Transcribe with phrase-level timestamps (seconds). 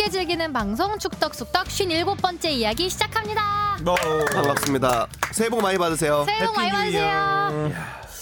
[0.00, 3.76] 함께 즐기는 방송 축덕숙덕 57번째 이야기 시작합니다.
[3.84, 3.94] 뭐,
[4.32, 5.06] 반갑습니다.
[5.32, 6.24] 새해 복 많이 받으세요.
[6.24, 7.70] 새해 복 많이 받으세요.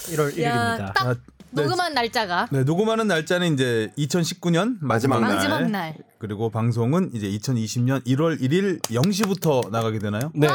[0.09, 0.93] 1월 야, 1일입니다.
[0.93, 1.63] 딱 아, 네.
[1.63, 5.37] 녹음한 날짜가 네, 녹음하는 날짜는 이제 2019년 마지막, 마지막 날.
[5.37, 5.95] 마지막 날.
[6.19, 10.33] 그리고 방송은 이제 2020년 1월 1일 0시부터 나가게 되나요?
[10.35, 10.49] 네.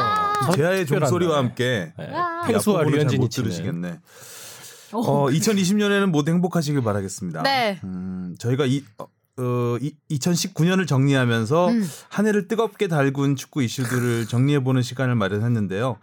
[0.54, 1.44] 제아의 종소리와 날.
[1.44, 2.12] 함께 네.
[2.12, 2.42] 와.
[2.46, 3.28] 펭수와 앞부분은 류현진이.
[3.30, 3.98] 들으시겠네.
[4.92, 7.42] 어, 2020년에는 모두 행복하시길 바라겠습니다.
[7.44, 7.80] 네.
[7.82, 9.06] 음, 저희가 이, 어,
[9.36, 11.90] 어, 이, 2019년을 정리하면서 음.
[12.08, 15.98] 한 해를 뜨겁게 달군 축구 이슈들을 정리해보는 시간을 마련했는데요.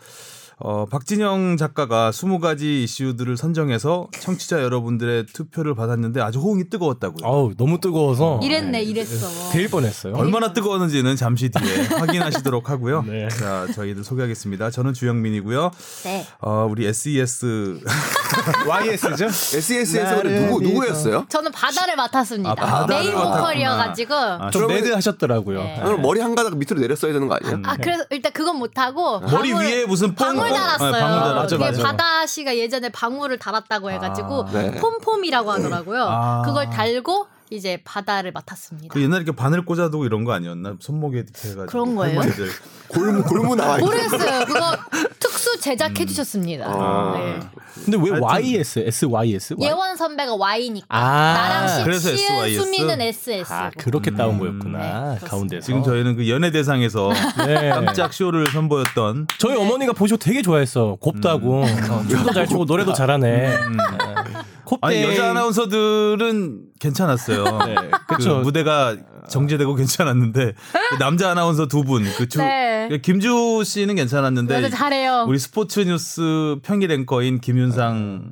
[0.63, 7.25] 어, 박진영 작가가 20가지 이슈들을 선정해서 청취자 여러분들의 투표를 받았는데 아주 호응이 뜨거웠다고요.
[7.27, 9.51] 어우 너무 뜨거워서 이랬네, 이랬어.
[9.51, 10.13] 데일 뻔했어요.
[10.15, 13.01] 얼마나 뜨거웠는지는 잠시 뒤에 확인하시도록 하고요.
[13.07, 13.27] 네.
[13.29, 14.69] 자, 저희들 소개하겠습니다.
[14.69, 15.71] 저는 주영민이고요.
[16.03, 16.27] 네.
[16.41, 17.79] 어, 우리 SES
[18.67, 19.25] YS죠?
[19.25, 21.25] SES에서 누구 누구였어요?
[21.27, 22.51] 저는 바다를 맡았습니다.
[22.51, 23.13] 아, 바다를 메인.
[23.15, 24.13] 보컬이어가지고.
[24.13, 25.59] 아, 좀 매드 하셨더라고요.
[25.63, 25.81] 네.
[26.01, 27.61] 머리 한 가닥 밑으로 내렸어야 되는 거 아니에요?
[27.65, 30.91] 아 그래서 일단 그건 못하고 머리 방울- 위에 무슨 뽕 방울 뽕- 달았어요.
[30.91, 31.57] 네, 방울 달았죠.
[31.57, 31.83] 그게 맞아.
[31.83, 34.71] 바다 씨가 예전에 방울을 달았다고 해가지고 아, 네.
[34.79, 36.03] pompom이라고 하더라고요.
[36.07, 36.41] 아.
[36.45, 38.93] 그걸 달고 이제 바다를 맡았습니다.
[38.93, 40.75] 그 옛날에 이렇게 바늘 꽂아두고 이런 거 아니었나?
[40.79, 42.21] 손목에 이렇게 해가지고 그런 거예요?
[42.87, 43.85] 골무 골무 나와 있어.
[43.85, 44.45] 모르겠어요.
[44.45, 44.77] 그거
[45.19, 46.65] 특수 제작해 주셨습니다.
[46.67, 47.13] 아.
[47.17, 47.39] 네.
[47.85, 48.79] 근데 왜 YS?
[48.79, 49.55] SYS?
[49.61, 51.33] 예원 선배가 Y니까 아.
[51.33, 52.61] 나랑 그래서 시, 시은 SYS?
[52.63, 53.53] 수미는 SS.
[53.53, 55.25] 아 그렇게 따온 거였구나 네.
[55.25, 55.65] 가운데서.
[55.65, 57.11] 지금 저희는 그 연예 대상에서
[57.47, 57.69] 네.
[57.69, 60.95] 깜짝 쇼를 선보였던 저희 어머니가 보시고 되게 좋아했어.
[61.01, 63.57] 곱다고 어, 춤도 잘 추고 노래도 잘하네.
[64.71, 64.87] 곱대.
[64.87, 67.43] 아니 여자 아나운서들은 괜찮았어요.
[67.67, 67.75] 네,
[68.07, 68.39] 그 그쵸.
[68.39, 68.95] 무대가
[69.29, 70.53] 정제되고 괜찮았는데
[70.89, 72.89] 그 남자 아나운서 두 분, 그 주, 네.
[73.01, 75.25] 김주 씨는 괜찮았는데 맞아 잘해요.
[75.27, 78.31] 우리 스포츠 뉴스 평일 앵커인 김윤상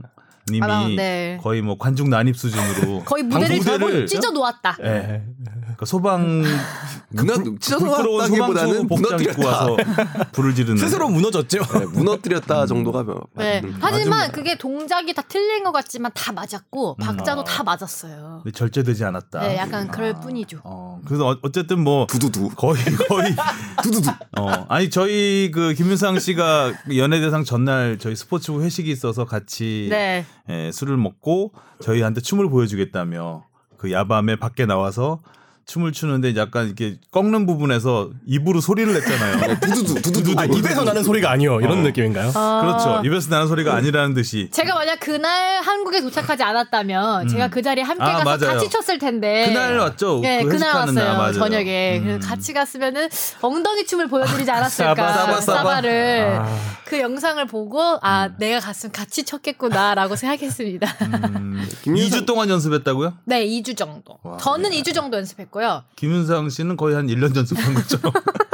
[0.52, 1.39] 님이 아, 네.
[1.42, 4.77] 거의 뭐 관중 난입 수준으로 거의 무대를 방송 전부 찢어 놓았다.
[4.83, 5.23] 예.
[5.45, 6.43] 그러니까 소방
[7.15, 9.48] 불 끌어온 왔다기보다는 소방수 복장 입고 무너뜨렸다.
[9.48, 9.77] 와서
[10.33, 11.60] 불을 지르는 스스로 무너졌죠.
[11.80, 13.61] 네, 무너뜨렸다 정도가 뭐- 네.
[13.64, 13.77] 음.
[13.80, 18.42] 하지만 그게 동작이 다 틀린 것 같지만 다 맞았고 박자도 다 맞았어요.
[18.43, 19.39] 근데 절제되지 않았다.
[19.42, 20.60] 네, 약간 그럴 뿐이죠.
[20.64, 23.36] 어, 그래서 어- 어쨌든 뭐 두두두 거의 거의
[23.83, 30.26] 두두두 어 아니 저희 그 김윤상 씨가 연예대상 전날 저희 스포츠부 회식이 있어서 같이 네.
[30.49, 33.45] 예, 술을 먹고 저희한테 춤을 보여주겠다며
[33.77, 35.21] 그 야밤에 밖에 나와서
[35.69, 39.59] 춤을 추는데 약간 이렇게 꺾는 부분에서 입으로 소리를 냈잖아요.
[39.59, 41.61] 두두두 두두두 아, 입에서 나는 소리가 아니요.
[41.61, 41.81] 이런 어.
[41.83, 42.31] 느낌인가요?
[42.31, 43.03] 그렇죠.
[43.05, 48.03] 입에서 나는 소리가 아니라는 듯이 제가 만약 그날 한국에 도착하지 않았다면 제가 그 자리에 함께
[48.03, 48.53] 아, 가서 맞아요.
[48.57, 49.45] 같이 췄을 텐데.
[49.47, 50.19] 그날 왔죠.
[50.21, 51.17] 네, 그 그날 날, 왔어요.
[51.17, 51.33] 맞아요.
[51.33, 51.99] 저녁에.
[51.99, 52.03] 음.
[52.03, 53.07] 그래서 같이 갔으면은
[53.41, 54.95] 엉덩이 춤을 보여드리지 않았을까.
[54.95, 55.57] 싸바, 싸바, 싸바.
[55.59, 56.39] 싸바를.
[56.41, 56.57] 아.
[56.86, 60.87] 그 영상을 보고 아 내가 갔으면 같이 췄겠구나라고 생각했습니다.
[61.03, 63.13] 음, 김윤상- 2주 동안 연습했다고요?
[63.25, 64.17] 네, 2주 정도.
[64.23, 65.83] 와, 저는 2주 정도 연습했고 요.
[65.95, 67.97] 김윤상 씨는 거의 한 1년 연습한 거죠.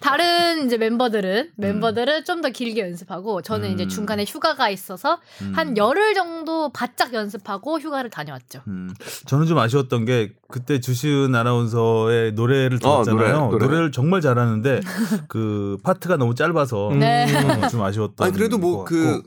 [0.00, 3.88] 다른 이제 멤버들은 멤버들은 좀더 길게 연습하고 저는 이제 음.
[3.88, 5.18] 중간에 휴가가 있어서
[5.52, 8.62] 한 열흘 정도 바짝 연습하고 휴가를 다녀왔죠.
[8.68, 8.94] 음,
[9.26, 13.50] 저는 좀 아쉬웠던 게 그때 주시은 아나운서의 노래를 어, 들었잖아요.
[13.50, 13.78] 노래, 노래.
[13.80, 14.80] 를 정말 잘하는데
[15.28, 17.26] 그 파트가 너무 짧아서 네.
[17.34, 18.26] 어, 좀 아쉬웠던.
[18.26, 19.22] 아니 그래도 뭐것 그.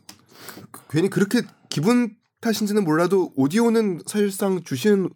[0.90, 5.10] 괜히 그렇게 기분 탓인지는 몰라도 오디오는 사실상 주신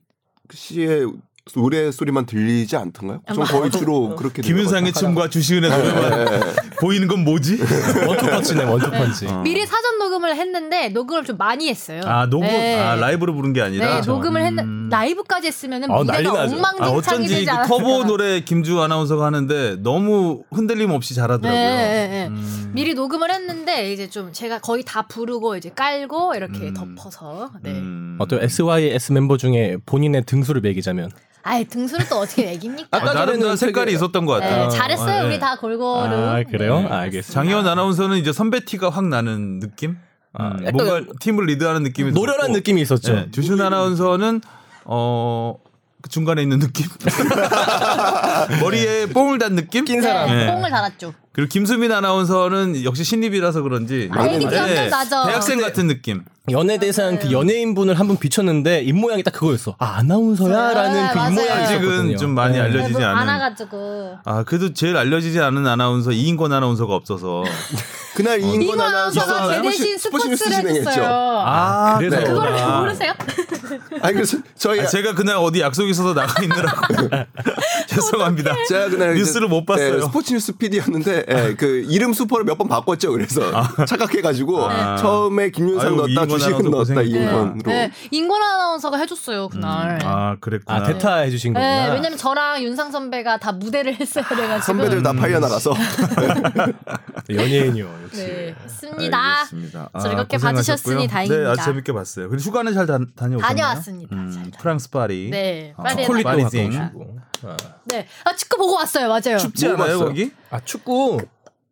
[0.52, 1.12] 씨의
[1.54, 3.22] 노래 소리만 들리지 않던가요?
[3.28, 6.42] 전 거의 주로 그렇게 김윤상의 춤과 주시은의 노래만
[6.82, 7.60] 보이는 건 뭐지?
[8.08, 9.28] 원투펀치네 원투펀치.
[9.28, 9.42] 어.
[9.44, 12.02] 미리 사전 녹음을 했는데 녹음을 좀 많이 했어요.
[12.04, 12.80] 아 녹음 네.
[12.80, 14.46] 아 라이브로 부른 게 아니라 네, 녹음을 음.
[14.48, 16.56] 했는 라이브까지 했으면은 어, 난리 무대가 나죠.
[16.56, 17.78] 아 엉망진창이 어쩐지 되지 그 않았을까.
[17.78, 21.62] 커버 노래 김주 아나운서가 하는데 너무 흔들림 없이 잘하더라고요.
[21.62, 22.28] 네, 네, 네.
[22.28, 22.72] 음.
[22.74, 26.74] 미리 녹음을 했는데 이제 좀 제가 거의 다 부르고 이제 깔고 이렇게 음.
[26.74, 27.70] 덮어서 네.
[27.70, 28.18] 음.
[28.20, 31.12] 어떤 SYS 멤버 중에 본인의 등수를 매기자면
[31.48, 32.88] 아예 등수를 또 어떻게 매깁니까?
[32.90, 34.68] 아, 나름 전에는 색깔이 있었던 것 네, 같아요.
[34.70, 35.28] 잘했어요 아, 네.
[35.28, 35.86] 우리 다 골고루.
[35.94, 36.80] 아 그래요?
[36.82, 37.32] 네, 알겠습니다.
[37.34, 39.96] 장희원 아나운서는 이제 선배 티가 확 나는 느낌?
[40.34, 42.54] 아, 음, 뭔가 팀을 리드하는 느낌이 노련한 들었고.
[42.58, 43.14] 느낌이 있었죠.
[43.14, 44.42] 네, 주신 아나운서는
[44.86, 45.56] 어.
[46.02, 46.86] 그 중간에 있는 느낌?
[48.62, 49.86] 머리에 뽕을 단 느낌?
[49.86, 50.28] 낀 네, 사람.
[50.30, 50.48] 네.
[50.52, 51.14] 뽕을 달았죠.
[51.36, 55.26] 그리고 김수민 아나운서는 역시 신입이라서 그런지 아, 애기 네, 나죠.
[55.26, 56.24] 대학생 같은 느낌.
[56.50, 59.76] 연예대상 그 연예인분을 한 분 비췄는데 입 모양이 딱 그거였어.
[59.80, 61.30] 아 아나운서야라는 그 맞아요.
[61.32, 62.18] 입 모양이 아직은.
[62.18, 62.62] 좀 많이 네.
[62.62, 63.18] 알려지지 뭐 않은.
[63.30, 64.18] 안아가지고.
[64.24, 67.44] 아 그래도 제일 알려지지 않은 아나운서 이인권 아나운서가 없어서.
[68.16, 70.90] 그날 이인권 이모 아나운서가 제 대신 스포츠 스포츠를 진행했죠.
[70.92, 71.06] 해줬어요.
[71.46, 72.24] 아 그래서 네.
[72.24, 72.80] 그걸 아.
[72.80, 73.12] 모르세요?
[74.02, 76.82] 아니 그래서 저희 아, 제가 그날 어디 약속 있어서 나가 있느라고
[77.88, 78.54] 죄송합니다.
[78.68, 79.98] 제가 그날 뉴스를 못 봤어요.
[79.98, 83.12] 예, 스포츠 뉴스 PD였는데 예, 그 이름 수퍼를 몇 번 바꿨죠.
[83.12, 83.42] 그래서
[83.86, 84.96] 착각해가지고 아.
[84.96, 87.04] 처음에 김윤상 아유, 넣었다 주식은 넣었다 고생했구나.
[87.04, 87.62] 이인권으로.
[87.70, 90.00] 네, 인권 아나운서가 해줬어요 그날.
[90.04, 90.80] 아 그랬구나.
[90.80, 91.88] 아 대타 해주신 거구나.
[91.88, 94.62] 네, 왜냐면 저랑 윤상 선배가 다 무대를 했어야 돼가지고.
[94.66, 95.74] 선배들 다 팔려 나가서
[97.30, 98.22] 연예인이요 역시.
[98.22, 99.18] 네, 했습니다.
[99.40, 99.90] 알겠습니다.
[99.94, 100.38] 아, 즐겁게.
[100.38, 101.44] 봐주셨으니 다행입니다.
[101.44, 102.30] 네, 아주 재밌게 봤어요.
[102.30, 103.45] 그리고 휴가는 잘 다, 다녀오셨나요?
[103.48, 104.16] 다녀왔습니다.
[104.16, 105.30] 음, 프랑스 파리.
[105.30, 106.70] 네, 아, 띵.
[106.70, 107.18] 오시고.
[107.44, 107.58] 아.
[107.86, 109.08] 네, 아 축구 보고 왔어요.
[109.08, 109.38] 맞아요.
[109.38, 110.00] 춥지 뭐 않아요?
[110.00, 110.32] 거기?
[110.50, 111.20] 아 축구.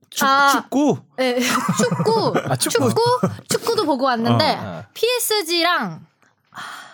[0.09, 0.51] 축, 아.
[0.51, 0.99] 축구.
[1.17, 1.39] 네,
[1.77, 2.89] 축구, 아, 축구.
[2.89, 3.01] 축구,
[3.49, 4.83] 축구도 보고 왔는데 어.
[4.93, 6.05] PSG랑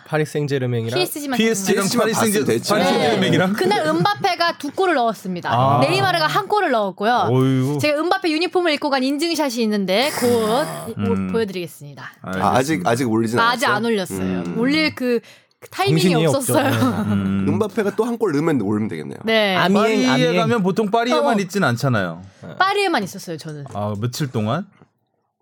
[0.05, 2.69] 파리 생제르맹이랑 PSG만 PSG랑 파리 생제 봤으면 됐지.
[2.71, 2.89] 파리 네.
[2.89, 5.51] 생제르맹이랑 그날 은바페가 두 골을 넣었습니다.
[5.53, 5.79] 아.
[5.81, 7.27] 네이마르가 한 골을 넣었고요.
[7.31, 7.77] 어유.
[7.79, 11.31] 제가 은바페 유니폼을 입고 간 인증샷이 있는데 곧 음.
[11.31, 12.11] 보여드리겠습니다.
[12.23, 13.53] 아, 아직 아직 올리진 아, 않았어요.
[13.55, 14.19] 아직 안 올렸어요.
[14.47, 14.57] 음.
[14.57, 15.19] 올릴 그,
[15.59, 16.65] 그 타이밍이 없었어요.
[16.67, 16.79] 없죠.
[17.13, 17.45] 음.
[17.47, 19.19] 은바페가 또 한 골 넣으면 올리면 되겠네요.
[19.25, 20.35] 네, 아미- 파리에 아미행.
[20.37, 21.39] 가면 보통 파리에만 어.
[21.39, 22.23] 있진 않잖아요.
[22.57, 23.37] 파리에만 있었어요.
[23.37, 24.65] 저는 아 며칠 동안?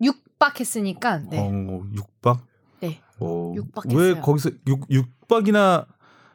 [0.02, 1.20] 6박 했으니까.
[1.30, 1.82] 네, 어,
[2.22, 2.40] 6박.
[3.20, 3.26] 네.
[3.26, 4.22] 어, 육박 왜 했어요.
[4.22, 5.86] 거기서 6 6박이나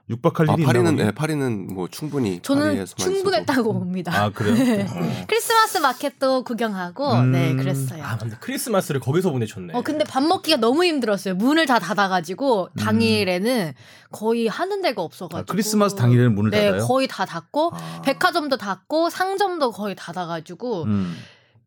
[0.09, 1.03] 6박 할 아, 일이 파리는 있나?
[1.05, 1.11] 네?
[1.11, 3.73] 파리는 뭐 충분히 저는 충분했다고 있어도.
[3.73, 4.11] 봅니다.
[4.13, 4.53] 아 그래요?
[4.85, 5.25] 어.
[5.27, 7.31] 크리스마스 마켓도 구경하고 음.
[7.31, 8.03] 네 그랬어요.
[8.03, 9.73] 아 근데 크리스마스를 거기서 보내셨네.
[9.73, 11.35] 어 근데 밥 먹기가 너무 힘들었어요.
[11.35, 13.73] 문을 다 닫아가지고 당일에는
[14.11, 15.39] 거의 하는 데가 없어가지고.
[15.39, 16.85] 아, 크리스마스 당일에는 문을 네, 닫아요?
[16.85, 18.01] 거의 다 닫고 아.
[18.03, 21.15] 백화점도 닫고 상점도 거의 닫아가지고 음.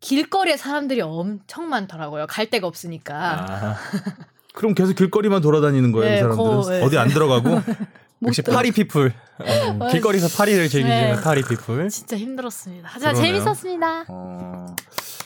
[0.00, 2.26] 길거리에 사람들이 엄청 많더라고요.
[2.26, 3.76] 갈 데가 없으니까.
[4.56, 6.50] 아, 그럼 계속 길거리만 돌아다니는 거예요, 네, 이 사람들은?
[6.62, 6.82] 거- 네.
[6.82, 7.60] 어디 안 들어가고?
[8.26, 9.12] 역시 파리 people.
[9.38, 11.20] 어, 길거리에서 파리를 즐기시는 네.
[11.22, 11.90] 파리 people.
[11.90, 12.88] 진짜 힘들었습니다.
[12.90, 13.34] 하지만 그러네요.
[13.34, 14.04] 재밌었습니다.
[14.08, 14.74] 어,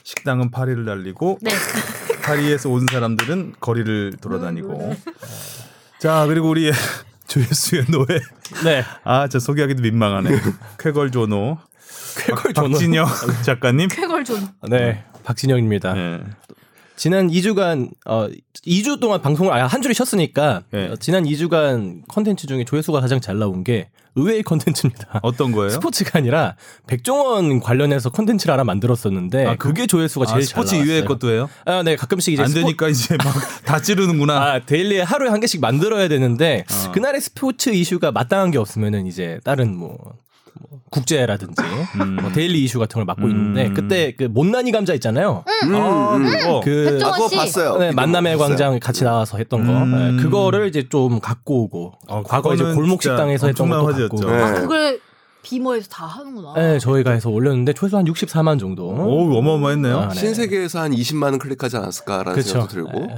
[0.03, 1.53] 식당은 파리를 날리고 네.
[2.25, 4.97] 파리에서 온 사람들은 거리를 돌아다니고.
[6.01, 6.73] 자 그리고 우리
[7.29, 8.19] 조회수의 노예.
[8.65, 8.85] 네.
[9.05, 10.31] 아, 저 소개하기도 민망하네.
[10.81, 11.59] 쾌걸 조노.
[12.27, 12.71] 쾌걸 조노.
[12.71, 13.07] 박진영
[13.43, 13.87] 작가님.
[13.89, 14.49] 쾌걸 좀.
[14.69, 15.05] 네.
[15.23, 15.93] 박진영입니다.
[15.95, 16.21] 네.
[17.01, 18.29] 지난 2주간 어
[18.67, 20.89] 2주 동안 방송을 아예 한 주를 쉬었으니까 네.
[20.91, 25.21] 어, 지난 2주간 컨텐츠 중에 조회수가 가장 잘 나온 게 의외의 컨텐츠입니다.
[25.23, 25.71] 어떤 거예요?
[25.71, 26.57] 스포츠가 아니라
[26.87, 30.75] 백종원 관련해서 컨텐츠를 하나 만들었는데 아, 그- 그게 조회수가 제일 아, 스포츠.
[30.75, 31.49] 이외의 것도 해요?
[31.65, 33.33] 아, 네 가끔씩 이제 안 스포- 되니까 이제 막
[33.65, 34.35] 다 찌르는구나.
[34.39, 36.93] 아 daily에 하루에 한 개씩 만들어야 되는데 어.
[36.93, 40.15] 그날의 스포츠 이슈가 마땅한 게 없으면은 이제 다른 뭐, 뭐
[40.91, 41.63] 국제라든지
[42.21, 43.31] 뭐 daily 이슈 같은 걸 맡고 음.
[43.31, 45.45] 있는데 그때 그 못난이 감자 있잖아요.
[45.65, 46.25] 음, 아, 음.
[46.25, 46.61] 그거.
[46.65, 47.37] 그 아, 백종원 그거 씨.
[47.37, 47.79] 봤어요.
[47.79, 48.39] 네, 만남의.
[48.39, 50.17] 광장 같이 나와서 했던 거 음.
[50.17, 54.17] 네, 그거를 이제 좀 갖고 오고 어, 과거 이제 골목 식당에서 했던 것도 갖고 화제였죠.
[54.17, 54.31] 오고.
[54.31, 54.43] 네.
[54.43, 55.01] 아 그걸
[55.43, 56.55] 비모에서 다 하는구나.
[56.55, 58.89] 네, 저희가 해서 올렸는데 최소 한 64만 정도.
[58.89, 59.99] 오, 어마어마했네요.
[59.99, 60.15] 아, 네.
[60.15, 62.49] 신세계에서 한 20만 원 클릭하지 않았을까라는 그쵸.
[62.51, 62.93] 생각도 들고.
[63.07, 63.15] 네.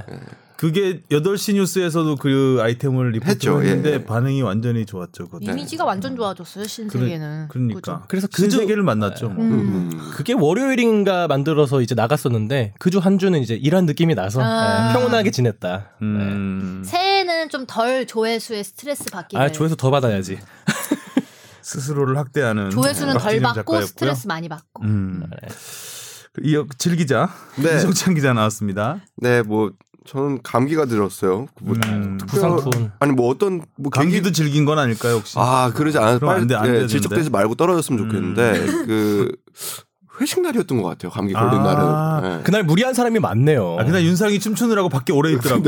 [0.53, 0.57] 예.
[0.57, 4.05] 그게 8시 뉴스에서도 그 아이템을 했죠, 리포트를 했는데 예.
[4.05, 5.25] 반응이 완전히 좋았죠.
[5.29, 5.51] 그것도.
[5.51, 7.47] 이미지가 완전 좋아졌어요 신세계는.
[7.49, 7.75] 그러니까.
[7.81, 8.03] 그죠?
[8.07, 9.29] 그래서 그 신세계를 만났죠.
[9.29, 9.43] 뭐.
[9.43, 9.51] 음.
[9.91, 10.11] 음.
[10.13, 14.87] 그게 월요일인가 만들어서 이제 나갔었는데 그 주 한 주는 이제 일한 느낌이 나서 아.
[14.87, 15.77] 네, 평온하게 지냈다.
[15.99, 16.05] 네.
[16.05, 19.43] 음, 새해는 좀 덜 조회수에 스트레스 받기를.
[19.43, 20.37] 아 조회수 더 받아야지.
[21.61, 23.81] 스스로를 학대하는 조회수는 덜 받고 작가였고요.
[23.85, 24.83] 스트레스 많이 받고.
[24.83, 25.23] 음.
[26.43, 27.29] 이어 질 기자
[27.61, 27.77] 네.
[27.77, 28.99] 이성찬 기자 나왔습니다.
[29.17, 29.71] 네, 뭐
[30.05, 31.47] 저는 감기가 들었어요.
[31.61, 32.91] 뭐 음, 부상품.
[32.99, 35.35] 아니 뭐 어떤 뭐 감기도 계기- 즐긴 건 아닐까요 혹시?
[35.37, 36.87] 아 그러지 않아 그럼 안 빨리 돼, 예, 되는데.
[36.87, 39.31] 질척되지 말고 떨어졌으면 좋겠는데 그
[40.21, 41.09] 회식 날이었던 것 같아요.
[41.11, 42.39] 감기 걸린 아, 날은.
[42.39, 42.43] 예.
[42.43, 43.77] 그날 무리한 사람이 많네요.
[43.79, 45.63] 아, 그날 윤상이 춤추느라고 밖에 오래 있더라고.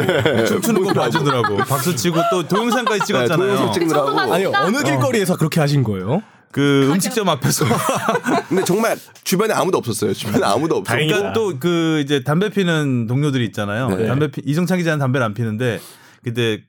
[0.45, 1.57] 춤추는 거 봐주더라고.
[1.57, 3.37] 박수 치고 또 동영상까지 찍었잖아요.
[3.55, 4.19] 동영상 찍느라고.
[4.19, 4.45] 아니.
[4.45, 6.21] 어느 길거리에서 그렇게 하신 거예요?
[6.55, 7.65] 그 음식점 앞에서.
[8.47, 10.13] 근데 정말 주변에 아무도 없었어요.
[10.13, 11.05] 주변에 아무도 없었고.
[11.05, 13.89] 그러니까 또 그 이제 담배 피는 동료들이 있잖아요.
[13.89, 14.07] 네.
[14.07, 15.81] 담배 피, 이성찬 기자는 담배를 안 피는데
[16.23, 16.61] 그때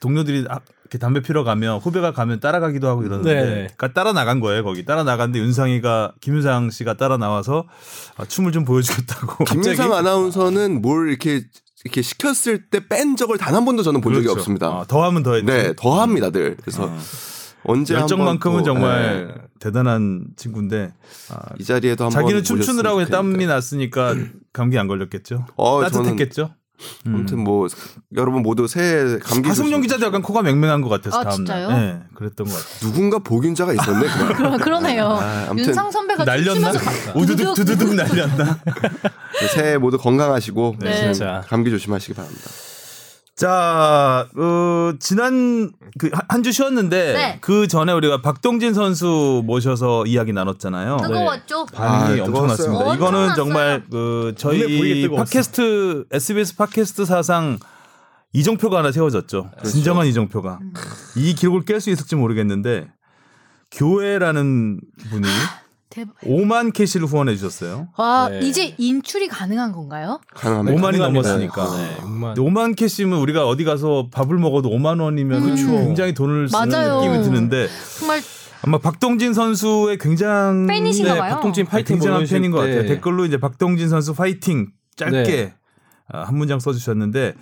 [0.00, 3.50] 동료들이 아, 이렇게 담배 피러 가면 후배가 가면 따라가기도 하고 이러는데 네.
[3.76, 7.64] 그러니까 따라 나간 거예요 거기 따라 나갔는데 윤상이가 김윤상 씨가 따라 나와서
[8.16, 11.42] 아, 춤을 좀 보여주겠다고 김윤상 아나운서는 뭘 이렇게
[11.84, 14.38] 이렇게 시켰을 때 뺀 적을 단 한 번도 저는 본 적이 그렇죠.
[14.40, 14.66] 없습니다.
[14.68, 15.46] 아, 더 하면 더 했죠.
[15.46, 16.56] 네, 더 합니다, 늘.
[16.60, 16.98] 그래서 어.
[17.64, 20.92] 언제 열정만큼은 정말 네, 대단한 친구인데
[21.30, 23.46] 아, 이 자리에도 한번 자기는 춤추느라고 땀이.
[23.46, 24.14] 났으니까
[24.52, 25.46] 감기 안 걸렸겠죠.
[25.56, 26.54] 어, 따뜻했겠죠.
[27.06, 27.14] 음.
[27.14, 27.68] 아무튼 뭐
[28.16, 31.68] 여러분 모두 새해 감기 조심- 기자도 약간 코가 맹맹한 것 같아서 아, 다음 진짜요?
[31.68, 31.80] 날.
[31.80, 32.80] 네, 그랬던 것 같아요.
[32.80, 34.06] 누군가 복균자가 있었네.
[34.58, 35.06] 그러네요.
[35.10, 36.72] 아, 아무튼 윤상 선배가 날렸나?
[37.14, 38.58] 우두둑 두두둑 날렸나?
[39.54, 40.96] 새해 모두 건강하시고 네.
[41.14, 41.44] 진짜.
[41.46, 42.42] 감기 조심하시기 바랍니다.
[43.46, 47.38] 자, 어, 지난 그 한 주 쉬었는데 네.
[47.40, 50.98] 그 전에 우리가 박동진 선수 모셔서 이야기 나눴잖아요.
[51.02, 51.66] 뜨거웠죠.
[51.66, 52.78] 반응이 아, 엄청났습니다.
[52.78, 52.94] 뜨거웠어요.
[52.94, 53.34] 이거는.
[53.34, 55.08] 정말 그 저희.
[55.08, 57.58] 팟캐스트 SBS 팟캐스트 사상
[58.32, 59.50] 이정표가 하나 세워졌죠.
[59.64, 60.72] 진정한 이정표가 음.
[61.16, 62.86] 이 기록을 깰 수 있을지 모르겠는데
[63.72, 64.80] 교회라는
[65.10, 65.26] 분이
[65.92, 66.14] 대박.
[66.20, 67.88] 5만 캐시를 후원해 주셨어요.
[67.98, 68.40] 와 네.
[68.40, 70.20] 이제 인출이 가능한 건가요?
[70.34, 70.76] 가능합니다.
[70.78, 71.28] 5만이 가능합니다.
[71.28, 71.76] 넘었으니까.
[71.76, 72.34] 네, 6만.
[72.36, 75.66] 5만 캐시면 우리가 어디 가서 밥을 먹어도 5만 원이면 그쵸.
[75.66, 77.00] 굉장히 돈을 쓰는 맞아요.
[77.02, 77.68] 느낌이 드는데
[77.98, 78.22] 정말
[78.62, 81.34] 아마 박동진 선수의 굉장히 팬이신가 네, 봐요.
[81.34, 82.88] 박동진 파이팅 굉장한 팬인 것때 같아요.
[82.88, 85.54] 댓글로 이제 박동진 선수 파이팅 짧게 네.
[86.08, 87.34] 아, 한 문장 써주셨는데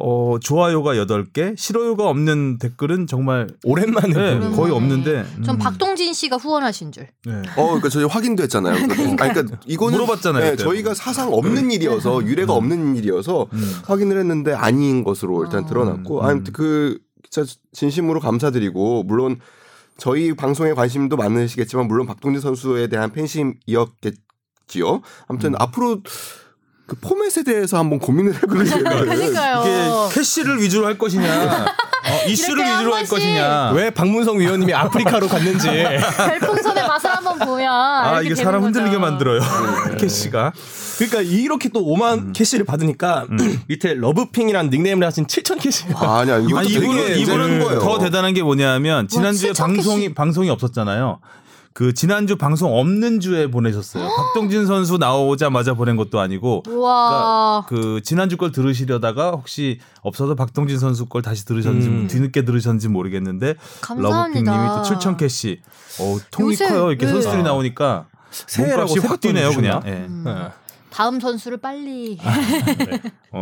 [0.00, 4.72] 어, 좋아요가 8개, 싫어요가 없는 댓글은 정말 오랜만에 네, 거의.
[4.72, 7.08] 없는데 전 음, 박동진 씨가 후원하신 줄.
[7.26, 7.32] 네.
[7.56, 8.74] 어, 그러니까 저희 확인도 했잖아요.
[8.76, 8.86] 아니,
[9.16, 10.56] 그러니까 이거는 물어봤잖아요, 네.
[10.56, 13.72] 저희가 사상 없는 일이어서 유례가 없는 일이어서 음.
[13.86, 15.66] 확인을 했는데 아닌 것으로 일단 어.
[15.66, 16.24] 드러났고, 음.
[16.24, 19.40] 아무튼 그 진짜 진심으로 감사드리고 물론
[19.96, 25.02] 저희 방송에 관심도 많으시겠지만 물론 박동진 선수에 대한 팬심이었겠지요.
[25.26, 25.54] 아무튼 음.
[25.58, 26.02] 앞으로
[26.88, 29.62] 그 포맷에 대해서 한번 고민을 생각을 그러니까요.
[30.08, 33.72] 이게 캐시를 위주로 할 것이냐, 어, 이슈를 위주로 할 번씩 것이냐.
[33.72, 35.68] 왜 박문성 위원님이 아프리카로 갔는지
[36.16, 38.66] 별풍선의 맛을 한번 보면 아 이게 사람 거죠.
[38.80, 39.40] 흔들리게 만들어요.
[40.00, 40.52] 캐시가.
[40.96, 43.26] 그러니까 이렇게 또 5만 캐시를 받으니까
[43.68, 47.80] 밑에 러브핑이라는 닉네임을 하신 7천 캐시 아, 아니야 이것도 아니 이분은 이분은 거예요.
[47.80, 50.14] 더 대단한 게 뭐냐면 지난주에 진짜 방송이 캐시.
[50.14, 51.20] 방송이 없었잖아요.
[51.78, 54.08] 그 지난주 방송 없는 주에 보내셨어요.
[54.16, 57.66] 박동진 선수 나오자마자 보낸 것도 아니고 우와.
[57.68, 62.08] 그 지난주 걸 들으시려다가 혹시 없어서 박동진 선수 걸 다시 들으셨는지 음.
[62.08, 64.50] 뒤늦게 들으셨는지 모르겠는데 감사합니다.
[64.52, 65.60] 러브핑님이 또 7천 캐시.
[66.00, 66.88] 어 통이 커요.
[66.90, 67.12] 이렇게 네.
[67.12, 69.80] 선수들이 나오니까 새해라고 몸값이 확 뛰네요 그냥.
[69.86, 69.90] 예.
[69.90, 70.24] 음.
[70.26, 70.48] 네.
[70.98, 72.18] 다음 선수를 빨리
[73.30, 73.40] 어,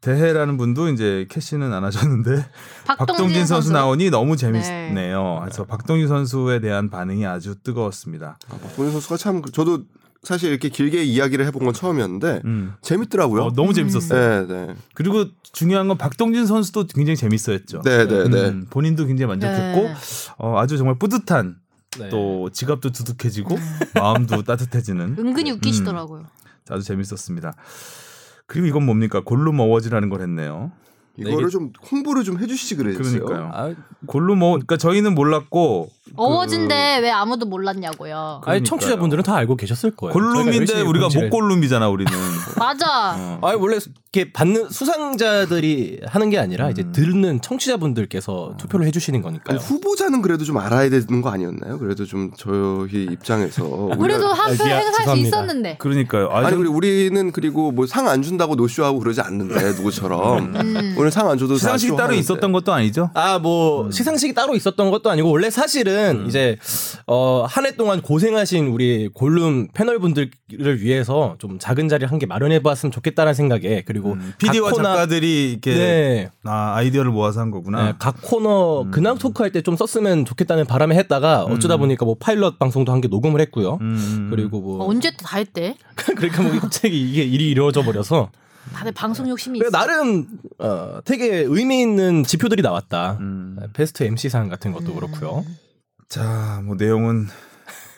[0.00, 2.46] 대해라는 분도 이제 캐시는 안 하셨는데
[2.86, 5.40] 박동진, 선수, 나오니 너무 재밌네요.
[5.42, 8.38] 그래서 박동진 선수에 대한 반응이 아주 뜨거웠습니다.
[8.48, 9.82] 아, 박동진 선수가 참 저도
[10.22, 12.74] 사실 이렇게 길게 이야기를 해본 건 처음이었는데 음.
[12.80, 13.42] 재밌더라고요.
[13.42, 14.46] 어, 너무 재밌었어요.
[14.46, 17.82] 네, 네, 그리고 중요한 건 박동진 선수도 굉장히 재밌어했죠.
[17.82, 18.48] 네, 네, 네.
[18.50, 19.94] 음, 본인도 굉장히 만족했고 네.
[20.38, 21.56] 어, 아주 정말 뿌듯한
[21.98, 22.08] 네.
[22.08, 23.58] 또 지갑도 두둑해지고
[23.94, 25.56] 마음도 따뜻해지는 은근히 음.
[25.56, 26.26] 웃기시더라고요.
[26.70, 27.54] 아주 재밌었습니다.
[28.46, 30.72] 그리고 이건 뭡니까 골룸 어워즈라는 걸 했네요.
[31.16, 33.24] 이거를 이게- 좀 홍보를 좀 해주시지 그랬어요.
[33.24, 33.50] 그러니까요.
[33.52, 33.70] 아,
[34.06, 38.16] 골룸 어 그러니까 저희는 몰랐고 어워즈인데 왜 아무도 몰랐냐고요.
[38.16, 38.64] 아니 그러니까요.
[38.64, 40.12] 청취자분들은 다 알고 계셨을 거예요.
[40.12, 42.12] 골룸인데 우리가 못 골룸이잖아 우리는.
[42.58, 43.14] 맞아.
[43.16, 43.38] 어.
[43.42, 43.78] 아니 원래
[44.12, 46.92] 이렇게 받는 수상자들이 하는 게 아니라 이제 음.
[46.92, 49.56] 듣는 청취자분들께서 투표를 해주시는 거니까요.
[49.58, 51.78] 아니, 후보자는 그래도 좀 알아야 되는 거 아니었나요?
[51.78, 53.64] 그래도 좀 저희 입장에서
[54.00, 55.22] 그래도 우리가- 한표 미안, 행사할 수.
[55.22, 55.76] 있었는데.
[55.78, 56.28] 그러니까요.
[56.30, 60.94] 아, 아니 좀 우리 우리는 그리고 뭐 상 안 준다고 노쇼하고 그러지 않는데 누구처럼 음.
[61.04, 62.14] 오늘 상 안 줘도 다 시상식이 따로.
[62.14, 63.10] 있었던 것도 아니죠?
[63.14, 66.56] 아, 뭐, 시상식이 따로 있었던 것도 아니고, 원래 사실은 이제,
[67.06, 70.30] 어, 한 해 동안 고생하신 우리 골룸 패널분들을
[70.80, 74.16] 위해서 좀 작은 자리 한개 마련해 보았으면 좋겠다는 생각에, 그리고.
[74.38, 76.30] PD와 각 코너- 작가들이 이렇게 네.
[76.44, 77.84] 아, 아이디어를 모아서 한 거구나.
[77.86, 82.16] 네, 각 코너 근황 토크 할 때 좀 썼으면 좋겠다는 바람에 했다가 어쩌다 보니까 뭐
[82.18, 83.78] 파일럿 방송도 한 개 녹음을 했고요.
[83.82, 84.28] 음.
[84.30, 85.76] 그리고 뭐 어, 언제 또 다 했대?
[85.96, 88.30] 그러니까 뭐 갑자기 이게 일이 이루어져 버려서
[88.72, 89.70] 다들 방송 욕심이 있어.
[89.70, 90.26] 나름
[90.58, 93.18] 어, 되게 의미 있는 지표들이 나왔다.
[93.20, 93.56] 음.
[93.72, 95.44] 베스트 MC상 같은 것도 그렇고요.
[96.08, 97.28] 자, 뭐 내용은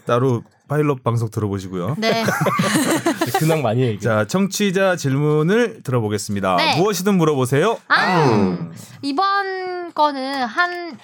[0.06, 1.96] 따로 파일럿 방송 들어보시고요.
[1.98, 2.24] 네.
[3.38, 4.00] 근황 많이 얘기.
[4.00, 6.56] 자, 청취자 질문을 들어보겠습니다.
[6.56, 6.76] 네.
[6.80, 7.78] 무엇이든 물어보세요.
[7.88, 8.70] 아,
[9.02, 10.98] 이번 거는 한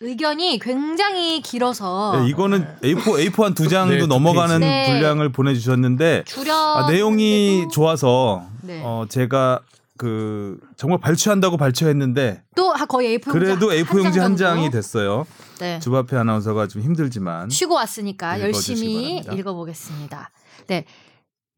[0.00, 4.60] 의견이 굉장히 길어서 네, 이거는 A4 A4 한 두 장도 네, 두 넘어가는.
[4.60, 4.86] 네.
[4.86, 8.80] 분량을 보내주셨는데 줄여 아, 내용이 좋아서 네.
[8.84, 9.60] 어, 제가
[9.96, 14.36] 그 정말 발췌한다고 발췌했는데 또 하- 거의 A4 그래도 용지 A4 용지 한 정도?
[14.36, 15.26] 장이 됐어요.
[15.58, 15.80] 네.
[15.80, 19.32] 주바페 아나운서가 좀 힘들지만 쉬고 왔으니까 읽어주시기 열심히 바랍니다.
[19.34, 20.30] 읽어보겠습니다.
[20.68, 20.84] 네.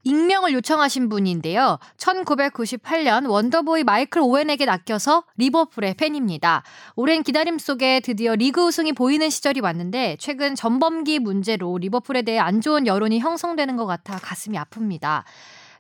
[0.03, 1.79] 익명을 요청하신 분인데요.
[1.99, 6.63] 1998년 원더보이 마이클 오웬에게 낚여서 리버풀의 팬입니다.
[6.97, 12.61] 오랜 기다림 속에 드디어 리그 우승이 보이는 시절이 왔는데 최근 전범기 문제로 리버풀에 대해 안
[12.61, 15.25] 좋은 여론이 형성되는 것 같아 가슴이 아픕니다.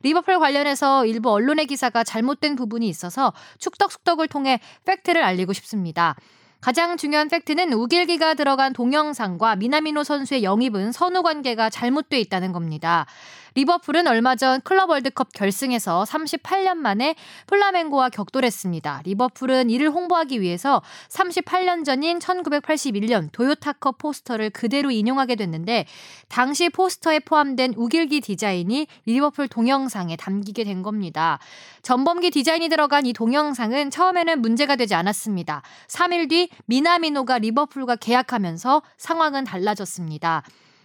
[0.03, 6.17] 리버풀 관련해서 일부 언론의 기사가 잘못된 부분이 있어서 축덕숙덕을 통해 팩트를 알리고 싶습니다.
[6.61, 13.07] 가장 중요한 팩트는 우길기가 들어간 동영상과 미나미노 선수의 영입은 선후 관계가 잘못돼 있다는 겁니다.
[13.55, 17.15] 리버풀은 얼마 전 클럽 월드컵 결승에서 38년 만에
[17.47, 19.03] 플라멩고와 격돌했습니다.
[19.05, 25.87] 리버풀은 이를 홍보하기 위해서 38년 전인 1981년 도요타컵 포스터를 그대로 인용하게 됐는데
[26.29, 31.39] 당시 포스터에 포함된 욱일기 디자인이 리버풀 동영상에 담기게 된 겁니다.
[31.83, 35.63] 전범기 디자인이 들어간 이 동영상은 처음에는 문제가 되지 않았습니다.
[35.89, 40.43] 3일 뒤 미나미노가 리버풀과 계약하면서 상황은 달라졌습니다.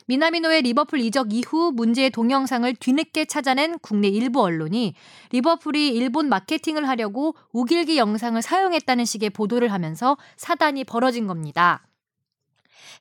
[0.08, 4.94] 미나미노의 리버풀 이적 이후 문제의 동영상을 뒤늦게 찾아낸 국내 일부 언론이
[5.32, 11.88] 리버풀이 일본 마케팅을 하려고 욱일기 영상을 사용했다는 식의 보도를 하면서 사단이 벌어진 겁니다.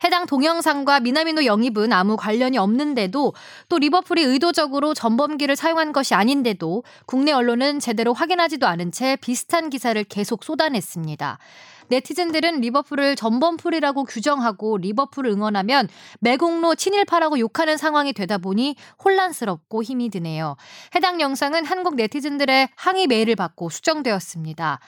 [0.02, 3.32] 해당 동영상과 미나미노 영입은 아무 관련이 없는데도
[3.68, 10.02] 또 리버풀이 의도적으로 전범기를 사용한 것이 아닌데도 국내 언론은 제대로 확인하지도 않은 채 비슷한 기사를
[10.04, 11.38] 계속 쏟아냈습니다.
[11.88, 15.88] 네티즌들은 리버풀을 전범풀이라고 규정하고 리버풀을 응원하면
[16.20, 20.56] 매국노 친일파라고 욕하는 상황이 되다 보니 혼란스럽고 힘이 드네요.
[20.94, 24.80] 해당 영상은 한국 네티즌들의 항의 메일을 받고 수정되었습니다.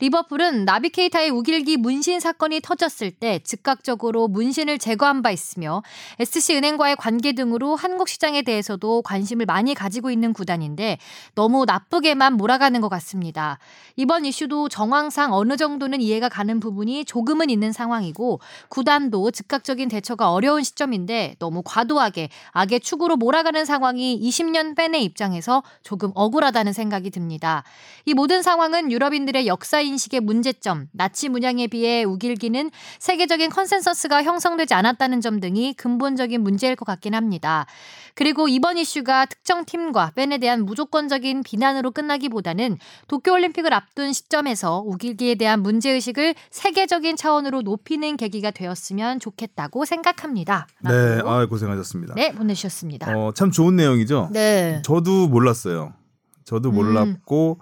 [0.00, 5.82] 리버풀은 나비케이타의 우길기 문신 사건이 터졌을 때 즉각적으로 문신을 제거한 바 있으며
[6.18, 10.96] SC은행과의 관계 등으로 한국 시장에 대해서도 관심을 많이 가지고 있는 구단인데
[11.34, 13.58] 너무 나쁘게만 몰아가는 것 같습니다.
[13.96, 18.40] 이번 이슈도 정황상 어느 정도는 이해가 가는 부분이 조금은 있는 상황이고
[18.70, 26.10] 구단도 즉각적인 대처가 어려운 시점인데 너무 과도하게 악의 축으로 몰아가는 상황이 20년 팬의 입장에서 조금
[26.14, 27.64] 억울하다는 생각이 듭니다.
[28.06, 35.20] 이 모든 상황은 유럽인들의 역사 인식의 문제점, 나치 문양에 비해 욱일기는 세계적인 consensus가 형성되지 않았다는
[35.20, 37.66] 점 등이 근본적인 문제일 것 같긴 합니다.
[38.14, 42.78] 그리고 이번 이슈가 특정 팀과 팬에 대한 무조건적인 비난으로 끝나기보다는
[43.08, 50.66] 도쿄올림픽을 앞둔 시점에서 욱일기에 대한 문제의식을 세계적인 차원으로 높이는 계기가 되었으면 좋겠다고 생각합니다.
[50.80, 52.14] 네, 아 고생하셨습니다.
[52.14, 53.16] 네, 보내주셨습니다.
[53.16, 54.30] 어, 참 좋은 내용이죠.
[54.32, 54.82] 네.
[54.84, 55.94] 저도 몰랐어요.
[56.44, 56.74] 저도 음.
[56.74, 57.60] 몰랐고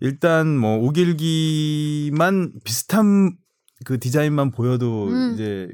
[0.00, 3.36] 일단 뭐 우길기만 비슷한
[3.84, 5.32] 그 디자인만 보여도 음.
[5.34, 5.68] 이제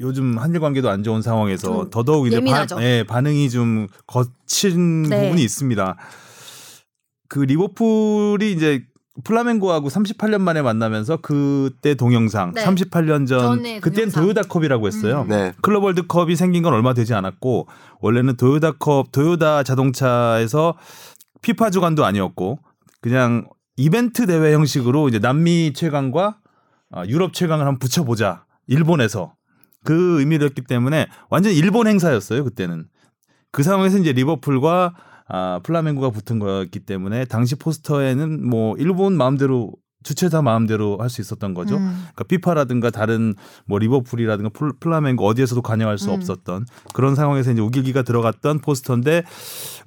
[0.00, 2.40] 요즘 한일 관계도 안 좋은 상황에서 좀 더더욱 이제.
[2.44, 5.22] 반, 예, 반응이 좀 거친 네.
[5.22, 5.96] 부분이 있습니다.
[7.28, 8.84] 그 리버풀이 이제
[9.24, 12.62] 플라멩고하고 38년 만에 만나면서 그때 동영상 네.
[12.64, 14.12] 38년 전 그때는.
[14.12, 15.22] 도요다컵이라고 했어요.
[15.22, 15.28] 음.
[15.28, 15.52] 네.
[15.62, 17.66] 클럽 월드컵이 생긴 건 얼마 되지 않았고
[18.00, 20.76] 원래는 도요다컵 도요다 자동차에서
[21.40, 22.58] 피파 주관도 아니었고
[23.00, 26.38] 그냥 이벤트 대회 형식으로 이제 남미 최강과
[26.90, 28.46] 아, 유럽 최강을 한번 붙여보자.
[28.66, 29.34] 일본에서.
[29.84, 32.86] 그 의미를 했기 때문에 완전 일본 행사였어요 그때는.
[33.52, 34.94] 그 상황에서 이제 리버풀과
[35.28, 39.72] 아, 플라멩고가 붙은 거였기 때문에 당시 포스터에는 뭐 일본 마음대로
[40.06, 41.76] 주최자 마음대로 할 수 있었던 거죠.
[41.78, 41.90] 음.
[42.14, 43.34] 그러니까 피파라든가 다른
[43.66, 46.14] 뭐 리버풀이라든가 플- 플라멩고 어디에서도 관여할 수 음.
[46.14, 46.64] 없었던
[46.94, 49.24] 그런 상황에서 이제 욱일기가 들어갔던 포스터인데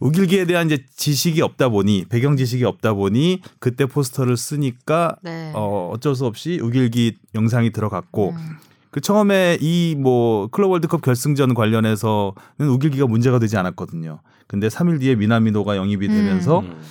[0.02, 5.52] 욱일기에 대한 이제 지식이 없다 보니 배경 지식이 없다 보니 그때 포스터를 쓰니까 네.
[5.56, 8.58] 어 어쩔 수 없이 욱일기 영상이 들어갔고 음.
[8.92, 12.34] 그 처음에 이 뭐 클럽 월드컵 결승전 관련해서는
[12.72, 14.20] 욱일기가 문제가 되지 않았거든요.
[14.48, 16.12] 근데 3일 뒤에 미나미노가 영입이 음.
[16.12, 16.82] 되면서 음.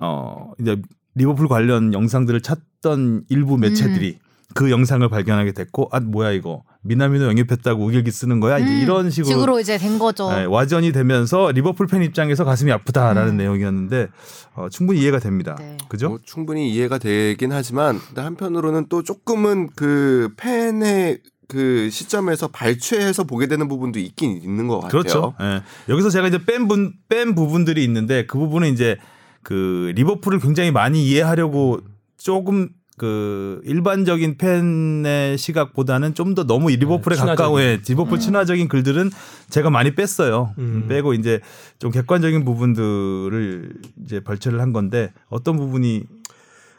[0.00, 0.80] 어 이제
[1.16, 4.28] 리버풀 관련 영상들을 찾던 일부 매체들이 음.
[4.54, 9.32] 그 영상을 발견하게 됐고 아 뭐야 이거 미나미노 영입했다고 우길기 쓰는 거야 음, 이런 식으로
[9.32, 10.30] 식으로 이제 된 거죠.
[10.30, 13.36] 네, 와전이 되면서 리버풀 팬 입장에서 가슴이 아프다라는 음.
[13.36, 14.08] 내용이었는데
[14.54, 15.56] 어, 충분히 이해가 됩니다.
[15.58, 15.76] 네.
[15.88, 16.08] 그죠?
[16.08, 23.46] 뭐 충분히 이해가 되긴 하지만 근데 한편으로는 또 조금은 그 팬의 그 시점에서 발췌해서 보게
[23.46, 24.90] 되는 부분도 있긴 있는 것 같아요.
[24.90, 25.34] 그렇죠.
[25.40, 25.62] 예.
[25.88, 28.98] 여기서 제가 이제 뺀, 분, 뺀 부분들이 있는데 그 부분은 이제
[29.42, 31.80] 그 리버풀을 굉장히 많이 이해하려고
[32.18, 37.22] 조금 그 일반적인 팬의 시각보다는 좀 더 너무 이 리버풀에 네.
[37.24, 39.10] 가까운 예, 리버풀 친화적인 글들은
[39.50, 40.52] 제가 많이 뺐어요.
[40.58, 40.86] 음.
[40.88, 41.40] 빼고 이제
[41.78, 43.72] 좀 객관적인 부분들을
[44.04, 46.04] 이제 발췌를 한 건데 어떤 부분이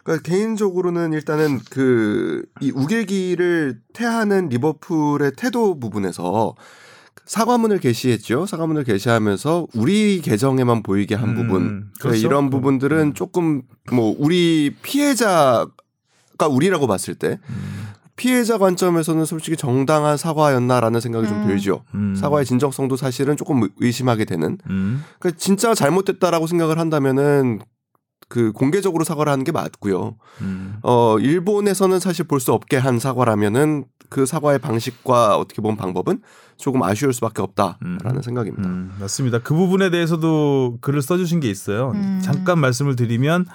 [0.03, 6.55] 그러니까 개인적으로는 일단은 그 이 우길기를 태하는 리버풀의 태도 부분에서
[7.29, 8.47] 사과문을 게시했죠.
[8.47, 11.59] 사과문을 게시하면서 우리 계정에만 보이게 한 음, 부분.
[11.59, 12.25] 그러니까 그렇죠.
[12.25, 12.49] 이런 음.
[12.49, 13.61] 부분들은 조금
[13.91, 15.67] 뭐 우리 피해자가
[16.49, 17.39] 우리라고 봤을 때
[18.15, 21.47] 피해자 관점에서는 솔직히 정당한 사과였나라는 생각이 좀 음.
[21.47, 21.83] 들죠.
[21.93, 22.15] 음.
[22.15, 24.57] 사과의 진정성도 사실은 조금 의심하게 되는.
[24.67, 25.03] 음.
[25.19, 27.59] 그러니까 진짜 잘못됐다라고 생각을 한다면은
[28.29, 30.15] 그 공개적으로 사과를 하는 게 맞고요.
[30.41, 30.75] 음.
[30.83, 36.21] 어 일본에서는 사실 볼 수 없게 한 사과라면은 그 사과의 방식과 어떻게 보면 방법은
[36.57, 38.21] 조금 아쉬울 수밖에 없다라는 음.
[38.21, 38.69] 생각입니다.
[38.69, 39.39] 음, 맞습니다.
[39.39, 41.91] 그 부분에 대해서도 글을 써주신 게 있어요.
[41.95, 42.21] 음.
[42.23, 43.45] 잠깐 말씀을 드리면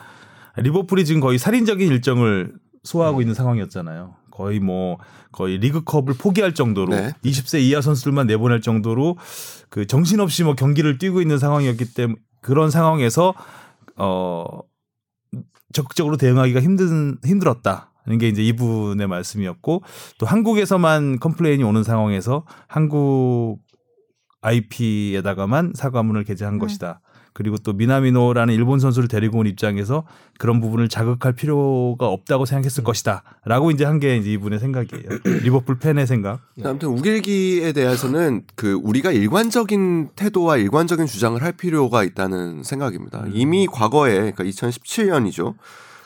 [0.57, 4.15] 리버풀이 지금 거의 살인적인 일정을 소화하고 있는 상황이었잖아요.
[4.31, 4.99] 거의 뭐
[5.33, 7.13] 거의 리그컵을 포기할 정도로 네.
[7.25, 9.17] 20세 이하 선수들만 내보낼 정도로
[9.71, 13.35] 그 정신없이 뭐 경기를 뛰고 있는 상황이었기 때문에 그런 상황에서
[13.97, 14.61] 어
[15.73, 19.83] 적극적으로 대응하기가 힘든 힘들었다는 게 이제 이분의 말씀이었고
[20.19, 23.61] 또 한국에서만 complain이 오는 상황에서 한국
[24.43, 26.59] IP에다가만 사과문을 게재한 음.
[26.59, 27.01] 것이다.
[27.35, 30.05] 그리고 또 미나미노라는 일본 선수를 데리고 온 입장에서
[30.39, 35.03] 그런 부분을 자극할 필요가 없다고 생각했을 것이다라고 이제 한 게 이분의 생각이에요.
[35.43, 36.41] 리버풀 팬의 생각.
[36.65, 43.25] 아무튼 욱일기에 대해서는 그 우리가 일관적인 태도와 일관적인 주장을 할 필요가 있다는 생각입니다.
[43.33, 45.55] 이미 과거에 그러니까 2017년이죠.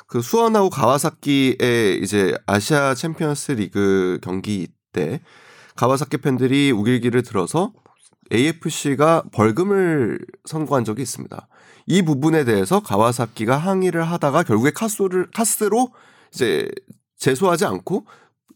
[0.06, 5.20] 그 수원하고 가와사키의 이제 아시아 챔피언스 리그 경기 때
[5.76, 7.72] 가와사키 팬들이 욱일기를 들어서
[8.32, 11.48] AFC가 벌금을 선고한 적이 있습니다.
[11.86, 15.88] 이 부분에 대해서 가와사키가 항의를 하다가 결국에 카스를 카스로
[16.34, 16.68] 이제
[17.18, 18.04] 제소하지 않고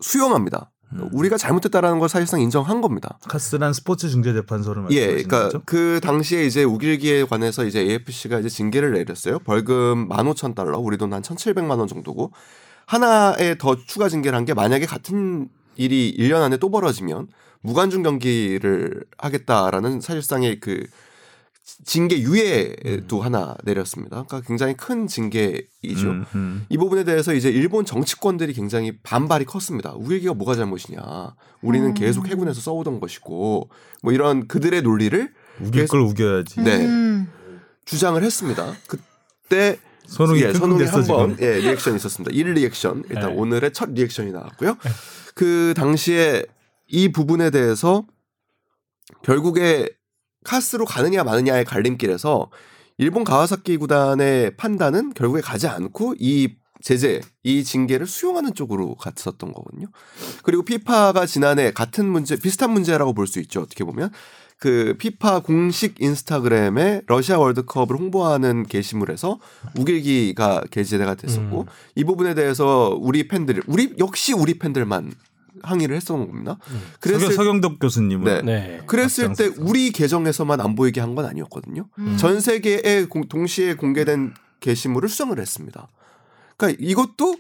[0.01, 0.71] 수용합니다.
[1.13, 3.19] 우리가 잘못했다라는 걸 사실상 인정한 겁니다.
[3.27, 5.63] 카스란 스포츠 중재 재판소를 예, 말씀하시는 그러니까 거죠?
[5.65, 9.39] 그 당시에 이제 우길기에 관해서 이제 AFC가 이제 징계를 내렸어요.
[9.39, 12.33] 벌금 15,000달러, 우리 돈 한 1,700만 원 정도고
[12.85, 17.29] 하나에 더 추가 징계를 한 게 만약에 같은 일이 1년 안에 또 벌어지면
[17.63, 20.87] 무관중 경기를 하겠다라는 사실상의 그
[21.85, 24.25] 징계 유예도 하나 내렸습니다.
[24.25, 26.11] 그러니까 굉장히 큰 징계이죠.
[26.11, 26.67] 음, 음.
[26.69, 29.93] 이 부분에 대해서 이제 일본 정치권들이 굉장히 반발이 컸습니다.
[29.93, 31.01] 욱일기가 뭐가 잘못이냐.
[31.63, 31.95] 우리는 음.
[31.95, 33.71] 계속 해군에서 써오던 것이고
[34.03, 36.61] 뭐 이런 그들의 논리를 우길 걸 우겨야지.
[36.61, 36.85] 네.
[36.85, 37.31] 음.
[37.85, 38.75] 주장을 했습니다.
[38.87, 41.37] 그때 선웅이 예, 선웅이 한번.
[41.41, 42.35] 예, reaction이 있었습니다.
[42.35, 43.37] 1 리액션 일단 네.
[43.37, 44.77] 오늘의 첫 reaction이 나왔고요.
[45.35, 46.45] 그 당시에
[46.93, 48.07] 이 부분에 대해서
[49.25, 49.89] 결국에
[50.45, 52.51] 카스로 가느냐 마느냐의 갈림길에서
[52.99, 59.87] 일본 가와사키 구단의 판단은 결국에 가지 않고 이 제재, 이 징계를 수용하는 쪽으로 갔었던 거거든요.
[60.43, 63.61] 그리고 피파가 지난해 같은 문제, 비슷한 문제라고 볼 수 있죠.
[63.61, 64.11] 어떻게 보면.
[64.59, 69.41] 그 피파 공식 인스타그램에 러시아 월드컵을 홍보하는 게시물에서
[69.77, 71.67] 우길기가 게재가 됐었고 음.
[71.97, 75.13] 이 부분에 대해서 우리 팬들, 우리 역시 우리 팬들만
[75.63, 76.59] 항의를 했었던 겁니다.
[77.01, 78.43] 그랬을 서경, 서경덕 교수님은 네.
[78.43, 78.81] 네.
[78.87, 79.47] 그랬을 때.
[79.59, 81.89] 우리 계정에서만 안 보이게 한 건 아니었거든요.
[81.99, 82.17] 음.
[82.19, 85.89] 전 세계에 공- 동시에 공개된 게시물을 수정을 했습니다.
[86.57, 87.37] 그러니까 이것도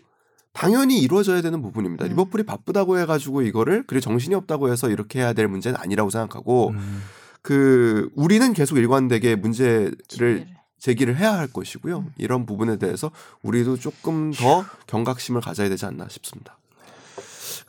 [0.53, 2.05] 당연히 이루어져야 되는 부분입니다.
[2.05, 2.11] 음.
[2.11, 7.03] 리버풀이 바쁘다고 해가지고 이거를 그리고 정신이 없다고 해서 이렇게 해야 될 문제는 아니라고 생각하고 음.
[7.41, 10.47] 그 우리는 계속 일관되게 문제를.
[10.79, 12.07] 제기를 해야 할 것이고요.
[12.19, 13.13] 이런 부분에 대해서
[13.45, 16.59] 우리도 조금 더 경각심을 가져야 되지 않나 싶습니다.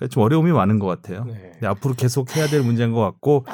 [0.04, 1.24] 그러니까 좀 어려움이 많은 것 같아요.
[1.26, 1.52] 네.
[1.54, 3.46] 근데 앞으로 계속 해야 될 문제인 것 같고.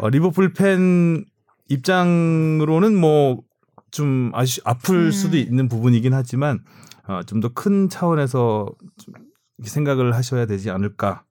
[0.00, 1.24] 어, 리버풀 팬
[1.68, 3.46] 입장으로는 뭐
[3.90, 5.10] 좀 아쉬 아플 음.
[5.10, 6.60] 수도 있는 부분이긴 하지만
[7.08, 8.68] 어, 좀 더 큰 차원에서
[9.02, 9.14] 좀
[9.62, 11.22] 생각을 하셔야 되지 않을까.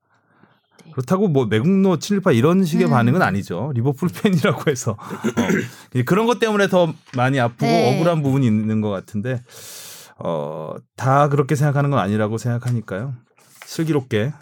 [0.84, 0.90] 네.
[0.90, 2.90] 그렇다고 뭐 매국노 친일파 이런 식의 음.
[2.90, 3.70] 반응은 아니죠.
[3.74, 7.94] 리버풀 팬이라고 해서 어, 그런 것 때문에 더 많이 아프고 네.
[7.94, 9.42] 억울한 부분이 있는 것 같은데
[10.18, 13.14] 어, 다 그렇게 생각하는 건 아니라고 생각하니까요.
[13.66, 14.32] 슬기롭게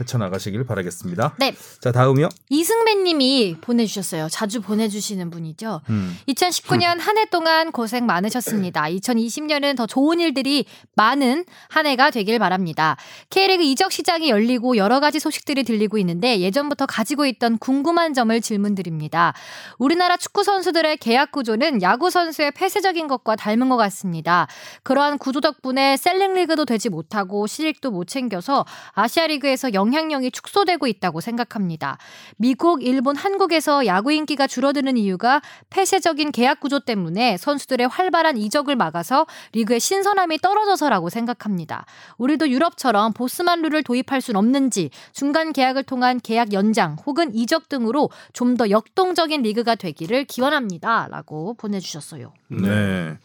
[0.00, 1.34] 헤쳐나가시길 바라겠습니다.
[1.38, 1.54] 네.
[1.80, 2.28] 자 다음이요.
[2.50, 4.28] 이승배님이 보내주셨어요.
[4.30, 5.80] 자주 보내주시는 분이죠.
[5.90, 6.18] 음.
[6.28, 8.82] 2019년 한 해 동안 고생 많으셨습니다.
[8.82, 10.64] 2020년은 더 좋은 일들이
[10.96, 12.96] 많은 한 해가 되길 바랍니다.
[13.30, 19.32] K리그 이적 시장이 열리고 여러 가지 소식들이 들리고 있는데 예전부터 가지고 있던 궁금한 점을 질문드립니다.
[19.78, 24.48] 우리나라 축구 선수들의 계약 구조는 야구 선수의 폐쇄적인 것과 닮은 것 같습니다.
[24.82, 31.20] 그러한 구조 덕분에 selling 리그도 되지 못하고 실익도 못 챙겨서 아시아 리그에서 영향력이 축소되고 있다고
[31.20, 31.98] 생각합니다.
[32.36, 39.26] 미국, 일본, 한국에서 야구 인기가 줄어드는 이유가 폐쇄적인 계약 구조 때문에 선수들의 활발한 이적을 막아서
[39.52, 41.84] 리그의 신선함이 떨어져서라고 생각합니다.
[42.16, 48.08] 우리도 유럽처럼 보스만 룰을 도입할 순 없는지 중간 계약을 통한 계약 연장 혹은 이적 등으로
[48.32, 51.08] 좀 더 역동적인 리그가 되기를 기원합니다.
[51.10, 52.32] 라고 보내주셨어요.
[52.48, 53.18] 네.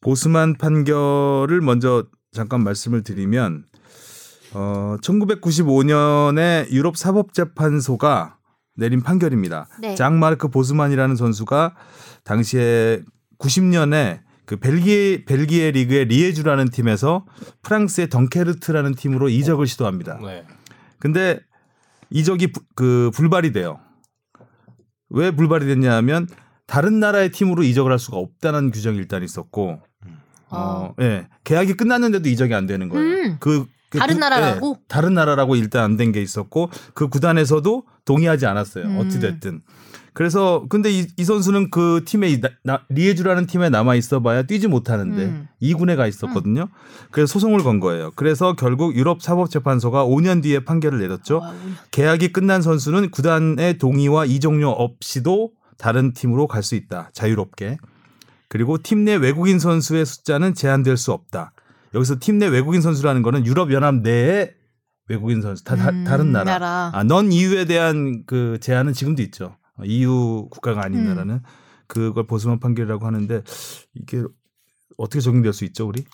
[0.00, 3.64] 보스만 판결을 먼저 잠깐 말씀을 드리면
[4.54, 8.38] 어 1995년에 유럽 사법재판소가
[8.76, 9.68] 내린 판결입니다.
[9.80, 9.94] 네.
[9.94, 11.74] 장 마르크 보스만이라는 선수가
[12.24, 13.02] 당시에
[13.38, 17.24] 90년에 그 벨기에 벨기에 리그의 리에주라는 팀에서
[17.62, 20.18] 프랑스의 덩케르트라는 팀으로 이적을 시도합니다.
[20.22, 20.44] 네.
[20.98, 21.40] 근데
[22.10, 23.78] 이적이 부- 그 불발이 돼요.
[25.10, 26.26] 왜 불발이 됐냐면
[26.66, 29.80] 다른 나라의 팀으로 이적을 할 수가 없다는 규정이 일단 있었고,
[30.50, 33.04] 어, 예, 계약이 끝났는데도 이적이 안 되는 거예요.
[33.04, 33.36] 음.
[33.40, 33.66] 그, 그
[33.98, 34.76] 다른 구- 나라라고?
[34.78, 38.84] 예, 다른 나라라고 일단 안 된 게 있었고 그 구단에서도 동의하지 않았어요.
[38.86, 38.98] 음.
[38.98, 39.62] 어찌 됐든.
[40.12, 44.66] 그래서 근데 이, 이 선수는 그 팀에 이- 나- 나- 리에주라는 팀에 남아 있어봐야 뛰지
[44.66, 45.48] 못하는데 음.
[45.62, 46.68] 2군에 가 있었거든요.
[47.12, 48.10] 그래서 소송을 건 거예요.
[48.16, 51.40] 그래서 결국 유럽 사법재판소가 5년 뒤에 판결을 내렸죠.
[51.44, 51.54] 아,
[51.92, 57.10] 계약이 끝난 선수는 구단의 동의와 이적료 없이도 다른 팀으로 갈 수 있다.
[57.12, 57.78] 자유롭게.
[58.48, 61.52] 그리고 팀 내 외국인 선수의 숫자는 제한될 수 없다.
[61.94, 64.54] 여기서 팀 내 외국인 선수라는 거는 유럽 연합 내의
[65.08, 66.52] 외국인 선수 다, 다- 음, 다른 나라.
[66.52, 66.90] 나라.
[66.94, 69.56] 아, 넌 EU에 대한 그 제한은 지금도 있죠.
[69.76, 71.06] 어, EU 국가가 아닌 음.
[71.08, 71.40] 나라는
[71.88, 73.42] 그걸 보수만 판결이라고 하는데
[73.94, 74.22] 이게
[74.96, 76.04] 어떻게 적용될 수 있죠, 우리?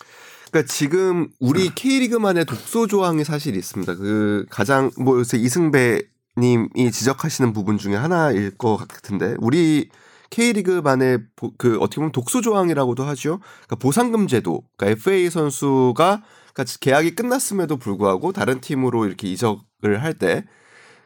[0.51, 3.95] 그러니까 지금 우리 K리그만의 독소 조항이 사실 있습니다.
[3.97, 6.01] 그 가장 뭐 요새 이승배
[6.39, 9.91] 님이 지적하시는 부분 중에 하나일 것 같은데 우리
[10.31, 13.39] K리그만의 보- 그 어떻게 보면 독소 조항이라고도 하죠.
[13.41, 14.63] 그러니까 보상금 제도.
[14.77, 16.23] 그러니까 FA 선수가
[16.55, 20.45] 그러니까 계약이 끝났음에도 불구하고 다른 팀으로 이렇게 이적을 할 때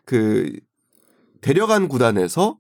[0.07, 0.53] 그
[1.43, 2.59] 데려간 구단에서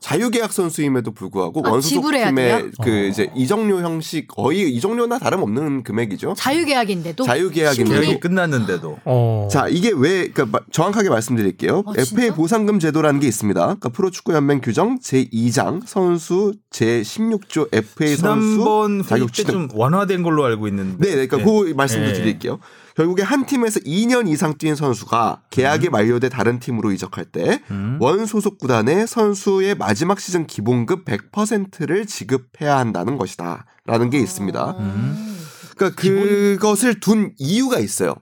[0.00, 2.70] 자유계약 선수임에도 불구하고 아, 원소속 지불해야 팀의 돼요?
[2.82, 3.04] 그 어.
[3.06, 6.34] 이제 이적료 형식 거의 이적료나 다름없는 금액이죠.
[6.36, 9.48] 자유계약인데도 자유계약인데 심리- 계약이 끝났는데도 어.
[9.50, 11.82] 자, 이게 왜, 그러니까 마- 정확하게 말씀드릴게요.
[11.86, 12.30] 아, FA?
[12.30, 13.60] 보상금 제도라는 게 있습니다.
[13.60, 19.52] 그러니까 프로축구연맹 규정 제 2장 선수 제 16조 FA 선수 지난번 자격 때 취득.
[19.52, 20.98] 좀 완화된 걸로 알고 있는데.
[21.16, 22.12] 네, 그러니까 그 말씀도 네.
[22.12, 22.58] 드릴게요.
[22.96, 27.98] 결국에 한 팀에서 2년 이상 뛴 선수가 계약이 만료돼 다른 팀으로 이적할 때 음.
[28.00, 34.70] 원 소속 구단에 선수의 마지막 시즌 기본급 100%를 지급해야 한다는 것이다라는 게 있습니다.
[34.78, 35.38] 음.
[35.76, 38.14] 그러니까 그것을 둔 이유가 있어요.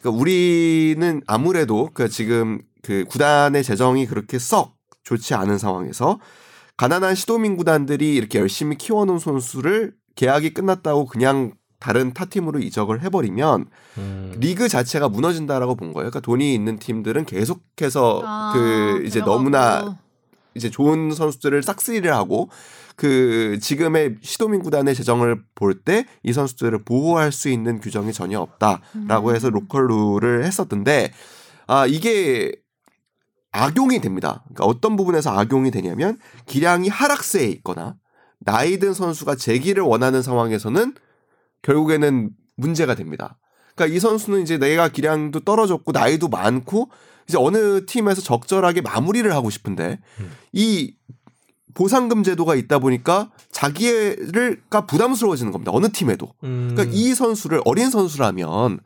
[0.00, 6.20] 그러니까 우리는 아무래도 그 지금 그 구단의 재정이 그렇게 썩 좋지 않은 상황에서
[6.76, 13.66] 가난한 시도민 구단들이 이렇게 열심히 키워놓은 선수를 계약이 끝났다고 그냥 다른 타 팀으로 이적을 해버리면
[13.98, 14.32] 음.
[14.38, 16.10] 리그 자체가 무너진다라고 본 거예요.
[16.10, 19.36] 그러니까 돈이 있는 팀들은 계속해서 아, 그 이제 들어가고.
[19.38, 19.98] 너무나
[20.54, 22.50] 이제 좋은 선수들을 싹쓸이를 하고
[22.94, 29.30] 그 지금의 시도민 구단의 재정을 볼 때 이 선수들을 보호할 수 있는 규정이 전혀 없다라고
[29.30, 29.34] 음.
[29.34, 31.12] 해서 로컬 룰을 했었던데
[31.66, 32.52] 아 이게
[33.50, 34.44] 악용이 됩니다.
[34.44, 37.96] 그러니까 어떤 부분에서 악용이 되냐면 기량이 하락세에 있거나
[38.38, 40.94] 나이 든 선수가 재기를 원하는 상황에서는
[41.62, 43.38] 결국에는 문제가 됩니다.
[43.74, 46.90] 그러니까 이 선수는 이제 내가 기량도 떨어졌고 나이도 많고
[47.28, 50.00] 이제 어느 팀에서 적절하게 마무리를 하고 싶은데
[50.52, 50.94] 이
[51.74, 55.72] 보상금 제도가 있다 보니까 자기가 부담스러워지는 겁니다.
[55.74, 56.34] 어느 팀에도.
[56.44, 56.72] 음.
[56.74, 58.80] 그러니까 이 선수를 어린 선수라면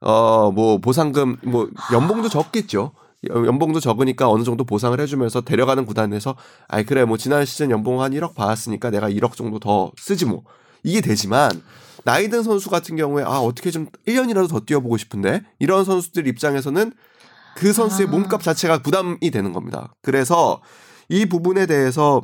[0.00, 2.92] 어 뭐 보상금 뭐 연봉도 적겠죠.
[3.28, 6.36] 연봉도 적으니까 어느 정도 보상을 해주면서 데려가는 구단에서
[6.68, 10.42] 아이 그래 뭐 지난 시즌 연봉 한 1억 받았으니까 내가 1억 정도 더 쓰지 뭐
[10.82, 11.62] 이게 되지만
[12.06, 16.92] 나이 든 선수 같은 경우에 아 어떻게 좀 1년이라도 더 뛰어보고 싶은데 이런 선수들 입장에서는
[17.56, 18.10] 그 선수의 아.
[18.12, 19.92] 몸값 자체가 부담이 되는 겁니다.
[20.02, 20.62] 그래서
[21.08, 22.22] 이 부분에 대해서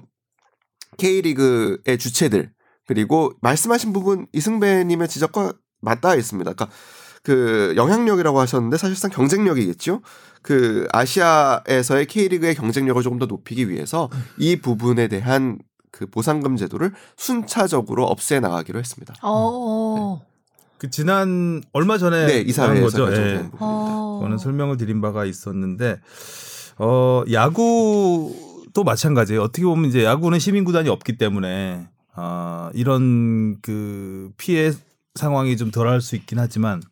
[0.98, 2.52] K리그의 주체들
[2.86, 6.52] 그리고 말씀하신 부분 이승배님의 지적과 맞닿아 있습니다.
[6.52, 6.76] 그러니까
[7.24, 10.00] 그 영향력이라고 하셨는데 사실상 경쟁력이겠죠.
[10.42, 15.58] 그 아시아에서의 K리그의 경쟁력을 조금 더 높이기 위해서 이 부분에 대한
[15.92, 19.14] 그 보상금 제도를 순차적으로 없애 나가기로 했습니다.
[19.22, 20.20] 어.
[20.78, 23.04] 그 지난 얼마 전에 네, 한 이사회에서 거죠.
[23.04, 23.50] 결정된 예.
[23.50, 23.58] 부분입니다.
[23.60, 24.14] 어.
[24.16, 26.00] 그거는 설명을 드린 바가 있었는데
[26.78, 29.42] 어 야구도 마찬가지예요.
[29.42, 34.72] 어떻게 보면 이제 야구는 시민 구단이 없기 때문에 아 이런 그 피해
[35.14, 36.82] 상황이 좀 덜할 수 있긴 하지만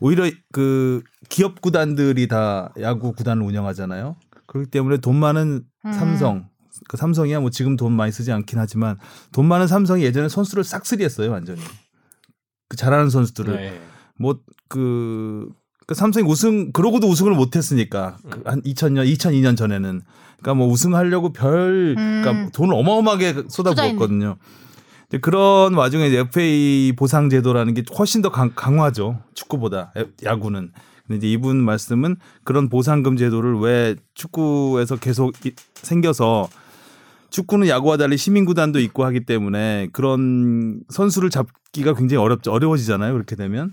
[0.00, 4.16] 오히려 그 기업 구단들이 다 야구 구단을 운영하잖아요.
[4.46, 5.92] 그렇기 때문에 돈 많은 음.
[5.92, 6.48] 삼성
[6.88, 8.98] 그 삼성이야 뭐 지금 돈 많이 쓰지 않긴 하지만
[9.32, 11.60] 돈 많은 삼성이 예전에 선수를 싹쓸이했어요 완전히
[12.68, 13.80] 그 잘하는 선수들을 네.
[14.18, 15.48] 뭐그
[15.86, 20.02] 그 삼성이 우승 그러고도 우승을 못했으니까 그한 2000년 2002년 전에는
[20.38, 22.50] 그러니까 뭐 우승하려고 별 그러니까 음.
[22.52, 24.36] 돈을 어마어마하게 쏟아부었거든요.
[25.08, 30.72] 이제 그런 와중에 이제 FA 보상 제도라는 게 훨씬 더 강, 강화죠 축구보다 에- 야구는.
[31.06, 36.50] 근데 이제 이분 말씀은 그런 보상금 제도를 왜 축구에서 계속 이- 생겨서
[37.30, 43.36] 축구는 야구와 달리 시민 구단도 있고 하기 때문에 그런 선수를 잡기가 굉장히 어렵죠 어려워지잖아요 그렇게
[43.36, 43.72] 되면.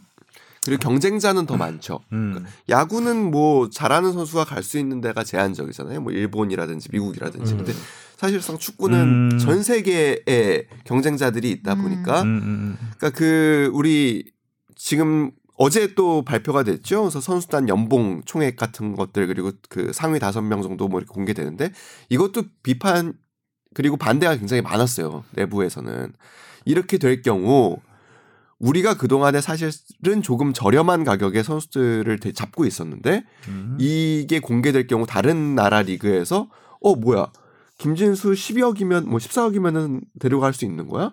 [0.65, 1.99] 그리고 경쟁자는 더 많죠.
[2.11, 2.43] 음.
[2.69, 6.01] 야구는 뭐 잘하는 선수가 갈 수 있는 데가 제한적이잖아요.
[6.01, 7.53] 뭐 일본이라든지 미국이라든지.
[7.53, 7.57] 음.
[7.57, 7.73] 근데
[8.17, 9.37] 사실상 축구는 음.
[9.37, 11.81] 전 세계에 경쟁자들이 있다 음.
[11.83, 14.31] 보니까 음, 음, 그러니까 그 우리
[14.75, 17.01] 지금 어제 또 발표가 됐죠.
[17.03, 21.71] 그래서 선수단 연봉 총액 같은 것들 그리고 그 상위 다섯 명 정도 뭐 이렇게 공개되는데
[22.09, 23.13] 이것도 비판
[23.75, 25.23] 그리고 반대가 굉장히 많았어요.
[25.33, 26.13] 내부에서는
[26.65, 27.77] 이렇게 될 경우
[28.57, 33.77] 우리가 그 동안에 사실은 조금 저렴한 가격에 선수들을 대- 잡고 있었는데 음.
[33.79, 36.49] 이게 공개될 경우 다른 나라 리그에서
[36.81, 37.31] 어 뭐야
[37.77, 41.11] 김진수 12억이면 뭐 14억이면은 데려갈 수 있는 거야?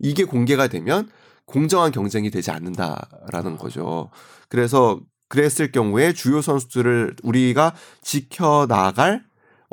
[0.00, 1.08] 이게 공개가 되면
[1.46, 4.10] 공정한 경쟁이 되지 않는다라는 거죠.
[4.48, 9.22] 그래서 그랬을 경우에 주요 선수들을 우리가 지켜 나갈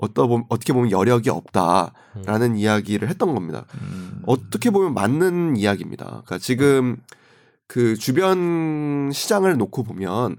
[0.01, 3.65] 어떠 보면 어떻게 보면 여력이 없다라는 이야기를 했던 겁니다.
[3.81, 4.21] 음.
[4.25, 6.05] 어떻게 보면 맞는 이야기입니다.
[6.05, 6.97] 그러니까 지금
[7.67, 10.37] 그 주변 시장을 놓고 보면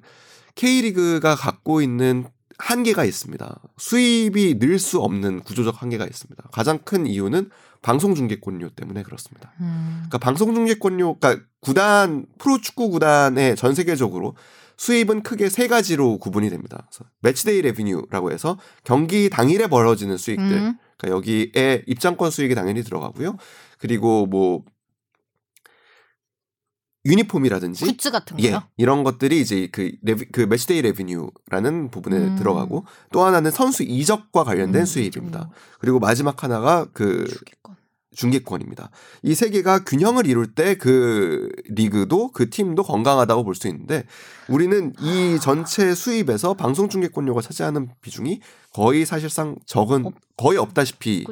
[0.55, 2.27] K리그가 갖고 있는
[2.59, 3.61] 한계가 있습니다.
[3.79, 6.44] 수입이 늘 수 없는 구조적 한계가 있습니다.
[6.53, 7.51] 가장 큰 이유는
[7.83, 9.53] 방송 중계권료 때문에 그렇습니다.
[9.61, 9.94] 음.
[10.09, 14.35] 그러니까 방송 중계권료, 그러니까 구단 프로 축구 구단의 전 세계적으로
[14.80, 16.88] 수입은 크게 세 가지로 구분이 됩니다.
[16.90, 20.78] 그래서 match day revenue라고 해서 경기 당일에 벌어지는 수익들, 음.
[20.96, 23.36] 그러니까 여기에 입장권 수익이 당연히 들어가고요.
[23.78, 24.64] 그리고 뭐
[27.04, 28.62] 유니폼이라든지 굿즈 같은 예, 거요?
[28.78, 32.36] 이런 것들이 이제 그, reve, 그 match day revenue라는 부분에 음.
[32.36, 34.86] 들어가고 또 하나는 선수 이적과 관련된 음.
[34.86, 35.50] 수입입니다.
[35.78, 37.76] 그리고 마지막 하나가 그 주기권.
[38.14, 38.90] 중계권입니다.
[39.23, 44.05] 이 세 개가 균형을 이룰 때 그 리그도 그 팀도 건강하다고 볼 수 있는데
[44.49, 48.40] 우리는 이 전체 수입에서 방송 중계권료가 차지하는 비중이
[48.73, 51.27] 거의 사실상 적은 없- 거의 없다시피.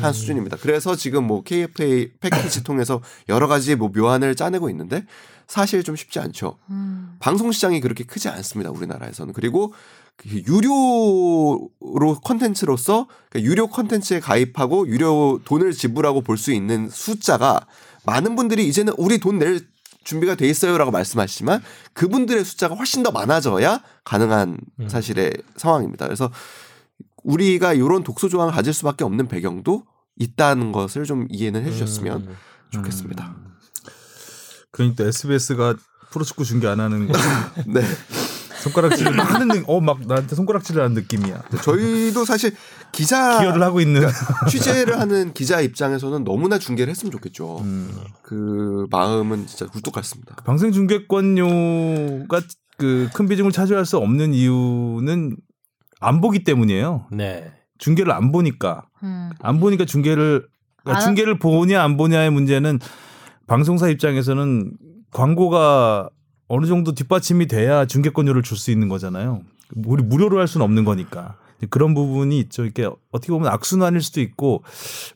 [0.00, 0.56] 한 수준입니다.
[0.60, 5.04] 그래서 지금 뭐 KFA 패키지 통해서 여러 가지 뭐 묘안을 짜내고 있는데
[5.48, 6.56] 사실 좀 쉽지 않죠.
[6.70, 7.16] 음.
[7.18, 8.70] 방송 시장이 그렇게 크지 않습니다.
[8.70, 9.32] 우리나라에서는.
[9.34, 9.76] 그리고 그
[10.24, 17.66] 유료로 컨텐츠로서 그러니까 유료 컨텐츠에 가입하고 유료 돈을 지불하고 볼 수 있는 숫자가
[18.04, 19.60] 많은 분들이 이제는 우리 돈 낼
[20.04, 24.88] 준비가 돼 있어요라고 말씀하시지만 그분들의 숫자가 훨씬 더 많아져야 가능한 음.
[24.88, 26.06] 사실의 상황입니다.
[26.06, 26.32] 그래서
[27.22, 29.84] 우리가 이런 독소 조항을 가질 수밖에 없는 배경도
[30.16, 32.36] 있다는 것을 좀 이해는 해주셨으면 음.
[32.70, 33.36] 좋겠습니다.
[34.72, 35.76] 그러니까 SBS가
[36.10, 37.14] 프로축구 중계 안 하는 거
[37.66, 37.82] 네.
[38.62, 41.42] 손가락질을 막 하는 느- 어막 나한테 손가락질을 하는 느낌이야.
[41.62, 42.54] 저희도 사실
[42.92, 44.02] 기자 기여를 하고 있는
[44.48, 47.58] 취재를 하는 기자 입장에서는 너무나 중계를 했으면 좋겠죠.
[47.60, 47.90] 음.
[48.22, 50.36] 그 마음은 진짜 굴뚝 같습니다.
[50.44, 52.40] 방송 중계권료가
[52.78, 55.36] 그 큰 비중을 차지할 수 없는 이유는
[56.00, 57.06] 안 보기 때문이에요.
[57.12, 57.52] 네.
[57.78, 59.30] 중계를 안 보니까 음.
[59.40, 60.46] 안 보니까 중계를
[60.82, 61.04] 그러니까 아.
[61.06, 62.80] 중계를 보냐 안 보냐의 문제는
[63.46, 64.72] 방송사 입장에서는
[65.12, 66.08] 광고가
[66.54, 69.40] 어느 정도 뒷받침이 돼야 중계권료를 줄 수 있는 거잖아요.
[69.86, 71.36] 우리 무료로 할 수는 없는 거니까
[71.70, 72.64] 그런 부분이 있죠.
[72.64, 74.62] 이렇게 어떻게 보면 악순환일 수도 있고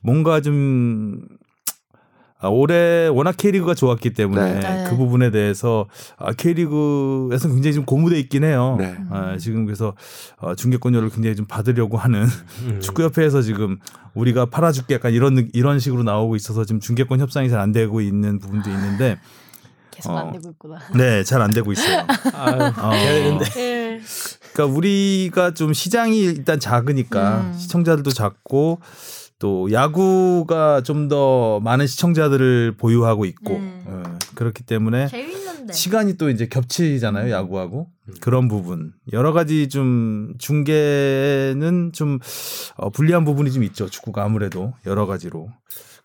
[0.01, 1.21] 뭔가 좀
[2.39, 4.87] 아, 올해 워낙 K리그가 좋았기 때문에 네.
[4.89, 5.87] 그 부분에 대해서
[6.19, 8.77] 아, K리그에서 굉장히 좀 고무돼 있긴 해요.
[8.79, 8.95] 네.
[9.11, 9.95] 아, 지금 그래서
[10.39, 12.27] 어, 중계권료를 굉장히 좀 받으려고 하는
[12.67, 12.81] 음.
[12.81, 13.79] 축구협회에서 지금
[14.15, 18.01] 우리가 팔아줄게 약간 이런 느- 이런 식으로 나오고 있어서 지금 중계권 협상이 잘 안 되고
[18.01, 19.19] 있는 부분도 있는데
[19.97, 20.19] 계속 어.
[20.19, 20.79] 안 되고 있구나.
[20.95, 22.07] 네 잘 안 되고 있어요.
[22.35, 22.91] 아유, 어.
[22.93, 23.45] 해야 되는데.
[23.61, 24.01] 예.
[24.53, 27.59] 그러니까 우리가 좀 시장이 일단 작으니까 음.
[27.59, 28.81] 시청자들도 작고
[29.39, 33.83] 또 야구가 좀 더 많은 시청자들을 보유하고 있고 음.
[33.87, 35.73] 어, 그렇기 때문에 재밌는데.
[35.75, 38.15] 시간이 또 이제 겹치잖아요 야구하고 음.
[38.21, 42.19] 그런 부분 여러 가지 좀 중계는 좀
[42.77, 45.51] 어, 불리한 부분이 좀 있죠 축구가 아무래도 여러 가지로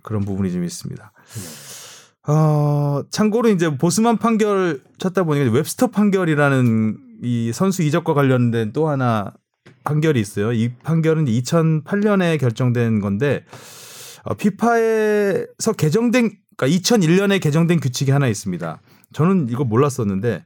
[0.04, 1.12] 그런 부분이 좀 있습니다.
[2.28, 9.34] 어, 참고로 이제 보스만 판결 쳤다 보니까 웹스터 판결이라는 이 선수 이적과 관련된 또 하나
[9.84, 10.54] 판결이 있어요.
[10.54, 13.44] 이 판결은 2008년에 결정된 건데
[14.24, 18.82] 어, 피파에서 개정된 그러니까 2001년에 개정된 규칙이 하나 있습니다.
[19.14, 20.46] 저는 이거 몰랐었는데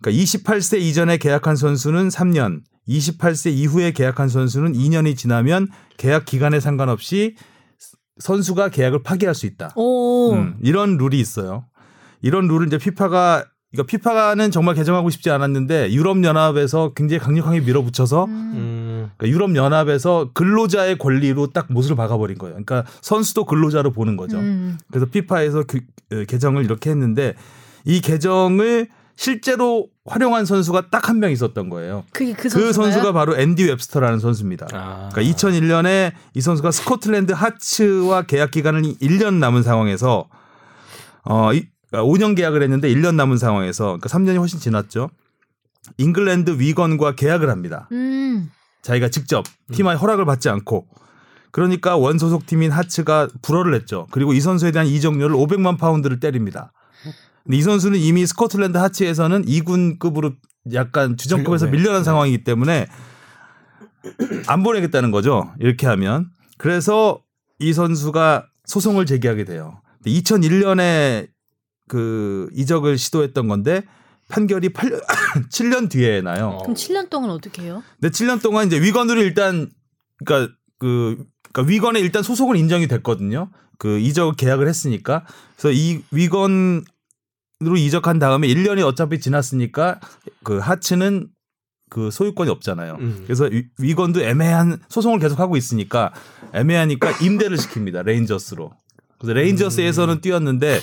[0.00, 7.36] 그러니까 28세 이전에 계약한 선수는 3년, 28세 이후에 계약한 선수는 2년이 지나면 계약 기간에 상관없이
[8.18, 9.72] 선수가 계약을 파기할 수 있다.
[9.76, 10.32] 오.
[10.32, 11.66] 음, 이런 룰이 있어요.
[12.22, 18.24] 이런 룰을 이제 피파가 이거 피파는 정말 개정하고 싶지 않았는데 유럽 연합에서 굉장히 강력하게 밀어붙여서
[18.24, 18.30] 음.
[18.30, 19.10] 음.
[19.16, 22.54] 그러니까 유럽 연합에서 근로자의 권리로 딱 못을 박아버린 거예요.
[22.54, 24.38] 그러니까 선수도 근로자로 보는 거죠.
[24.38, 24.78] 음.
[24.90, 25.80] 그래서 피파에서 그,
[26.12, 27.34] 어, 개정을 이렇게 했는데
[27.84, 32.04] 이 개정을 실제로 활용한 선수가 딱 한 명 있었던 거예요.
[32.12, 32.72] 그게 그, 그?
[32.72, 34.66] 선수가 바로 앤디 웹스터라는 선수입니다.
[34.72, 35.08] 아.
[35.12, 40.28] 그러니까 2001년에 이 선수가 스코틀랜드 하츠와 계약 기간이 1년 남은 상황에서
[41.24, 45.10] 어 이, 5년 계약을 했는데 1년 남은 상황에서 그러니까 3년이 훨씬 지났죠.
[45.98, 47.88] 잉글랜드 위건과 계약을 합니다.
[47.92, 48.50] 음.
[48.82, 50.86] 자기가 직접 팀의 허락을 받지 않고
[51.52, 54.06] 그러니까 원소속 팀인 하츠가 불허를 했죠.
[54.10, 56.72] 그리고 이 선수에 대한 이적료를 500만 파운드를 때립니다.
[57.46, 60.34] 근데 이 선수는 이미 스코틀랜드 하츠에서는 2군급으로
[60.74, 61.72] 약간 주전급에서 네.
[61.72, 62.88] 밀려난 상황이기 때문에
[64.48, 65.52] 안 보내겠다는 거죠.
[65.60, 66.28] 이렇게 하면.
[66.58, 67.22] 그래서
[67.60, 69.80] 이 선수가 소송을 제기하게 돼요.
[70.04, 71.28] 2001년에
[71.88, 73.82] 그 이적을 시도했던 건데
[74.28, 75.00] 판결이 8년
[75.48, 76.48] 7년 뒤에 나요.
[76.48, 76.62] 어.
[76.62, 77.82] 그럼 7년 동안 어떻게 해요?
[78.00, 79.70] 근데 7년 동안 이제 위건으로 일단
[80.24, 83.50] 그러니까 그 그러니까 위건에 일단 소속은 인정이 됐거든요.
[83.78, 85.24] 그 이적 계약을 했으니까.
[85.56, 89.98] 그래서 이 위건으로 이적한 다음에 1년이 어차피 지났으니까
[90.42, 91.28] 그 하츠는
[91.88, 92.96] 그 소유권이 없잖아요.
[93.00, 93.22] 음.
[93.24, 96.12] 그래서 위- 위건도 애매한 소송을 계속 하고 있으니까
[96.52, 98.02] 애매하니까 임대를 시킵니다.
[98.04, 98.72] 레인저스로.
[99.18, 100.80] 그래서 레인저스에서는 뛰었는데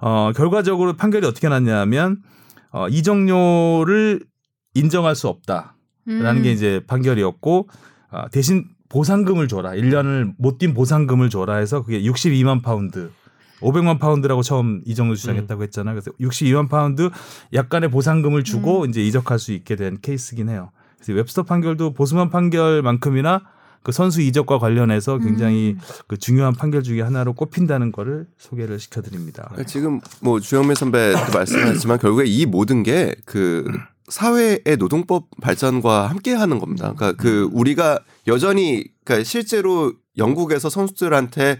[0.00, 2.22] 어 결과적으로 판결이 어떻게 났냐면
[2.72, 4.24] 어 이적료를
[4.74, 5.76] 인정할 수 없다.
[6.08, 6.42] 음.
[6.42, 7.68] 게 이제 판결이었고
[8.10, 9.72] 아, 대신 보상금을 줘라.
[9.72, 13.12] 1년을 못 뛴 보상금을 줘라 해서 그게 62만 파운드.
[13.60, 15.94] 500만 파운드라고 처음 이정도 주장했다고 했잖아요.
[15.94, 17.10] 그래서 62만 파운드
[17.52, 20.70] 약간의 보상금을 주고 이제 이적할 수 있게 된 케이스긴 해요.
[20.96, 23.42] 그래서 웹스터 판결도 보스만 판결만큼이나
[23.82, 29.44] 그 선수 이적과 관련해서 굉장히 그 중요한 판결 중에 하나로 꼽힌다는 거를 소개를 시켜드립니다.
[29.44, 33.72] 그러니까 지금 뭐 주영민 선배도 말씀하셨지만 결국에 이 모든 게그
[34.08, 36.92] 사회의 노동법 발전과 함께 하는 겁니다.
[36.94, 41.58] 그러니까 그 우리가 여전히 그러니까 실제로 영국에서 선수들한테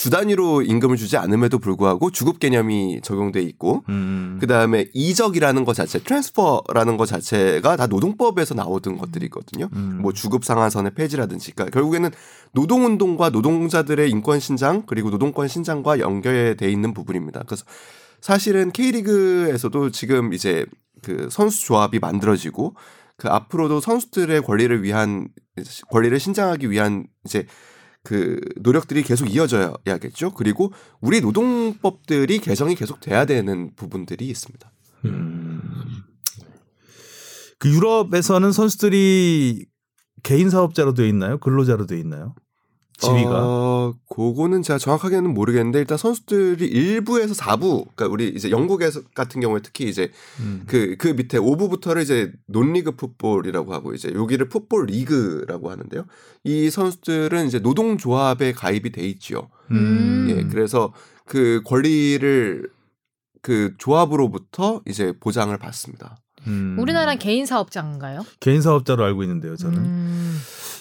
[0.00, 4.38] 주 단위로 임금을 주지 않음에도 불구하고 주급 개념이 적용돼 있고 음.
[4.40, 9.68] 그 다음에 이적이라는 것 자체, 트랜스퍼라는 것 자체가 다 노동법에서 나오던 것들이거든요.
[9.74, 9.98] 음.
[10.00, 12.08] 뭐 주급 상한선의 폐지라든지, 그러니까 결국에는
[12.52, 17.42] 노동운동과 노동자들의 인권 신장 그리고 노동권 신장과 연결돼 있는 부분입니다.
[17.46, 17.66] 그래서
[18.22, 20.64] 사실은 K리그에서도 지금 이제
[21.02, 22.74] 그 선수 조합이 만들어지고
[23.18, 25.28] 그 앞으로도 선수들의 권리를 위한
[25.90, 27.44] 권리를 신장하기 위한 이제
[28.02, 30.32] 그 노력들이 계속 이어져야겠죠.
[30.32, 34.72] 그리고 우리 노동법들이 개정이 계속 돼야 되는 부분들이 있습니다.
[37.58, 39.66] 그 유럽에서는 선수들이
[40.22, 41.38] 개인 사업자로 돼 있나요?
[41.38, 42.34] 근로자로 돼 있나요?
[43.00, 49.40] 지위가 어, 그거는 제가 정확하게는 모르겠는데 일단 선수들이 일부에서 4부, 그러니까 우리 이제 영국에서 같은
[49.40, 50.64] 경우에 특히 이제 음.
[50.66, 56.04] 그, 그 밑에 5부부터를 이제 논리그 풋볼이라고 하고 이제 여기를 풋볼 리그라고 하는데요.
[56.44, 59.48] 이 선수들은 이제 노동조합에 가입이 돼 있지요.
[59.70, 60.26] 음.
[60.30, 60.92] 예, 그래서
[61.24, 62.68] 그 권리를
[63.42, 66.16] 그 조합으로부터 이제 보장을 받습니다.
[66.46, 66.76] 음.
[66.78, 68.24] 우리나라는 개인 사업자인가요?
[68.40, 70.36] 개인 사업자로 알고 있는데요, 저는.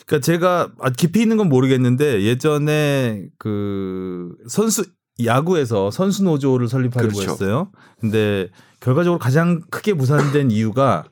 [0.09, 0.19] 음.
[0.19, 4.85] 그러니까 제가 아, 깊이 있는 건 모르겠는데 예전에 그 선수
[5.23, 7.31] 야구에서 선수 노조를 설립하려고 그렇죠.
[7.31, 7.69] 했어요.
[7.99, 8.47] 근데
[8.79, 11.03] 결과적으로 가장 크게 무산된 이유가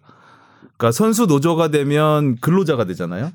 [0.78, 3.32] 그러니까 선수 노조가 되면 근로자가 되잖아요.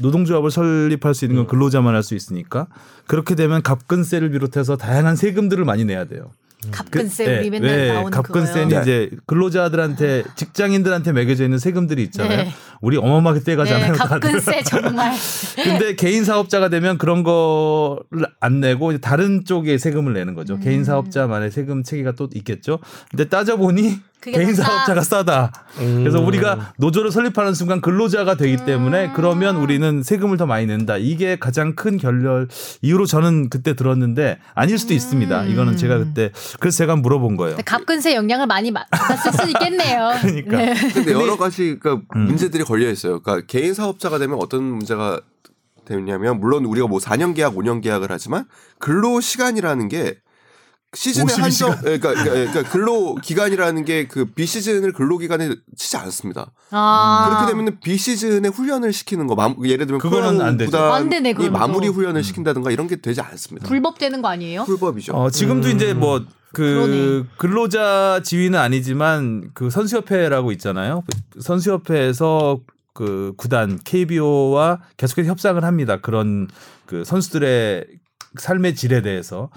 [0.00, 2.66] 노동조합을 설립할 수 있는 건 근로자만 할 수 있으니까
[3.06, 6.32] 그렇게 되면 갑근세를 비롯해서 다양한 세금들을 많이 내야 돼요.
[6.70, 8.80] 갑근세 그- 우리 네, 맨날 네, 나오는 갑근세는 그거요.
[8.82, 12.44] 이제 근로자들한테 직장인들한테 매겨져 있는 세금들이 있잖아요.
[12.44, 12.50] 네.
[12.80, 13.94] 우리 어마어마하게 네, 떼가잖아요.
[13.94, 14.20] 다들.
[14.20, 15.12] 갑근세 정말.
[15.62, 20.54] 근데 개인 사업자가 되면 그런 거를 안 내고 다른 쪽에 세금을 내는 거죠.
[20.54, 20.60] 음.
[20.60, 22.78] 개인 사업자만의 세금 체계가 또 있겠죠.
[23.10, 24.54] 근데 따져 보니 개인.
[24.54, 25.52] 사업자가 싸다.
[25.76, 28.64] 그래서 우리가 노조를 설립하는 순간 근로자가 되기 음.
[28.64, 30.96] 때문에 그러면 우리는 세금을 더 많이 낸다.
[30.96, 32.48] 이게 가장 큰 결렬
[32.80, 35.44] 이유로 저는 그때 들었는데 아닐 수도 있습니다.
[35.44, 37.56] 이거는 제가 그때 그래서 제가 물어본 거예요.
[37.56, 40.12] 근데 갑근세 영향을 많이 마- 받았을 수 있겠네요.
[40.22, 40.56] 그러니까.
[40.56, 40.74] 네.
[40.94, 42.20] 근데 여러 가지 그러니까 음.
[42.22, 43.20] 문제들이 걸려 있어요.
[43.20, 45.20] 그러니까 개인 사업자가 되면 어떤 문제가
[45.84, 48.46] 되냐면 물론 우리가 뭐 4년 계약, 5년 계약을 하지만
[48.78, 50.18] 근로 시간이라는 게
[50.96, 51.80] 시즌에 52 한정 시간.
[51.82, 56.52] 그러니까, 그러니까, 그러니까 근로 기간이라는 게 그 비시즌을 근로 기간에 치지 않습니다.
[56.70, 57.26] 아.
[57.28, 60.78] 그렇게 되면 비시즌에 훈련을 시키는 거 마- 예를 들면 그거는 안 되죠.
[60.78, 61.92] 안 되네, 이 마무리 또.
[61.94, 63.66] 훈련을 시킨다든가 이런 게 되지 않습니다.
[63.66, 64.64] 불법 되는 거 아니에요?
[64.64, 65.12] 불법이죠.
[65.14, 67.24] 어, 지금도 이제 뭐 그 그러네.
[67.36, 71.02] 근로자 지위는 아니지만 그 선수협회라고 있잖아요.
[71.30, 72.60] 그 선수협회에서
[72.94, 75.98] 그 구단 KBO와 계속해서 협상을 합니다.
[76.00, 76.48] 그런
[76.86, 77.86] 그 선수들의
[78.38, 79.50] 삶의 질에 대해서.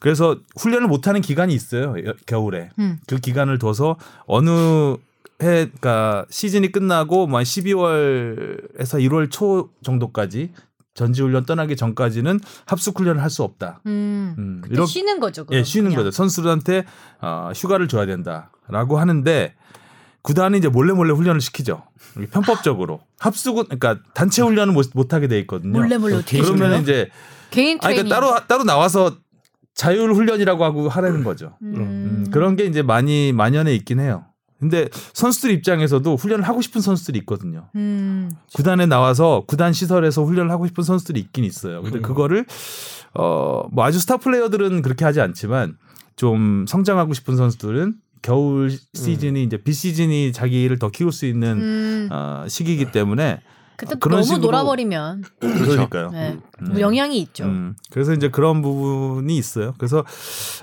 [0.00, 1.94] 그래서 훈련을 못하는 기간이 있어요.
[2.04, 2.68] 여- 겨울에.
[2.78, 2.98] 음.
[3.06, 4.50] 그 기간을 둬서 어느
[5.42, 10.52] 해, 그러니까 시즌이 끝나고 뭐 12월에서 1월 초 정도까지
[10.94, 13.80] 전지훈련 떠나기 전까지는 합숙 훈련을 할 수 없다.
[13.86, 14.34] 음.
[14.38, 15.44] 음, 이렇게- 쉬는 거죠.
[15.44, 15.98] 그럼 예, 쉬는 그냥.
[16.04, 16.10] 거죠.
[16.12, 16.84] 선수들한테
[17.20, 19.54] 어, 휴가를 줘야 된다라고 하는데
[20.22, 21.82] 구단이 이제 몰래 몰래 훈련을 시키죠.
[22.30, 25.72] 편법적으로 합숙은 그러니까 단체 훈련은 못, 못 하게 돼 있거든요.
[25.72, 26.80] 몰래 몰래 어떻게 그러면?
[26.80, 27.10] 이제
[27.50, 28.08] 개인 아니 트레이닝.
[28.08, 29.16] 그러니까 따로 따로 나와서
[29.74, 31.56] 자율 훈련이라고 하고 하라는 거죠.
[31.62, 31.74] 음.
[31.76, 34.24] 음, 그런 게 이제 많이 만연해 있긴 해요.
[34.64, 37.68] 근데 선수들 입장에서도 훈련을 하고 싶은 선수들이 있거든요.
[37.74, 38.30] 음.
[38.54, 41.82] 구단에 나와서 구단 시설에서 훈련을 하고 싶은 선수들이 있긴 있어요.
[41.82, 42.02] 근데 음.
[42.02, 42.46] 그거를
[43.12, 45.76] 어뭐 아주 스타 플레이어들은 그렇게 하지 않지만
[46.16, 51.60] 좀 성장하고 싶은 선수들은 겨울 시즌이 이제 비 시즌이 자기 를 더 키울 수 있는
[51.60, 52.08] 음.
[52.10, 53.40] 어, 시기이기 때문에
[53.76, 56.10] 그때 그런 너무 식으로- 놀아버리면 그러니까요.
[56.10, 56.38] 네.
[56.62, 56.68] 음.
[56.70, 57.44] 뭐 영향이 있죠.
[57.44, 59.74] 음, 그래서 이제 그런 부분이 있어요.
[59.78, 60.04] 그래서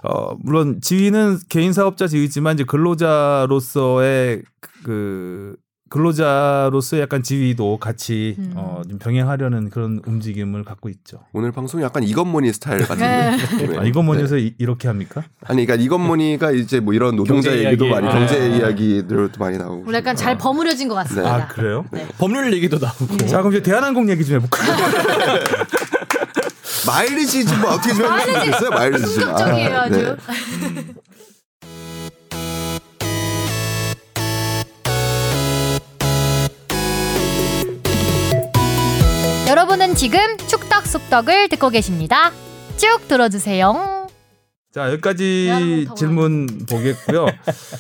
[0.04, 4.44] 어 물론 지위는 개인 사업자 지위지만 이제 근로자로서의
[4.84, 5.56] 그
[5.92, 8.54] 근로자로서의 약간 지위도 같이 음.
[8.56, 11.20] 어, 좀 병행하려는 그런 움직임을 갖고 있죠.
[11.34, 12.86] 오늘 방송이 약간 이건모니 스타일 네.
[12.86, 13.78] 같은데.
[13.78, 15.22] 아, 이거 뭐냐서 이- 이렇게 합니까?
[15.46, 17.90] 아니 그러니까 이건모니가 이제 뭐 이런 노동자 얘기도 이야기.
[18.02, 18.12] 많이 아.
[18.20, 19.84] 경제 이야기들도 많이 나오고.
[19.86, 21.36] 우리 약간 잘 버무려진 것 같습니다.
[21.36, 21.84] 아 그래요?
[21.92, 22.08] 네.
[22.18, 23.18] 법률 얘기도 나오고.
[23.28, 24.72] 자 그럼 이제 대한항공 얘기 좀 해볼까요?
[26.88, 28.70] 마일리지 좀 어떻게 좀 해줄 수 있어요?
[28.72, 29.14] 마일리지 좀.
[29.24, 30.18] 충격적이에요 아, 아주.
[39.52, 42.32] 여러분은 지금 축덕 속덕을 듣고 계십니다.
[42.78, 44.08] 쭉 들어주세요.
[44.74, 47.26] 자 여기까지 질문 보겠고요.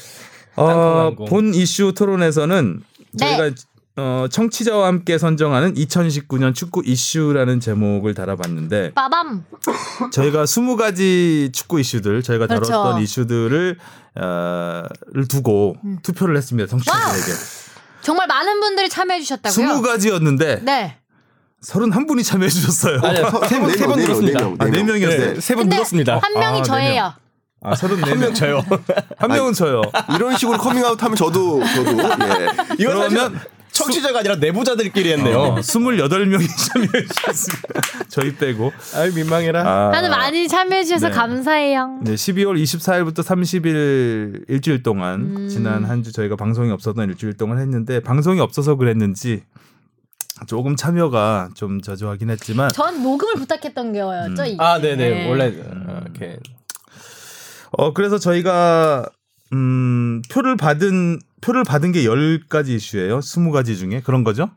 [0.57, 3.37] 어, 본 이슈 토론에서는 네.
[3.37, 3.55] 저희가
[3.95, 9.45] 어, 청취자와 함께 선정하는 2019년 축구 이슈라는 제목을 달아봤는데 빠밤.
[10.11, 12.69] 저희가 20가지 축구 이슈들 저희가 그렇죠.
[12.69, 13.77] 다뤘던 이슈들을
[14.19, 16.67] 어, 를 두고 투표를 했습니다.
[16.69, 17.31] 청취자들에게.
[18.01, 19.67] 정말 많은 분들이 참여해 주셨다고요?
[19.67, 20.97] 20가지였는데 네.
[21.65, 22.99] 31분이 참여해 주셨어요.
[23.03, 24.39] 아니요, 세번 명, 네 명, 들었습니다.
[24.39, 25.33] 네 명, 아, 네 명이었어요.
[25.35, 26.19] 네, 세번 근데 들었습니다.
[26.21, 27.13] 한 명이 아, 네 저예요.
[27.63, 28.07] 아, 34명.
[28.07, 28.63] 한명 저요.
[29.17, 29.83] 한 명은 저요.
[30.15, 31.91] 이런 식으로 커밍아웃 하면 저도 저도
[32.79, 32.85] 예.
[32.85, 33.39] 그러면
[33.71, 35.37] 청취자가 아니라 내부자들끼리 했네요.
[35.39, 37.69] 어, 28명이 참여해 주셨습니다.
[38.09, 38.73] 저희 빼고.
[38.95, 39.61] 아유 민망해라.
[39.61, 41.13] 아, 다들 많이 참여해 주셔서 네.
[41.13, 41.99] 감사해요.
[42.01, 45.47] 네, 12월 24일부터 30일 일주일 동안 음.
[45.47, 49.43] 지난 한 주 저희가 방송이 없었던 일주일 동안 했는데 방송이 없어서 그랬는지
[50.47, 54.45] 조금 참여가 좀 저조하긴 했지만 전 녹음을 부탁했던 거였죠.
[54.45, 54.57] 이게.
[54.59, 55.29] 아 네네 네.
[55.29, 56.39] 원래 어, 이렇게
[57.71, 59.05] 어 그래서 저희가
[59.53, 63.19] 음 표를 받은 표를 받은 게 10가지 이슈예요.
[63.19, 64.49] 20가지 중에 그런 거죠?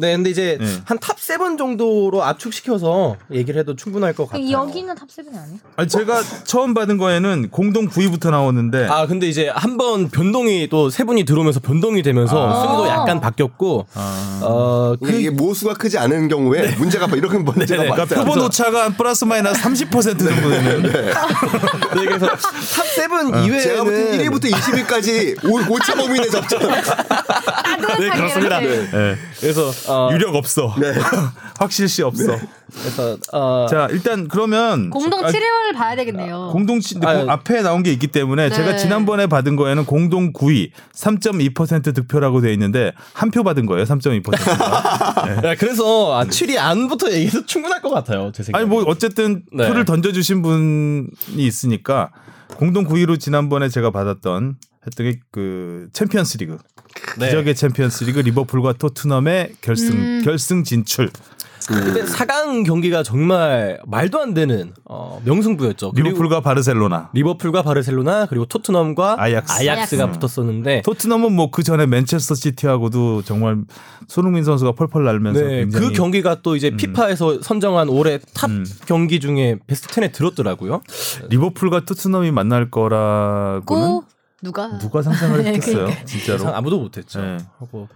[0.00, 0.66] 네 근데 이제 네.
[0.84, 4.48] 한 top seven 정도로 압축시켜서 얘기를 해도 충분할 것 같아요.
[4.48, 5.58] 여기는 top 7이 아니에요?
[5.76, 10.88] 아니 제가 처음 받은 거에는 공동 9위부터 나오는데 아 근데 이제 한 번 변동이 또
[10.90, 12.60] 세 분이 들어오면서 변동이 되면서 아.
[12.62, 14.40] 순위도 약간 바뀌었고 아.
[14.42, 17.88] 어 이게, 이게 모수가 크지 않은 경우에 문제가 막 이렇게 문제가 네네.
[17.90, 18.04] 많다.
[18.06, 24.16] 그러니까 표본 오차가 한 플러스 마이너스 30% 정도 되는 네, 그래서 top seven 제가 볼때
[24.16, 26.58] 이외에는 1위부터 20위까지 오차 범위 내 잡죠.
[27.76, 28.60] 네 그렇습니다.
[28.60, 29.16] 네.
[29.40, 30.74] 그래서 어, 유력 없어.
[31.58, 32.36] 확실시 없어.
[32.70, 36.50] 그래서 어, 자 일단 그러면 공동 아, 7위를 봐야 되겠네요.
[36.52, 37.26] 공동 치 아유.
[37.28, 38.54] 앞에 나온 게 있기 때문에 네.
[38.54, 45.42] 제가 지난번에 받은 거에는 공동 9위 3.2% 득표라고 돼 있는데 한 표 받은 거예요 3.2%가
[45.50, 48.32] 야, 그래서 아, 7위 안부터 얘기해도 충분할 것 같아요.
[48.32, 48.62] 제 생각에.
[48.62, 49.66] 아니 뭐 어쨌든 네.
[49.68, 51.06] 표를 던져주신 분이
[51.36, 52.10] 있으니까
[52.56, 54.56] 공동 9위로 지난번에 제가 받았던
[54.88, 56.58] 했던 게그 챔피언스 리그
[57.18, 57.26] 네.
[57.26, 60.22] 기적의 챔피언스 리그 리버풀과 토트넘의 결승 음.
[60.24, 61.10] 결승 진출
[61.68, 65.92] 근데 4강 경기가 정말 말도 안 되는 어, 명승부였죠.
[65.92, 69.52] 그리고 리버풀과 바르셀로나 리버풀과 바르셀로나 그리고 토트넘과 아약스.
[69.52, 70.18] 아약스가 아약스.
[70.18, 73.58] 붙었었는데 토트넘은 뭐 그 전에 맨체스터 시티하고도 정말
[74.06, 78.64] 손흥민 선수가 펄펄 날면서 네, 굉장히 그 경기가 또 이제 피파에서 선정한 올해 top 음.
[78.86, 80.80] 경기 중에 베스트 10에 들었더라고요.
[81.28, 84.04] 리버풀과 토트넘이 만날 거라고는 고
[84.42, 86.04] 누가 누가 상상을 네, 했겠어요, 그러니까.
[86.04, 86.34] 진짜로.
[86.40, 87.20] 예상 아무도 못했죠.
[87.20, 87.38] 네.
[87.58, 87.88] 하고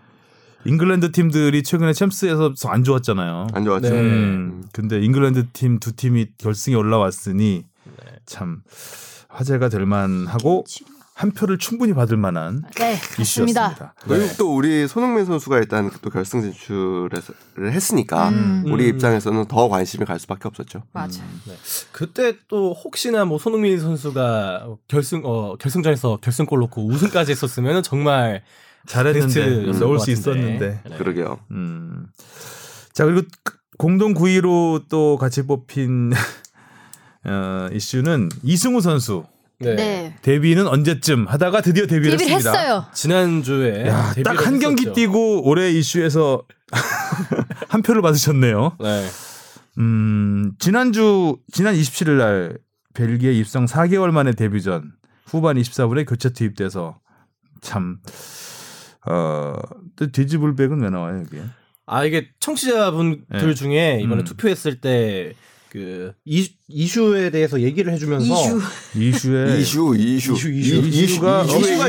[0.65, 3.49] 잉글랜드 팀들이 최근에 챔스에서 안 좋았잖아요.
[3.53, 3.91] 안 좋았죠.
[3.91, 4.01] 네.
[4.01, 8.13] 음, 근데 잉글랜드 팀 두 팀이 결승에 올라왔으니 네.
[8.27, 8.63] 참
[9.29, 10.65] 화제가 될 만하고
[11.15, 13.23] 한 표를 충분히 받을 만한 네, 맞습니다.
[13.23, 13.95] 이슈였습니다.
[14.01, 17.11] 그리고 또 우리 손흥민 선수가 일단 또 결승 진출을
[17.61, 18.63] 했으니까 음.
[18.67, 18.95] 우리 음.
[18.95, 20.83] 입장에서는 더 관심이 갈 수밖에 없었죠.
[20.93, 21.23] 맞아.
[21.93, 28.43] 그때 또 혹시나 뭐 손흥민 선수가 결승 어 결승전에서 결승골 넣고 우승까지 했었으면 정말
[28.87, 29.47] 잘했는데
[29.79, 30.13] 넣을 것수 같은데.
[30.13, 30.81] 있었는데.
[30.89, 30.97] 네.
[30.97, 31.41] 그러게요.
[31.51, 32.07] 음.
[32.93, 33.27] 자 그리고
[33.79, 36.13] 공동 9위로 또 같이 뽑힌
[37.25, 39.25] 어, 이슈는 이승우 선수
[39.63, 39.75] 네.
[39.75, 40.17] 네.
[40.23, 42.59] 데뷔는 언제쯤 하다가 드디어 데뷔를 데뷔를 했습니다.
[42.61, 42.87] 했어요.
[42.93, 43.85] 지난주에
[44.25, 44.93] 딱 한 경기.
[44.93, 46.43] 뛰고 올해 이슈에서
[47.69, 48.77] 한 표를 받으셨네요.
[48.81, 49.07] 네.
[49.79, 52.59] 음, 지난주 지난 27일 날
[52.95, 54.93] 벨기에 입성 4개월 만에 데뷔전
[55.27, 56.99] 후반 24분에 교체 투입돼서
[57.63, 57.99] 참
[59.07, 59.55] 어,
[59.97, 61.41] 또 뒤집을 백은 왜 나와요, 여기?
[61.87, 63.55] 아 이게 청취자분들 네.
[63.55, 64.25] 중에 이번에 음.
[64.25, 65.33] 투표했을 때
[65.73, 66.13] 그
[66.69, 68.61] 이슈 에 대해서 얘기를 해주면서 이슈.
[68.95, 70.75] 이슈 에 이슈, 이슈, 이슈, 이슈.
[70.87, 71.89] 이슈가 이슈가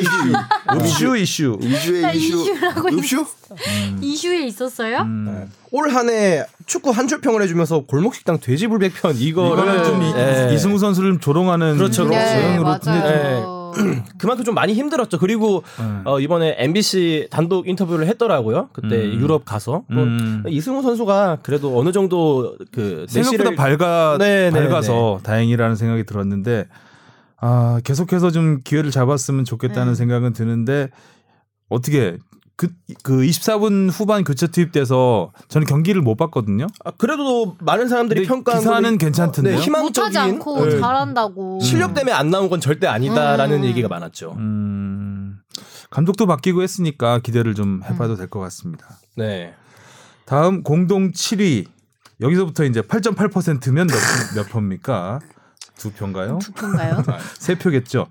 [0.86, 1.60] 이슈 이슈.
[1.62, 2.46] 이슈의 나 이슈.
[2.94, 3.26] 이슈?
[4.02, 5.00] 이슈에 있었어요?
[5.02, 5.52] 음.
[5.72, 10.54] 올 한해 축구 한 줄 평을 해주면서 골목식당 돼지불백편 이거를 좀 이- 예.
[10.56, 12.20] 이승우 선수를 좀 조롱하는 그렇죠, 그렇죠.
[12.26, 13.63] 네, 맞아요.
[14.18, 15.20] 그만큼 좀 많이 힘들었죠.
[15.20, 16.02] 그리고 음.
[16.06, 18.70] 어, 이번에 MBC 단독 인터뷰를 했더라고요.
[18.74, 19.20] 그때 음.
[19.20, 20.44] 유럽 가서 또 음.
[20.48, 26.68] 이승우 선수가 그래도 어느 정도 그 생각보다 내실을 밝아 네, 네, 밝아서 다행이라는 생각이 들었는데
[27.38, 29.96] 아 계속해서 좀 기회를 잡았으면 좋겠다는 네.
[29.96, 30.90] 생각은 드는데
[31.70, 32.18] 어떻게
[32.64, 32.70] 그,
[33.04, 36.68] 그 24분 후반 교체 투입돼서 저는 경기를 못 봤거든요.
[36.86, 39.60] 아, 그래도 많은 사람들이 평가한 기사는 괜찮던데요?
[39.60, 40.80] 네, 못하지 희망적인 않고 네.
[40.80, 41.60] 잘한다고.
[41.62, 43.66] 실력 때문에 안 나온 건 절대 아니다라는 음.
[43.66, 44.36] 얘기가 많았죠.
[44.38, 45.40] 음,
[45.90, 48.88] 감독도 바뀌고 했으니까 기대를 좀 해봐도 될것 같습니다.
[49.18, 49.54] 네.
[50.26, 51.66] 다음 공동 7위
[52.22, 53.96] 여기서부터 이제 8.8%면 몇,
[54.36, 55.20] 몇 표입니까?
[55.76, 56.40] 두 표인가요?
[56.42, 57.04] 투표인가요?
[57.38, 58.08] 세 표겠죠.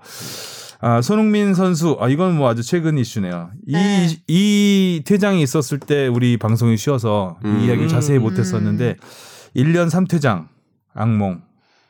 [0.85, 3.51] 아, 손흥민 선수, 아, 이건 뭐 아주 최근 이슈네요.
[3.68, 4.09] 이, 네.
[4.26, 7.61] 이 퇴장이 있었을 때 우리 방송이 쉬어서 음.
[7.61, 8.22] 이 이야기를 자세히 음.
[8.22, 8.97] 못했었는데
[9.55, 10.49] 1년 3퇴장,
[10.93, 11.43] 악몽.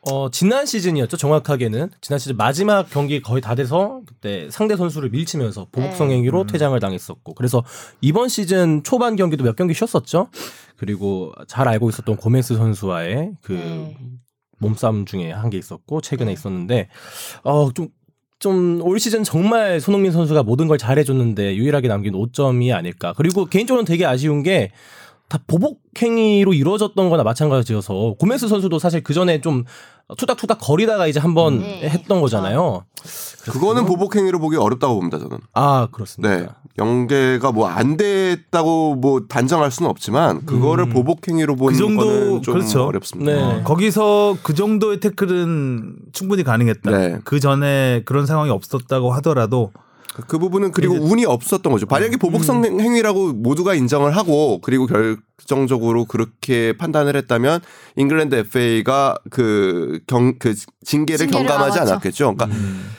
[0.03, 1.16] 어, 지난 시즌이었죠.
[1.16, 6.16] 정확하게는 지난 시즌 마지막 경기 거의 다 돼서 그때 상대 선수를 밀치면서 보복성 네.
[6.16, 6.47] 행위로 음.
[6.49, 7.64] 퇴장을 당했었고 그래서
[8.03, 10.28] 이번 시즌 초반 경기도 몇 경기 쉬었었죠.
[10.76, 13.97] 그리고 잘 알고 있었던 고메스 선수와의 그 네.
[14.59, 16.88] 몸싸움 중에 한 게 있었고 최근에 있었는데
[17.45, 17.88] 어 좀
[18.43, 23.14] 좀 올 시즌 정말 손흥민 선수가 모든 걸 잘해줬는데 유일하게 남긴 5점이 아닐까.
[23.16, 24.72] 그리고 개인적으로는 되게 아쉬운 게
[25.32, 29.64] 다 보복 행위로 이루어졌던 거나 마찬가지여서 고메스 선수도 사실 그 전에 좀
[30.18, 32.84] 투닥투닥 거리다가 이제 한번 네, 했던 거잖아요.
[33.50, 35.38] 그거는 보복 행위로 보기 어렵다고 봅니다 저는.
[35.54, 36.36] 아 그렇습니다.
[36.36, 36.46] 네.
[36.78, 40.90] 연계가 뭐 안 됐다고 뭐 단정할 수는 없지만 그거를 음.
[40.90, 42.84] 보복 행위로 보는 그 정도, 거는 좀 그렇죠.
[42.84, 43.32] 어렵습니다.
[43.32, 43.42] 네.
[43.42, 46.90] 어, 거기서 그 정도의 태클은 충분히 가능했다.
[46.90, 47.18] 네.
[47.24, 49.72] 그 전에 그런 상황이 없었다고 하더라도
[50.28, 51.86] 그 부분은 그리고 운이 없었던 거죠.
[51.88, 57.60] 만약에 보복성 행위라고 모두가 인정을 하고 그리고 결정적으로 그렇게 판단을 했다면
[57.96, 60.54] 잉글랜드 FA가 그 경 그
[60.84, 61.78] 징계를 징계를 경감하지.
[61.80, 62.34] 않았겠죠.
[62.34, 62.90] 그러니까 음.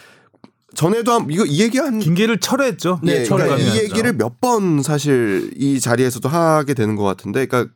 [0.74, 3.00] 전에도 한 이거 이 얘기 한 징계를 철회했죠.
[3.04, 7.46] 네, 예, 철회가 그러니까 이 얘기를 몇 번 사실 이 자리에서도 하게 되는 것 같은데,
[7.46, 7.72] 그러니까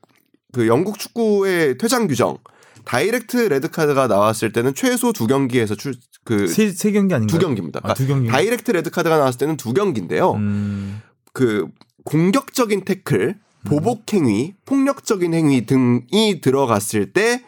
[0.51, 2.37] 그 영국 축구의 퇴장 규정
[2.87, 7.39] direct red card가 나왔을 때는 최소 두 경기에서 출 그 세, 세 경기 아닌가요?
[7.39, 7.79] 두 경기입니다.
[7.83, 8.27] 아, 두 경기.
[8.27, 10.33] direct red card가 나왔을 때는 두 경기인데요.
[10.33, 11.01] 음.
[11.31, 11.67] 그
[12.03, 17.43] 공격적인 태클, 보복 행위, 폭력적인 행위 등이 들어갔을 때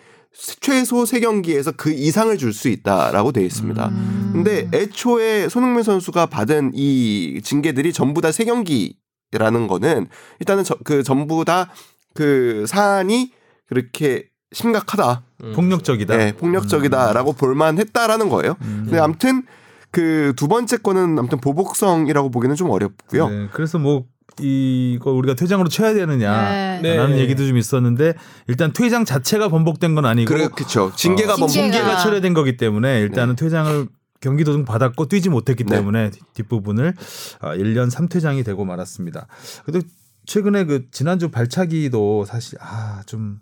[0.61, 3.89] 최소 세 경기에서 그 이상을 줄 수 있다라고 되어 있습니다.
[3.89, 4.29] 음.
[4.31, 10.07] 근데 애초에 손흥민 선수가 받은 이 징계들이 전부 다 세 경기라는 거는
[10.39, 11.69] 일단은 저, 그 전부 다
[12.13, 13.33] 그 사안이
[13.67, 15.53] 그렇게 심각하다, 음.
[15.55, 16.17] 폭력적이다.
[16.17, 18.55] 네, 폭력적이다라고 볼만했다라는 거예요.
[18.61, 18.81] 음.
[18.85, 19.43] 근데 아무튼
[19.91, 23.29] 그 두 번째 거는 아무튼 보복성이라고 보기는 좀 어렵고요.
[23.29, 24.05] 네, 그래서 뭐
[24.39, 26.49] 이거 우리가 퇴장으로 쳐야 되느냐.
[26.51, 26.79] 네.
[26.81, 26.95] 네.
[26.95, 28.13] 라는 얘기도 좀 있었는데
[28.47, 30.91] 일단 퇴장 자체가 번복된 건 아니고 그렇죠.
[30.95, 33.43] 징계가 어, 뭐 징계가- 징계가 철회된 거기 때문에 일단은 네.
[33.45, 33.87] 퇴장을
[34.21, 35.77] 경기도중 받았고 뛰지 못했기 네.
[35.77, 36.93] 때문에 뒷부분을
[37.41, 39.27] 아, 1년 3퇴장이 되고 말았습니다.
[39.65, 39.85] 그래도
[40.25, 43.39] 최근에 그 지난주 발차기도 사실 아좀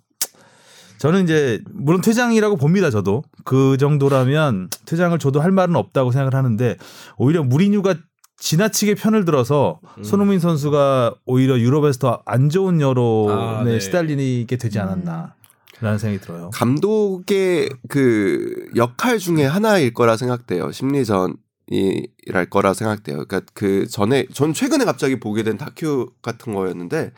[0.99, 2.89] 저는 이제 물론 퇴장이라고 봅니다.
[2.89, 6.77] 저도 그 정도라면 퇴장을 줘도 할 말은 없다고 생각을 하는데
[7.17, 7.95] 오히려 무리뉴가
[8.39, 10.03] 지나치게 편을 들어서 음.
[10.03, 13.79] 손흥민 선수가 오히려 유럽에서 더 안 좋은 여론에 아, 네.
[13.79, 15.33] 시달리게 되지 않았나.
[15.79, 16.49] 라는 생각이 들어요.
[16.53, 20.71] 감독의 그 역할 중에 하나일 거라 생각돼요.
[20.71, 21.35] 심리전
[21.67, 23.25] 이랄 거라 생각돼요.
[23.25, 27.11] 그러니까 그 전에 전 최근에 갑자기 보게 된 다큐 같은 거였는데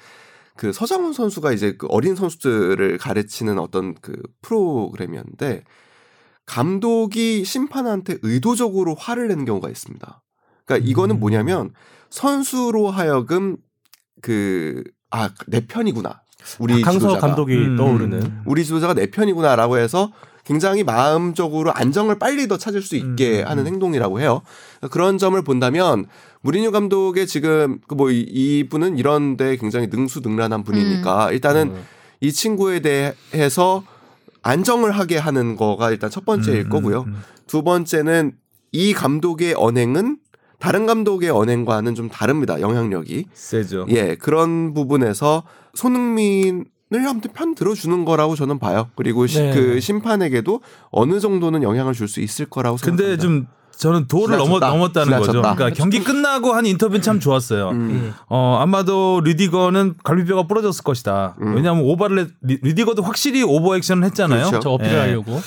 [0.59, 5.63] 그 서장훈 선수가 이제 그 어린 선수들을 가르치는 어떤 그 프로그램이었는데
[6.45, 10.21] 감독이 심판한테 의도적으로 화를 내는 경우가 있습니다.
[10.65, 11.19] 그러니까 이거는 음.
[11.21, 11.71] 뭐냐면
[12.09, 13.55] 선수로 하여금
[14.21, 16.21] 그 아 내 편이구나.
[16.59, 17.27] 우리 강서 지도자가.
[17.27, 17.75] 감독이 음.
[17.75, 20.11] 떠오르는 우리 지도자가 내 편이구나라고 해서
[20.45, 23.67] 굉장히 마음적으로 안정을 빨리 더 찾을 수 있게 음, 음, 하는 음.
[23.73, 24.41] 행동이라고 해요.
[24.91, 26.05] 그런 점을 본다면
[26.41, 31.83] 무리뉴 감독의 지금 그뭐 이분은 이런데 굉장히 능수능란한 분이니까 일단은 음.
[32.21, 33.83] 이 친구에 대해서
[34.41, 37.01] 안정을 하게 하는 거가 일단 첫 번째일 음, 거고요.
[37.01, 37.21] 음, 음.
[37.47, 38.33] 두 번째는
[38.71, 40.17] 이 감독의 언행은
[40.59, 42.59] 다른 감독의 언행과는 좀 다릅니다.
[42.61, 43.25] 영향력이.
[43.33, 43.85] 세죠.
[43.89, 46.65] 예, 그런 부분에서 손흥민을
[47.07, 48.89] 아무튼 편 들어주는 거라고 저는 봐요.
[48.95, 49.53] 그리고 시- 네.
[49.53, 50.61] 그 심판에게도
[50.91, 53.09] 어느 정도는 영향을 줄 수 있을 거라고 생각합니다.
[53.09, 53.47] 근데 좀
[53.79, 54.67] 저는 도를 넘어, 지나쳤다.
[54.67, 55.31] 넘었 다는 거죠.
[55.41, 57.69] 그러니까 경기 끝나고 한 인터뷰는 참 좋았어요.
[57.69, 58.13] 음.
[58.27, 61.35] 어, 아마도 리디거는 갈비뼈가 부러졌을 것이다.
[61.41, 61.55] 음.
[61.55, 61.85] 왜냐하면
[62.19, 64.47] 했- 리- 리디거도 확실히 오버 액션을 했잖아요.
[64.47, 64.59] 그렇죠.
[64.59, 64.97] 저 어필을 예.
[64.99, 65.41] 하려고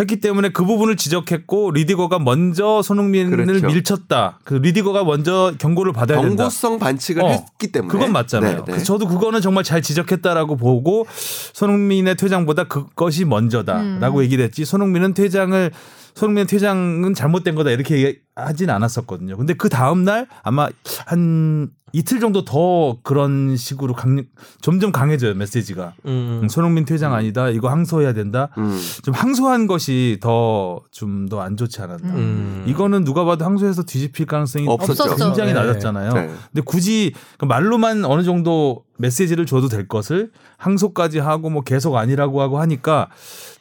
[0.00, 3.66] 했기 때문에 그 부분을 지적했고 리디거가 먼저 손흥민을 그렇죠.
[3.68, 4.38] 밀쳤다.
[4.44, 6.44] 그 리디거가 먼저 경고를 받아야 된다.
[6.44, 8.50] 경고성 반칙을 어, 했기 때문에 그건 맞잖아요.
[8.50, 8.62] 네, 네.
[8.66, 11.06] 그래서 저도 그거는 정말 잘 지적했다라고 보고
[11.52, 14.22] 손흥민의 퇴장보다 그것이 먼저다라고 음.
[14.24, 14.64] 얘기를 했지.
[14.64, 15.70] 손흥민은 퇴장을
[16.18, 17.70] 손흥민의 퇴장은 잘못된 거다.
[17.70, 19.36] 이렇게 하진 않았었거든요.
[19.36, 20.68] 근데 그 다음 날 아마
[21.06, 24.22] 한 이틀 정도 더 그런 식으로 강,
[24.60, 25.94] 점점 강해져요 메시지가.
[26.04, 26.40] 음.
[26.42, 27.48] 음, 손흥민 퇴장 아니다.
[27.48, 28.50] 이거 항소해야 된다.
[28.58, 28.78] 음.
[29.02, 32.08] 좀 항소한 것이 더 좀 더 안 좋지 않았나.
[32.14, 32.64] 음.
[32.66, 35.16] 이거는 누가 봐도 항소해서 뒤집힐 가능성이 없었죠.
[35.16, 35.60] 굉장히 네.
[35.60, 36.12] 낮았잖아요.
[36.12, 36.26] 네.
[36.52, 42.42] 근데 굳이 그 말로만 어느 정도 메시지를 줘도 될 것을 항소까지 하고 뭐 계속 아니라고
[42.42, 43.08] 하고 하니까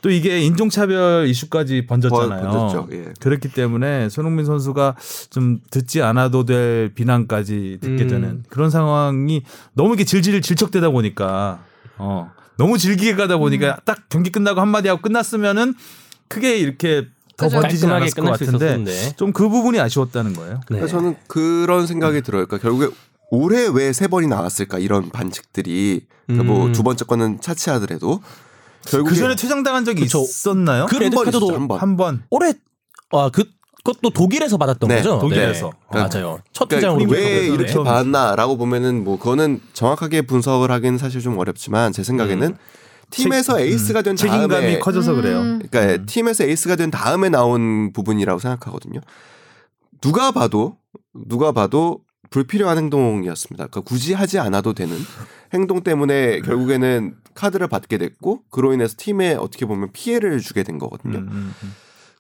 [0.02, 2.50] 또 이게 인종차별 이슈까지 번졌잖아요.
[2.50, 2.88] 번졌죠.
[2.92, 3.14] 예.
[3.20, 4.96] 그렇기 때문에 손흥민 선수 가
[5.30, 8.08] 좀 듣지 않아도 될 비난까지 듣게 음.
[8.08, 9.44] 되는 그런 상황이
[9.74, 11.60] 너무 이게 질질 질척되다 보니까
[11.98, 15.74] 어 너무 질기게 가다 보니까 딱 경기 끝나고 한마디 하고 끝났으면은
[16.28, 17.08] 크게 이렇게
[17.38, 17.50] 더.
[17.50, 19.14] 번지진 않았을 것 같은데.
[19.16, 20.56] 좀 그 부분이 아쉬웠다는 거예요.
[20.56, 20.60] 네.
[20.66, 22.48] 그러니까 저는 그런 생각이 들어요.
[22.48, 22.90] 그러니까 결국에
[23.30, 26.58] 올해 왜 세 번이 나왔을까 이런 반칙들이 그러니까 음.
[26.58, 28.22] 뭐두 번째 거는 차치하더라도
[28.88, 30.22] 결국에 그 전에 퇴장당한 적이 그쵸.
[30.24, 30.86] 있었나요?
[30.88, 31.80] 그 레드카드도 한 번.
[31.80, 32.24] 한 번.
[32.30, 32.54] 올해
[33.12, 33.44] 아 그,
[33.88, 35.18] 그것도 독일에서 받았던 네, 거죠?
[35.20, 35.72] 독일에서.
[35.94, 36.00] 네.
[36.00, 36.42] 맞아요.
[36.52, 41.94] 첫 그러니까 퇴장으로 왜 이렇게 받았나라고 보면은 뭐 그거는 정확하게 분석을 하기는 사실 좀 어렵지만
[41.94, 42.58] 제 생각에는
[43.12, 45.40] 팀에서 에이스가 된 책임감이 다음에 커져서 그래요.
[45.40, 45.62] 음.
[45.72, 49.00] 그러니까 팀에서 에이스가 된 다음에 나온 부분이라고 생각하거든요.
[50.02, 50.76] 누가 봐도
[51.14, 53.68] 누가 봐도 불필요한 행동이었습니다.
[53.68, 54.98] 그러니까 굳이 하지 않아도 되는
[55.54, 61.20] 행동 때문에 결국에는 카드를 받게 됐고 그로 인해서 팀에 어떻게 보면 피해를 주게 된 거거든요.
[61.20, 61.74] 음, 음, 음.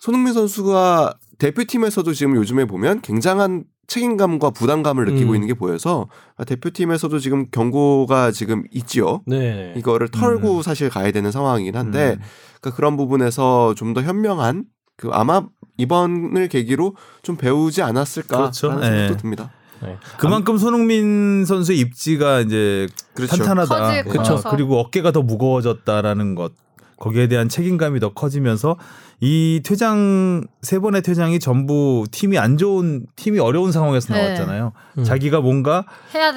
[0.07, 5.35] 손흥민 선수가 대표팀에서도 지금 요즘에 보면 굉장한 책임감과 부담감을 느끼고 음.
[5.35, 9.21] 있는 게 보여서 아, 대표팀에서도 지금 경고가 지금 있지요.
[9.25, 9.73] 네.
[9.75, 12.23] 이거를 털고 사실 가야 되는 상황이긴 한데 음.
[12.61, 14.63] 그러니까 그런 부분에서 좀 더 현명한
[14.95, 15.45] 그 아마
[15.75, 18.69] 이번을 계기로 좀 배우지 않았을까라는 그렇죠.
[18.79, 19.17] 생각도 예.
[19.17, 19.51] 듭니다.
[19.83, 19.97] 네.
[20.17, 23.35] 그만큼 손흥민 선수의 입지가 이제 그렇죠.
[23.35, 24.03] 탄탄하다.
[24.03, 24.51] 커서.
[24.51, 26.53] 그리고 어깨가 더 무거워졌다라는 것.
[26.97, 28.77] 거기에 대한 책임감이 더 커지면서
[29.19, 34.21] 이 퇴장 세 번의 퇴장이 전부 팀이 안 좋은 팀이 어려운 상황에서 네.
[34.21, 34.73] 나왔잖아요.
[34.99, 35.03] 음.
[35.03, 35.85] 자기가 뭔가.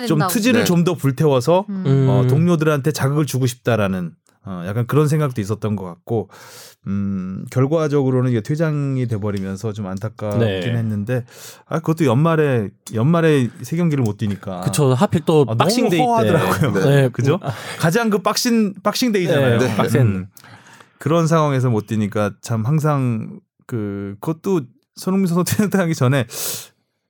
[0.06, 0.64] 좀 투지를 네.
[0.64, 1.84] 좀더 불태워서 음.
[1.86, 2.08] 음.
[2.08, 4.12] 어, 동료들한테 자극을 주고 싶다라는
[4.46, 6.30] 어, 약간 그런 생각도 있었던 것 같고
[6.86, 10.62] 음, 결과적으로는 이게 퇴장이 돼버리면서 좀 안타깝긴 네.
[10.74, 11.24] 했는데
[11.66, 14.94] 아 그것도 연말에 연말에 세 경기를 못 뛰니까 그쵸.
[14.94, 16.30] 하필 또 아, Boxing Day 너무 때.
[16.30, 16.84] 허하더라고요.
[16.88, 17.08] 네.
[17.12, 17.38] 그죠?
[17.78, 19.58] 가장 그 Boxing Boxing Day잖아요.
[19.58, 19.76] 네, 네.
[19.76, 20.00] 빡센.
[20.06, 20.26] 음.
[21.00, 24.60] 그런 상황에서 못 뛰니까 참 항상 그 그것도
[24.96, 26.26] 손흥민 선수 퇴장하기 전에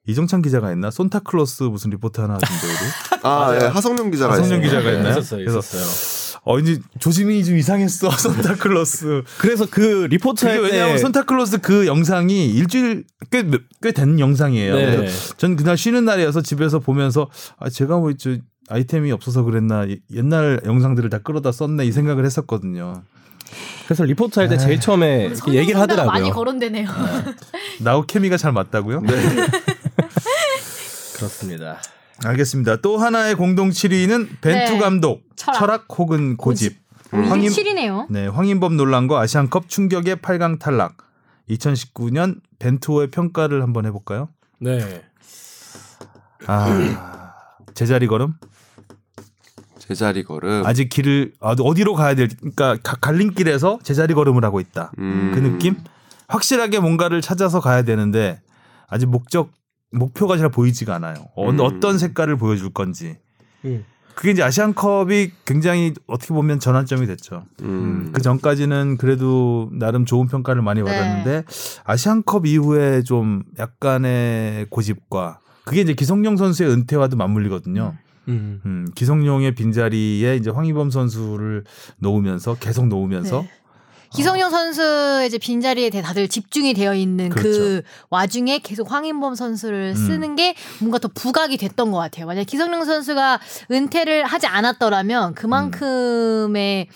[0.06, 0.90] 이정찬 기자가 했나?
[0.90, 3.20] 손타클로스 무슨 리포트 하나 하던데 우리.
[3.26, 4.78] 아, 예, 하성룡 기자가 하성룡 있어요.
[4.78, 4.96] 기자가 네.
[4.96, 5.10] 있나요?
[5.18, 5.44] 있었어요.
[5.44, 6.40] 그래서 있었어요.
[6.44, 9.24] 어 이제 조짐이 좀 이상했어 손타클로스.
[9.38, 10.60] 그래서 그 리포트 할 때.
[10.62, 13.42] 왜냐하면 손타클로스 그 영상이 일주일 꽤
[13.82, 14.74] 꽤 된 영상이에요.
[14.76, 14.96] 네.
[14.96, 17.28] 그래서 전 그날 쉬는 날이어서 집에서 보면서
[17.58, 18.36] 아 제가 뭐저
[18.68, 19.84] 아이템이 없어서 그랬나
[20.14, 23.02] 옛날 영상들을 다 끌어다 썼네 이 생각을 했었거든요.
[23.84, 26.12] 그래서 리포트 할 때 제일 처음에 이렇게 얘기를 하더라고요.
[26.12, 26.88] 많이 거론되네요.
[27.80, 29.00] 나우 케미가 잘 맞다고요?
[29.00, 29.14] 네.
[31.16, 31.78] 그렇습니다.
[32.24, 32.76] 알겠습니다.
[32.76, 34.78] 또 하나의 공동 7위는 벤투 네.
[34.78, 35.58] 감독 철학.
[35.58, 36.78] 철학, 혹은 고집.
[37.14, 37.24] 음.
[37.30, 38.06] 황임- 27이네요.
[38.10, 40.98] 네, 황인범 논란과 아시안컵 충격의 8강 탈락.
[41.50, 44.28] 2019년 벤투어의 평가를 한번 해볼까요?
[44.60, 45.02] 네.
[46.46, 47.32] 아
[47.74, 48.34] 제자리 걸음
[49.90, 50.62] 제자리 걸음.
[50.64, 54.92] 아직 길을 아, 어디로 가야 될 그러니까 가- 갈림길에서 제자리 걸음을 하고 있다.
[54.98, 55.32] 음.
[55.34, 55.76] 그 느낌?
[56.28, 58.40] 확실하게 뭔가를 찾아서 가야 되는데
[58.86, 59.50] 아직 목적
[59.90, 61.16] 목표가 잘 보이지가 않아요.
[61.34, 61.58] 어, 음.
[61.60, 63.16] 어떤 색깔을 보여줄 건지.
[63.64, 63.84] 음.
[64.14, 67.46] 그게 이제 아시안컵이 굉장히 어떻게 보면 전환점이 됐죠.
[67.62, 68.10] 음.
[68.12, 70.86] 그 전까지는 그래도 나름 좋은 평가를 많이 네.
[70.88, 71.44] 받았는데
[71.84, 77.94] 아시안컵 이후에 좀 약간의 고집과 그게 이제 기성용 선수의 은퇴와도 맞물리거든요.
[78.28, 78.60] 음.
[78.64, 81.64] 음, 기성용의 빈자리에 이제 황희범 선수를
[81.98, 83.50] 놓으면서 계속 놓으면서 네.
[84.12, 87.86] 기성용 선수의 이제 빈자리에 대- 다들 집중이 되어 있는 그 그렇죠.
[88.10, 89.94] 와중에 계속 황인범 선수를 음.
[89.94, 92.26] 쓰는 게 뭔가 더 부각이 됐던 것 같아요.
[92.26, 93.38] 만약 기성용 선수가
[93.70, 96.88] 은퇴를 하지 않았더라면 그만큼의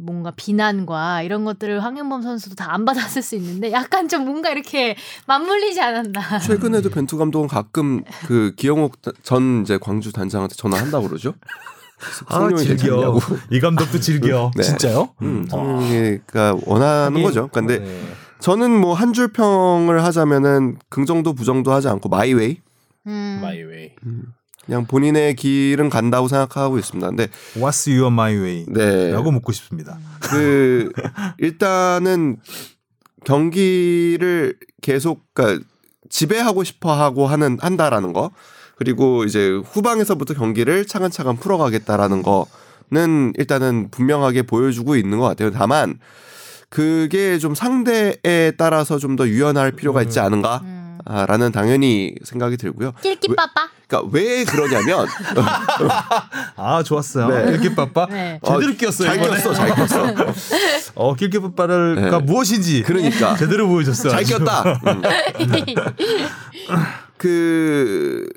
[0.00, 4.94] 뭔가 비난과 이런 것들을 황인범 선수도 다 안 받았을 수 있는데 약간 좀 뭔가 이렇게
[5.26, 6.38] 맞물리지 않았나.
[6.40, 11.34] 최근에도 벤투 감독은 가끔 그 기영옥 전 이제 광주 단장한테 전화한다고 그러죠.
[12.26, 13.18] 아 즐겨.
[13.50, 14.62] 이 감독도 즐겨 네.
[14.62, 15.08] 진짜요?
[15.22, 17.48] 음, 성룡이가 원하는 거죠.
[17.48, 18.00] 근데 네.
[18.38, 22.58] 저는 뭐 한 줄 평을 하자면은 긍정도 부정도 하지 않고 my way
[23.08, 23.38] 음.
[23.42, 23.92] my way.
[24.68, 27.08] 그냥 본인의 길은 간다고 생각하고 있습니다.
[27.08, 28.66] 근데 What's your my way?
[28.68, 29.10] 네.
[29.12, 29.98] 라고 묻고 싶습니다.
[30.20, 30.92] 그
[31.38, 32.36] 일단은
[33.24, 35.64] 경기를 계속 그러니까
[36.10, 38.30] 지배하고 싶어 하고 하는 한다라는 거
[38.76, 45.50] 그리고 이제 후방에서부터 경기를 차근차근 풀어가겠다라는 거는 일단은 분명하게 보여주고 있는 것 같아요.
[45.50, 45.98] 다만
[46.68, 50.60] 그게 좀 상대에 따라서 좀 더 유연할 필요가 있지 않은가?
[50.62, 50.98] 음.
[51.06, 52.92] 아, 라는 당연히 생각이 들고요.
[53.02, 53.67] 낄끼빠빠.
[53.88, 55.06] 그러니까 왜 그러냐면
[56.56, 57.28] 아 좋았어요.
[57.28, 57.52] 네.
[57.58, 58.38] 낄끼빠빠 네.
[58.44, 59.08] 제대로 어, 끼었어요.
[59.08, 59.18] 잘.
[59.18, 60.14] 꼈어, 잘 꼈어.
[60.94, 62.10] 어 낄끼빠빠가 네.
[62.18, 64.12] 무엇인지 그러니까 제대로 보여줬어요.
[64.12, 64.24] 잘.
[64.24, 64.80] 꼈다.
[64.86, 65.02] 음.
[67.16, 68.28] 그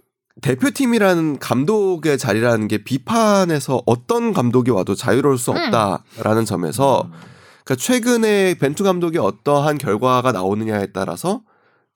[0.42, 7.10] 대표팀이라는 감독의 자리라는 게 비판에서 어떤 감독이 와도 자유로울 수 없다라는 점에서
[7.66, 11.42] 그러니까 최근에 벤투 감독이 어떠한 결과가 나오느냐에 따라서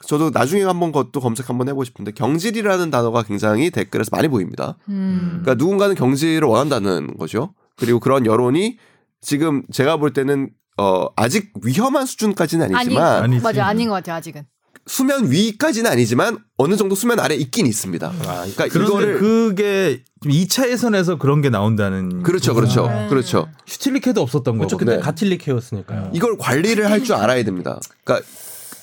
[0.06, 4.78] 저도 나중에 한번 그것도 검색 한번 해보고 싶은데 경질이라는 단어가 굉장히 댓글에서 많이 보입니다.
[4.90, 5.40] 음.
[5.42, 7.54] 그러니까 누군가는 경질을 원한다는 거죠.
[7.78, 8.78] 그리고 그런 여론이
[9.22, 13.44] 지금 제가 볼 때는 어 아직 위험한 수준까지는 아니, 아니지만 아니지.
[13.44, 14.44] 맞아 아닌 것 같아요 아직은.
[14.88, 18.12] 수면 위까지는 아니지만 어느 정도 수면 아래 있긴 있습니다.
[18.20, 23.08] 그러니까 그런데 이거를 그게 2차 예선에서 그런 게 나온다는 그렇죠, 그렇죠, 네.
[23.10, 23.48] 그렇죠.
[23.66, 24.78] 슈틸리케도 없었던 그렇죠.
[24.78, 24.86] 거고.
[24.86, 25.02] 그때 네.
[25.02, 26.12] 가틸리케였으니까요.
[26.14, 27.80] 이걸 관리를 할 줄 알아야 됩니다.
[28.04, 28.28] 그러니까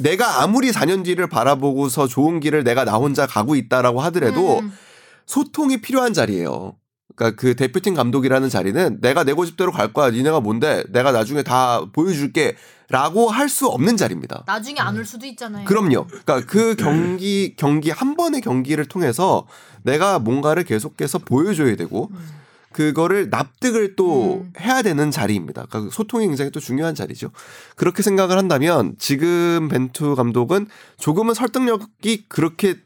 [0.03, 4.73] 내가 아무리 4년 뒤를 바라보고서 좋은 길을 내가 나 혼자 가고 있다라고 하더라도 음.
[5.27, 6.77] 소통이 필요한 자리예요.
[7.15, 10.11] 그러니까 그 대표팀 감독이라는 자리는 내가 내 고집대로 갈 거야.
[10.11, 10.83] 니네가 뭔데?
[10.91, 12.57] 내가 나중에 다 보여줄게
[12.89, 14.45] 라고 할 수 없는 자리입니다.
[14.47, 15.65] 나중에 안 올 수도 있잖아요.
[15.67, 16.07] 그럼요.
[16.07, 19.47] 그러니까 그 경기 경기 한 번의 경기를 통해서
[19.83, 22.11] 내가 뭔가를 계속해서 보여줘야 되고
[22.73, 24.53] 그거를 납득을 또 음.
[24.61, 25.67] 해야 되는 자리입니다.
[25.69, 27.31] 그러니까 소통이 굉장히 또 중요한 자리죠.
[27.77, 30.67] 그렇게 생각을 한다면 지금 벤투 감독은
[30.99, 32.77] 조금은 설득력이 그렇게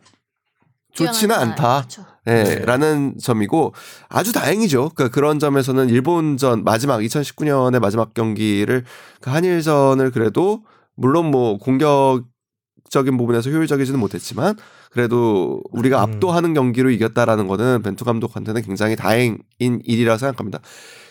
[0.93, 1.79] 좋지는 않다.
[1.79, 2.05] 그렇죠.
[2.29, 3.73] 예, 라는 점이고
[4.09, 4.91] 아주 다행이죠.
[4.95, 8.85] 그러니까 그런 점에서는 일본전 마지막 2019년의 마지막 경기를
[9.21, 10.65] 그 한일전을 그래도
[10.97, 14.57] 물론 뭐 공격적인 부분에서 효율적이지는 못했지만
[14.97, 16.15] 그래도 우리가 음.
[16.15, 20.61] 압도하는 경기로 이겼다라는 거는 벤투 감독한테는 굉장히 다행인 일이라 생각합니다.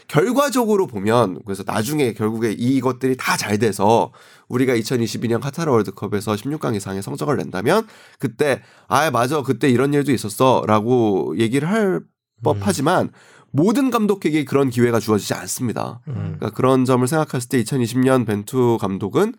[0.08, 4.12] 결과적으로 보면 그래서 나중에 결국에 이것들이 다 잘 돼서
[4.48, 7.86] 우리가 2022년 카타르 월드컵에서 16강 이상의 성적을 낸다면
[8.18, 12.02] 그때 아 맞아 그때 이런 일도 있었어라고 얘기를 할
[12.44, 13.12] 법하지만
[13.52, 16.02] 모든 감독에게 그런 기회가 주어지지 않습니다.
[16.08, 16.14] 음.
[16.40, 19.36] 그러니까 그런 점을 생각했을 때 2020년 벤투 감독은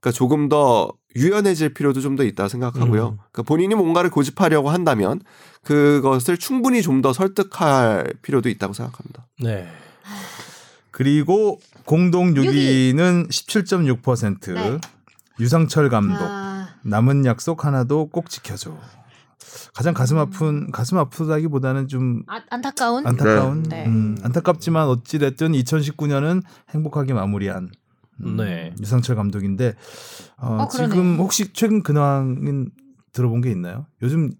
[0.00, 3.08] 그러니까 조금 더 유연해질 필요도 좀 더 있다 생각하고요.
[3.08, 3.16] 음.
[3.32, 5.20] 그러니까 본인이 뭔가를 고집하려고 한다면
[5.64, 9.26] 그것을 충분히 좀 더 설득할 필요도 있다고 생각합니다.
[9.40, 9.66] 네.
[10.90, 14.54] 그리고 공동 6위는 17.6%.
[14.54, 14.78] 네.
[15.40, 16.18] 유상철 감독.
[16.20, 18.76] 아, 남은 약속 하나도 꼭 지켜줘.
[19.74, 23.06] 가장 가슴 아픈 가슴 아프다기보다는 좀 아, 안타까운.
[23.06, 23.86] 안타까운 네.
[23.86, 27.70] 음, 안타깝지만 어찌 됐든 2019년은 행복하게 마무리한 음,
[28.18, 28.74] 네.
[28.80, 29.74] 유상철 감독인데
[30.38, 30.68] 어, 어.
[30.68, 32.70] 지금 혹시 최근 근황은
[33.12, 33.86] 들어본 게 있나요?
[34.02, 34.30] 요즘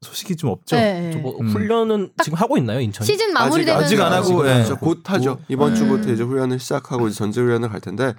[0.00, 0.76] 소식이 좀 없죠.
[0.76, 1.14] 네.
[1.16, 1.48] 뭐 음.
[1.48, 3.06] 훈련은 지금 하고 있나요 인천?
[3.06, 4.64] 시즌 마무리되면서 아직 안 하고, 예.
[4.80, 5.38] 곧 하죠.
[5.48, 5.76] 이번 음.
[5.76, 8.14] 주부터 이제 훈련을 시작하고 이제 전제 훈련을 갈 텐데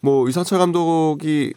[0.00, 1.54] 뭐 이상철 감독이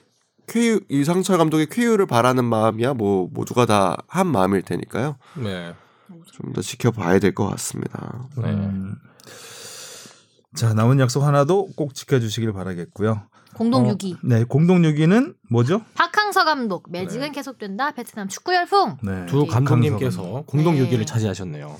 [0.47, 5.17] 쾌유 이상철 감독의 쾌유를 바라는 마음이야 뭐 모두가 다 한 마음일 테니까요.
[5.35, 5.73] 네.
[6.31, 8.27] 좀 더 지켜봐야 될 것 같습니다.
[8.37, 8.49] 네.
[8.49, 8.95] 음.
[10.57, 13.21] 자 남은 약속 하나도 꼭 지켜주시길 바라겠고요.
[13.53, 14.17] 공동 어, 6위.
[14.23, 15.81] 네 공동 6위는 뭐죠?
[15.93, 17.91] 박항서 감독 매직은 계속된다.
[17.91, 18.97] 베트남 축구 열풍.
[19.03, 19.27] 네.
[19.27, 20.89] 두 감독님께서 공동 네.
[20.89, 21.75] 6위를 차지하셨네요.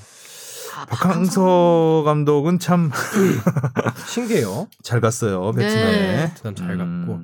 [0.76, 2.92] 아, 박항서 감독은 참
[4.06, 4.68] 잘 신기해요.
[5.02, 5.64] 갔어요 네.
[5.66, 6.28] 베트남에.
[6.36, 7.06] 베트남 잘 음.
[7.08, 7.22] 갔고.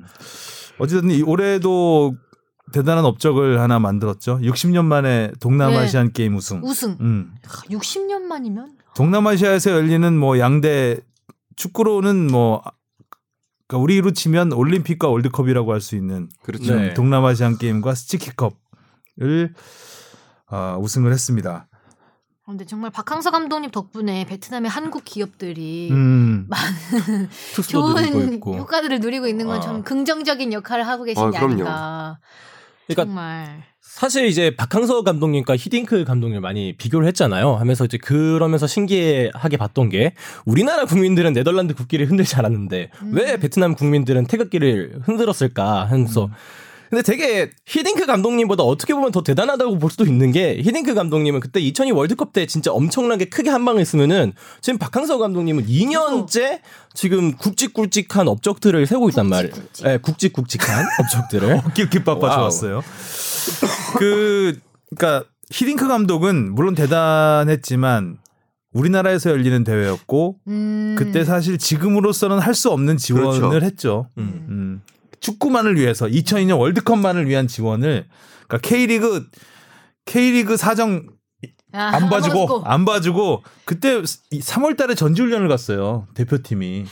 [0.80, 2.16] 어쨌든 이 올해도
[2.72, 4.38] 대단한 업적을 하나 만들었죠.
[4.38, 6.64] 60년 만에 동남아시안 게임 우승.
[6.64, 6.96] 우승.
[7.00, 7.32] 음.
[7.70, 10.98] 60년 만이면 동남아시아에서 열리는 뭐 양대
[11.56, 12.70] 축구로는 뭐 아,
[13.66, 16.74] 그러니까 우리로 치면 올림픽과 월드컵이라고 할 수 있는 그렇죠.
[16.74, 16.94] 네.
[16.94, 19.54] 동남아시안 게임과 스티키컵을
[20.46, 21.68] 아, 우승을 했습니다.
[22.46, 26.46] 아, 근데 정말 박항서 감독님 덕분에 베트남의 한국 기업들이 음.
[27.56, 28.56] 늘고 좋은 있고.
[28.56, 29.82] 효과들을 누리고 있는 건참 아.
[29.82, 31.52] 긍정적인 역할을 하고 계신 아, 게 그럼요.
[31.54, 32.18] 아닌가.
[32.86, 33.73] 그러니까 정말.
[33.86, 37.54] 사실 이제 박항서 감독님과 히딩크 감독님 많이 비교를 했잖아요.
[37.56, 40.14] 하면서 이제 그러면서 신기하게 봤던 게
[40.46, 43.10] 우리나라 국민들은 네덜란드 국기를 흔들지 않았는데 음.
[43.12, 46.28] 왜 베트남 국민들은 태극기를 흔들었을까 하면서
[46.90, 51.60] 근데 되게 히딩크 감독님보다 어떻게 보면 더 대단하다고 볼 수도 있는 게 히딩크 감독님은 그때
[51.60, 56.60] 2002 월드컵 때 진짜 엄청나게 크게 한 방을 쓰면은 지금 박항서 감독님은 2년째
[56.94, 59.52] 지금 굵직굵직한 업적들을 세우고 있단 말이에요.
[59.52, 59.84] 굵직굵직.
[59.86, 61.62] 네, 굵직굵직한 업적들을.
[61.74, 62.36] 낄낄빠빠 wow.
[62.40, 62.82] 좋았어요.
[63.98, 64.58] 그
[64.96, 68.18] 그러니까 히딩크 감독은 물론 대단했지만
[68.72, 70.94] 우리나라에서 열리는 대회였고 음.
[70.98, 73.64] 그때 사실 지금으로서는 할 수 없는 지원을 그렇죠.
[73.64, 74.08] 했죠.
[74.18, 74.46] 음.
[74.48, 74.82] 음.
[75.20, 78.06] 축구만을 위해서 2002년 월드컵만을 위한 지원을
[78.46, 79.26] 그러니까 K리그
[80.04, 81.06] K리그 사정
[81.72, 82.62] 아, 안 봐주고.
[82.64, 86.84] 안 봐주고 그때 3월달에 전지훈련을 갔어요 대표팀이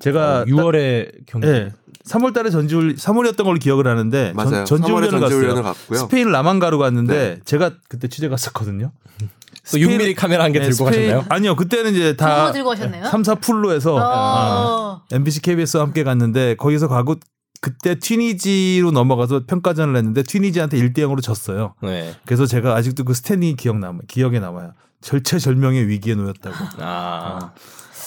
[0.00, 1.46] 제가 6월에 경기.
[1.48, 1.72] 예.
[2.06, 4.64] 3월 달에 전지훈 3월이었던 걸로 기억을 하는데 맞아요.
[4.64, 5.74] 전, 전지훈련을 3월에 전지훈련을 갔어요.
[5.74, 5.98] 갔고요.
[6.00, 7.40] 스페인 라만가로 갔는데 네.
[7.44, 8.92] 제가 그때 취재 갔었거든요.
[9.70, 11.24] 또 6mm 카메라 한개 네, 들고 스페인- 가셨나요?
[11.28, 13.06] 아니요 그때는 이제 다 들고 가셨나요?
[13.06, 15.02] 3, 4 풀로 해서 아, 어.
[15.12, 17.14] MBC KBS와 함께 갔는데 거기서 가고
[17.60, 21.74] 그때 튀니지로 넘어가서 평가전을 했는데 튀니지한테 1대 0으로 졌어요.
[21.80, 22.12] 네.
[22.26, 24.72] 그래서 제가 아직도 그 스탠이 기억 남 기억에 남아요.
[25.00, 26.56] 절체절명의 위기에 놓였다고.
[26.80, 27.52] 아.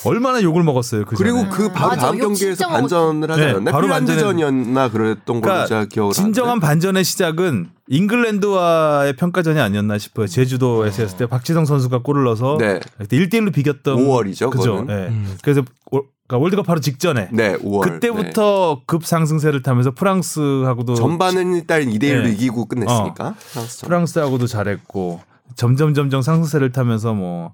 [0.05, 1.05] 얼마나 욕을 먹었어요.
[1.05, 1.47] 그 그리고.
[1.49, 3.71] 그 바로 맞아, 다음 욕 경기에서 반전을 하지 네, 않았나?
[3.71, 6.65] 바로 핀란드전이었나 그랬던 걸로 그러니까 제가 기억을 진정한 하는데.
[6.67, 10.27] 반전의 시작은 잉글랜드와의 평가전이 아니었나 싶어요.
[10.27, 12.79] 제주도에서 했을 때 박지성 선수가 골을 넣어서 네.
[12.97, 14.83] 그때 1대1로 비겼던 5월이죠, 그죠.
[14.87, 15.07] 네.
[15.07, 15.35] 음.
[15.43, 17.81] 그래서 올- 그러니까 월드컵 바로 직전에 네, 5월.
[17.83, 20.99] 그때부터 급상승세를 타면서 프랑스하고도 네.
[20.99, 22.31] 전반은 일단 2대 1로 네.
[22.31, 23.35] 이기고 끝냈으니까.
[23.51, 23.87] 프랑스전.
[23.87, 25.21] 프랑스하고도 잘했고
[25.55, 27.53] 점점 점점 상승세를 타면서 뭐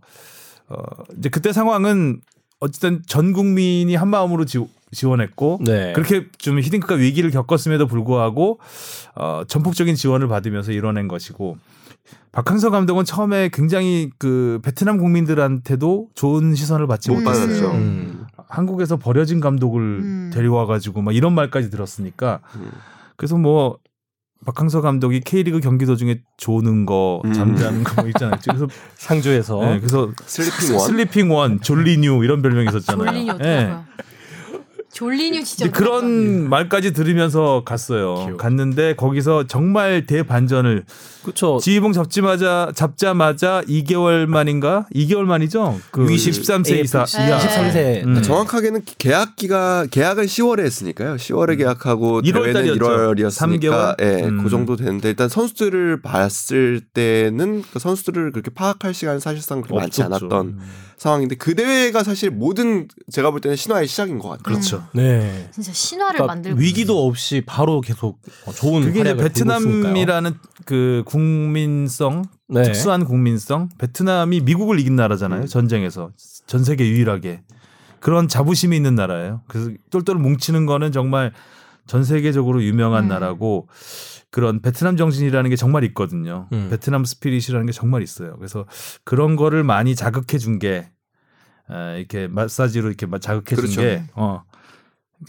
[0.69, 0.75] 어,
[1.17, 2.21] 이제 그때 상황은
[2.61, 5.93] 어쨌든 전 국민이 한 마음으로 지, 지원했고 네.
[5.93, 8.59] 그렇게 좀 히딩크가 위기를 겪었음에도 불구하고
[9.15, 11.57] 어, 전폭적인 지원을 받으면서 이뤄낸 것이고
[12.31, 17.47] 박항서 감독은 처음에 굉장히 그 베트남 국민들한테도 좋은 시선을 받지 못 못했어요.
[17.47, 17.71] 받았죠.
[17.71, 18.25] 음.
[18.47, 20.31] 한국에서 버려진 감독을 음.
[20.33, 22.71] 데려와가지고 막 이런 말까지 들었으니까 음.
[23.17, 23.77] 그래서 뭐
[24.45, 27.33] 박항서 감독이 K리그 경기 도중에 조는 거 음.
[27.33, 28.39] 잠자는 거뭐 있잖아요.
[28.43, 28.67] 그래서
[28.97, 30.87] 상주에서 네, 그래서 sleeping one.
[30.87, 33.05] sleeping one, 졸리뉴 이런 별명이 있었잖아요.
[33.05, 33.75] 졸린이 예.
[34.91, 38.15] 졸린이 진짜 그런 말까지 들으면서 갔어요.
[38.15, 38.37] 귀여워.
[38.37, 40.83] 갔는데 거기서 정말 대반전을
[41.23, 41.59] 그렇죠.
[41.61, 44.87] 지휘봉 잡지마자 잡자마자 2개월 만인가?
[44.93, 45.79] 2개월 만이죠.
[45.91, 46.31] 그 U20
[46.63, 47.37] 13세 이하 AFC 이하.
[47.39, 48.21] 23세 음.
[48.21, 51.15] 정확하게는 계약기가 계약은 10월에 했으니까요.
[51.15, 52.79] 10월에 계약하고 1월 대회는 달이었죠.
[52.85, 54.01] 1월이었으니까 3개월?
[54.01, 54.43] 예, 음.
[54.43, 60.03] 그 정도 되는데 일단 선수들을 봤을 때는 그 선수들을 그렇게 파악할 시간은 사실상 그렇게 많지.
[60.03, 60.59] 않았던 음.
[60.97, 64.43] 상황인데 그 대회가 사실 모든 제가 볼 때는 신화의 시작인 것 같아요.
[64.43, 64.80] 그렇죠.
[64.93, 65.49] 네.
[65.51, 69.23] 진짜 신화를 그러니까 만들고 위기도 없이 바로 계속 어, 좋은 그게 이제 활약을.
[69.23, 70.33] 베트남이라는
[70.65, 72.63] 그 국민성 네.
[72.63, 75.45] 특수한 국민성 베트남이 미국을 이긴 나라잖아요 음.
[75.45, 76.11] 전쟁에서
[76.47, 77.41] 전 세계 유일하게
[77.99, 81.33] 그런 자부심이 있는 나라예요 그래서 똘똘 뭉치는 거는 정말
[81.87, 83.09] 전 세계적으로 유명한 음.
[83.09, 83.67] 나라고
[84.29, 86.67] 그런 베트남 정신이라는 게 정말 있거든요 음.
[86.69, 88.65] 베트남 스피릿이라는 게 정말 있어요 그래서
[89.03, 90.89] 그런 거를 많이 자극해 준게
[91.67, 93.71] 아, 이렇게 마사지로 이렇게 막 자극해 그렇죠.
[93.71, 94.43] 준게 어.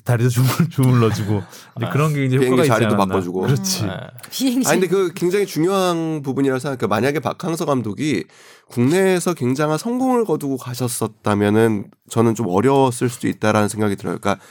[0.05, 1.43] 다리도 주물, 주물러주고
[1.77, 3.07] 이제 그런 게 이제 효과가 비행기 있지 자리도 않았나.
[3.07, 3.41] 바꿔주고.
[3.43, 3.83] 그렇지.
[3.85, 3.91] 네.
[4.31, 4.69] 비행기.
[4.69, 6.89] 아니 근데 그 굉장히 중요한 부분이라고 생각해요.
[6.89, 8.25] 만약에 박항서 감독이
[8.69, 14.19] 국내에서 굉장한 성공을 거두고 가셨었다면은 저는 좀 어려웠을 수도 있다라는 생각이 들어요.
[14.19, 14.43] 그러니까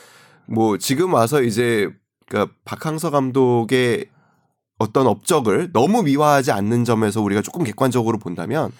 [0.45, 1.89] 뭐 지금 와서 이제
[2.27, 4.05] 그러니까 박항서 감독의
[4.77, 8.71] 어떤 업적을 너무 미화하지 않는 점에서 우리가 조금 객관적으로 본다면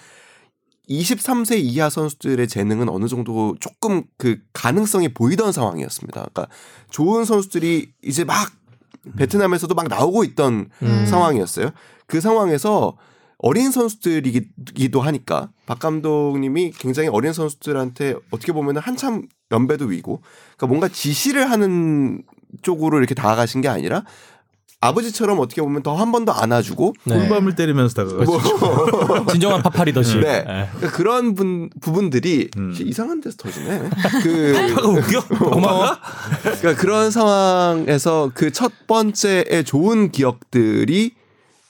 [0.89, 6.13] 23세 이하 선수들의 재능은 어느 정도 조금 그 가능성이 보이던 상황이었습니다.
[6.13, 6.47] 그러니까
[6.89, 8.51] 좋은 선수들이 이제 막
[9.17, 11.05] 베트남에서도 막 나오고 있던 음.
[11.05, 11.71] 상황이었어요.
[12.07, 12.97] 그 상황에서
[13.37, 20.21] 어린 선수들이기도 하니까 박 감독님이 굉장히 어린 선수들한테 어떻게 보면 한참 연배도 위고
[20.57, 22.23] 그러니까 뭔가 지시를 하는
[22.61, 24.03] 쪽으로 이렇게 다가가신 게 아니라
[24.81, 27.19] 아버지처럼 어떻게 보면 더 한 번 더 안아주고 네.
[27.19, 28.31] 꿀밤을 때리면서 다가가죠.
[28.31, 30.15] 뭐 진정한 파파리더시.
[30.15, 30.43] 네.
[30.43, 30.69] 네.
[30.75, 32.75] 그러니까 그런 분, 부분들이 음.
[32.79, 33.89] 이상한 데서 터지네.
[34.23, 35.27] 그 파가 웃겨?
[35.27, 35.95] 고마워.
[36.41, 41.13] 그러니까 그런 상황에서 그 첫 번째의 좋은 기억들이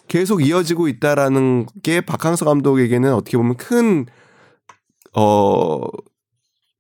[0.08, 4.06] 계속 이어지고 있다라는 게 박항서 감독에게는 어떻게 보면 큰
[5.14, 5.80] 어,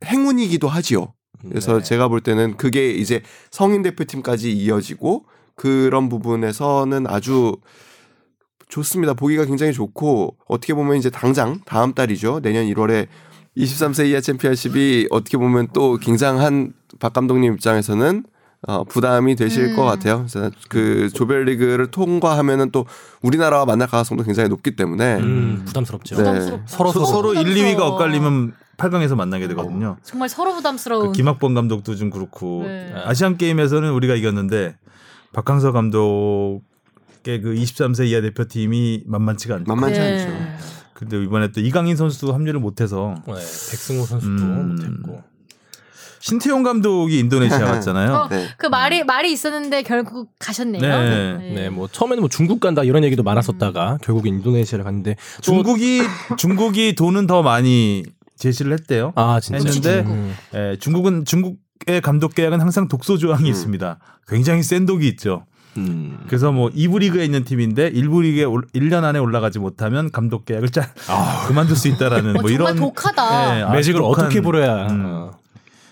[0.05, 1.13] 행운이기도 하지요.
[1.47, 1.83] 그래서 네.
[1.83, 3.21] 제가 볼 때는 그게 이제
[3.51, 5.25] 성인 대표팀까지 이어지고
[5.61, 7.55] 그런 부분에서는 아주
[8.67, 9.13] 좋습니다.
[9.13, 12.39] 보기가 굉장히 좋고 어떻게 보면 이제 당장 다음 달이죠.
[12.41, 13.05] 내년 1월에
[13.55, 18.23] 23세 이하 챔피언십이 어떻게 보면 또 굉장한 박 감독님 입장에서는
[18.67, 19.75] 어, 부담이 되실 음.
[19.75, 20.25] 것 같아요.
[20.27, 22.87] 그래서 그 조별리그를 통과하면은 또
[23.21, 26.15] 우리나라와 만날 가능성도 굉장히 높기 때문에 음, 부담스럽죠.
[26.15, 26.39] 네.
[26.65, 27.93] 서로 서로, 서로 1, 2위가 부담스러워.
[27.93, 29.97] 엇갈리면 8강에서 만나게 되거든요.
[30.01, 31.07] 정말 서로 부담스러운.
[31.07, 32.93] 그 김학범 감독도 좀 그렇고 네.
[33.05, 34.75] 아시안 게임에서는 우리가 이겼는데
[35.33, 36.61] 박항서 감독의
[37.41, 39.65] 그 23세 이하 대표팀이 만만치가 않죠.
[39.73, 40.23] 만만치 네.
[40.23, 40.37] 않죠.
[40.93, 43.33] 근데 이번에 또 이강인 선수도 합류를 못해서 네.
[43.33, 44.75] 백승호 선수도 음.
[44.75, 45.23] 못했고.
[46.19, 48.13] 신태용 감독이 인도네시아 갔잖아요.
[48.13, 48.47] 어, 네.
[48.57, 50.79] 그 말이 말이 있었는데 결국 가셨네요.
[50.79, 51.53] 네.
[51.55, 56.01] 네, 뭐 처음에는 뭐 중국 간다 이런 얘기도 많았었다가 결국 인도네시아를 갔는데 또- 중국이
[56.37, 58.03] 중국이 돈은 더 많이
[58.37, 59.13] 제시를 했대요.
[59.15, 60.35] 아 진짜 했는데 음.
[60.53, 61.57] 예, 중국은 중국
[61.87, 63.49] 의 감독 계약은 항상 독소 조항이 음.
[63.49, 63.97] 있습니다.
[64.27, 65.45] 굉장히 센 독이 있죠.
[65.77, 66.19] 음.
[66.27, 70.69] 그래서 뭐 2부 리그에 있는 팀인데 1부 리그에 올- 1년 안에 올라가지 못하면 감독 계약을
[70.69, 70.93] 짜
[71.47, 73.57] 그만둘 수 있다라는 어, 뭐 정말 이런 독하다.
[73.59, 75.31] 예, 아주 매직을 독한, 어떻게 부려야 음, 어.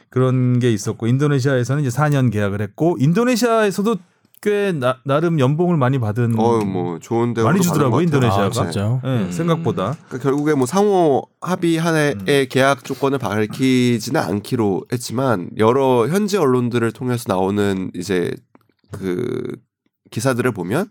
[0.09, 3.95] 그런 게 있었고 인도네시아에서는 이제 4년 계약을 했고 인도네시아에서도
[4.41, 8.45] 꽤 나, 름 연봉을 많이 받은 어, 뭐 좋은 대 많이 주더라고요, 인도네시아가.
[8.45, 9.01] 아, 진짜.
[9.03, 9.31] 예, 음.
[9.31, 12.45] 생각보다 그러니까 결국에 뭐 상호 합의 한해의 음.
[12.49, 18.33] 계약 조건을 밝히지는 않기로 했지만 여러 현지 언론들을 통해서 나오는 이제
[18.91, 19.57] 그
[20.11, 20.87] 기사들을 보면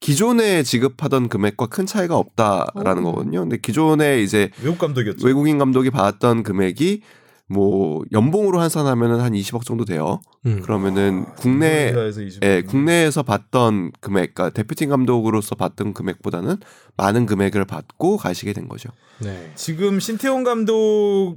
[0.00, 3.12] 기존에 지급하던 금액과 큰 차이가 없다라는 오.
[3.12, 3.40] 거거든요.
[3.40, 5.26] 근데 기존에 이제 외국 감독이었죠.
[5.26, 7.02] 외국인 감독이 받았던 금액이
[7.48, 10.20] 뭐 연봉으로 환산하면은 한 20억 정도 돼요.
[10.46, 10.60] 음.
[10.62, 12.44] 그러면은 국내 인도네시아에서 20.
[12.44, 16.56] 예, 국내에서 받던 금액, 그러니까 대표팀 감독으로서 받던 금액보다는
[16.96, 18.88] 많은 금액을 받고 가시게 된 거죠.
[19.20, 19.52] 네.
[19.54, 21.36] 지금 신태용 감독이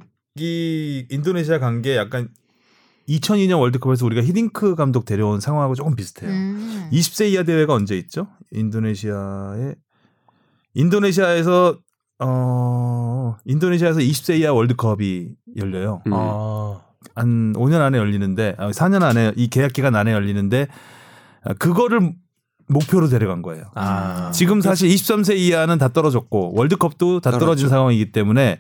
[1.10, 2.30] 인도네시아 간 게 약간
[3.10, 6.30] 2002년 월드컵에서 우리가 히딩크 감독 데려온 상황하고 조금 비슷해요.
[6.30, 6.89] 음.
[6.91, 8.28] 20세 이하 대회가 언제 있죠?
[8.51, 9.76] 인도네시아에
[10.74, 11.80] 인도네시아에서
[12.20, 16.01] 어 인도네시아에서 20세 이하 월드컵이 열려요.
[16.07, 16.11] 음.
[16.13, 16.82] 아.
[17.15, 20.68] 한 5년 안에 열리는데 아, 4년 안에 이 계약 기간 안에 열리는데
[21.43, 22.13] 아, 그거를
[22.68, 23.65] 목표로 데려간 거예요.
[23.76, 24.32] 아.
[24.34, 27.70] 지금 사실 23세 이하는 다 떨어졌고 월드컵도 다 떨어진 떨어졌죠.
[27.70, 28.59] 상황이기 때문에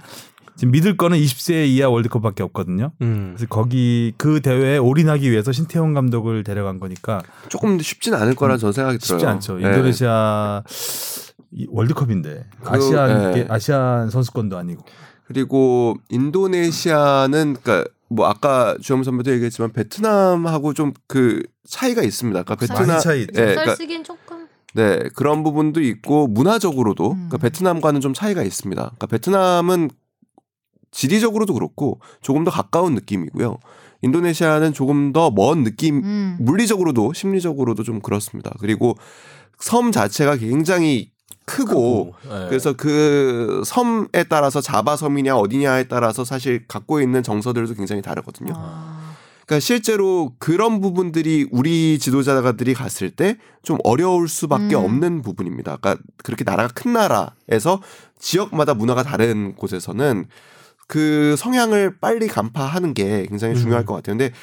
[0.55, 2.91] 지금 믿을 거는 20세 이하 월드컵밖에 없거든요.
[3.01, 3.33] 음.
[3.35, 8.73] 그래서 거기 그 대회에 올인하기 위해서 신태용 감독을 데려간 거니까 조금 쉽진 않을 거란 저는
[8.73, 9.19] 생각이 들어요.
[9.19, 9.57] 쉽지 않죠.
[9.57, 9.67] 네.
[9.67, 11.26] 인도네시아 이
[11.69, 13.45] 월드컵인데 그, 아시안 네.
[13.49, 14.83] 아시안 선수권도 아니고
[15.25, 22.43] 그리고 인도네시아는 그러니까 뭐 아까 주영 선배도 얘기했지만 베트남하고 좀 그 차이가 있습니다.
[22.43, 23.33] 그러니까 베트남 차이 있죠.
[23.41, 24.47] 예, 썰 그러니까 쓰기엔 조금.
[24.73, 27.15] 네 그런 부분도 있고 문화적으로도 음.
[27.15, 28.81] 그러니까 베트남과는 좀 차이가 있습니다.
[28.81, 29.89] 그러니까 베트남은
[30.91, 33.59] 지리적으로도 그렇고 조금 더 가까운 느낌이고요.
[34.01, 36.37] 인도네시아는 조금 더 먼 느낌, 음.
[36.39, 38.53] 물리적으로도 심리적으로도 좀 그렇습니다.
[38.59, 38.95] 그리고
[39.59, 41.11] 섬 자체가 굉장히
[41.47, 42.45] 크고 네.
[42.49, 48.53] 그래서 그 섬에 따라서 자바 섬이냐 어디냐에 따라서 사실 갖고 있는 정서들도 굉장히 다르거든요.
[48.55, 49.15] 아.
[49.47, 53.37] 그러니까 실제로 그런 부분들이 우리 지도자들이 갔을 때
[53.67, 54.85] 좀 어려울 수밖에 음.
[54.85, 55.75] 없는 부분입니다.
[55.81, 57.81] 그러니까 그렇게 나라가 큰 나라에서
[58.17, 60.25] 지역마다 문화가 다른 곳에서는
[60.87, 63.85] 그 성향을 빨리 간파하는 게 굉장히 중요할 음.
[63.85, 64.17] 것 같아요.
[64.17, 64.33] 근데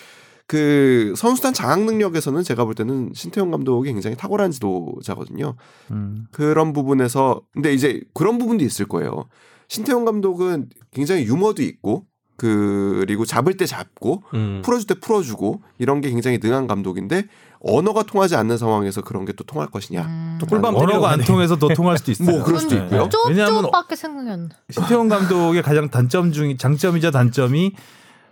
[0.47, 5.55] 그 선수단 장악 능력에서는 제가 볼 때는 신태용 감독이 굉장히 탁월한 지도자거든요.
[5.91, 6.27] 음.
[6.33, 9.27] 그런 부분에서 근데 이제 그런 부분도 있을 거예요.
[9.69, 12.05] 신태용 감독은 굉장히 유머도 있고
[12.37, 14.61] 그리고 잡을 때 잡고 음.
[14.65, 17.27] 풀어줄 때 풀어주고 이런 게 굉장히 능한 감독인데
[17.61, 20.03] 언어가 통하지 않는 상황에서 그런 게 또 통할 것이냐.
[20.03, 20.39] 음.
[20.41, 22.31] 또 언어가 안 때리러 통해서 더 통할 수도 있어요.
[22.37, 22.83] 뭐 그럴 수도 네.
[22.85, 23.09] 있고요.
[23.29, 24.57] 왜냐하면 안 나.
[24.71, 27.73] 신태용 감독의 가장 단점 중 장점이자 단점이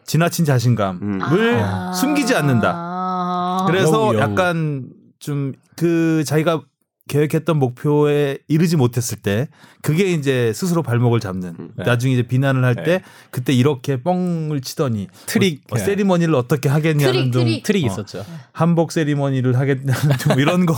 [0.04, 1.20] 지나친 자신감을 음.
[1.22, 1.92] 아.
[1.92, 2.72] 숨기지 않는다.
[2.74, 3.64] 아.
[3.66, 4.20] 그래서 여우, 여우.
[4.20, 4.88] 약간
[5.18, 6.62] 좀 그 자기가
[7.08, 9.48] 계획했던 목표에 이르지 못했을 때
[9.82, 11.70] 그게 이제 스스로 발목을 잡는 음.
[11.76, 13.02] 나중에 이제 비난을 할때 네.
[13.30, 15.62] 그때 이렇게 뻥을 치더니 트릭.
[15.70, 17.62] 어, 세리머니를 어떻게 하겠냐는 트릭, 등 트릭.
[17.64, 18.24] 트릭 어, 있었죠.
[18.52, 20.74] 한복 세리머니를 하겠다는 등 이런 거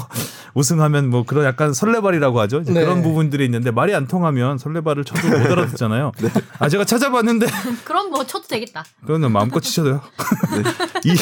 [0.54, 2.60] 우승하면 뭐 그런 약간 설레발이라고 하죠.
[2.60, 2.80] 이제 네.
[2.80, 6.12] 그런 부분들이 있는데 말이 안 통하면 설레발을 쳐도 못 알아듣잖아요.
[6.58, 7.46] 아 제가 찾아봤는데
[7.84, 8.84] 그럼 뭐 쳐도 되겠다.
[9.02, 10.00] 그거는 마음껏 치셔도요.
[11.04, 11.14] 이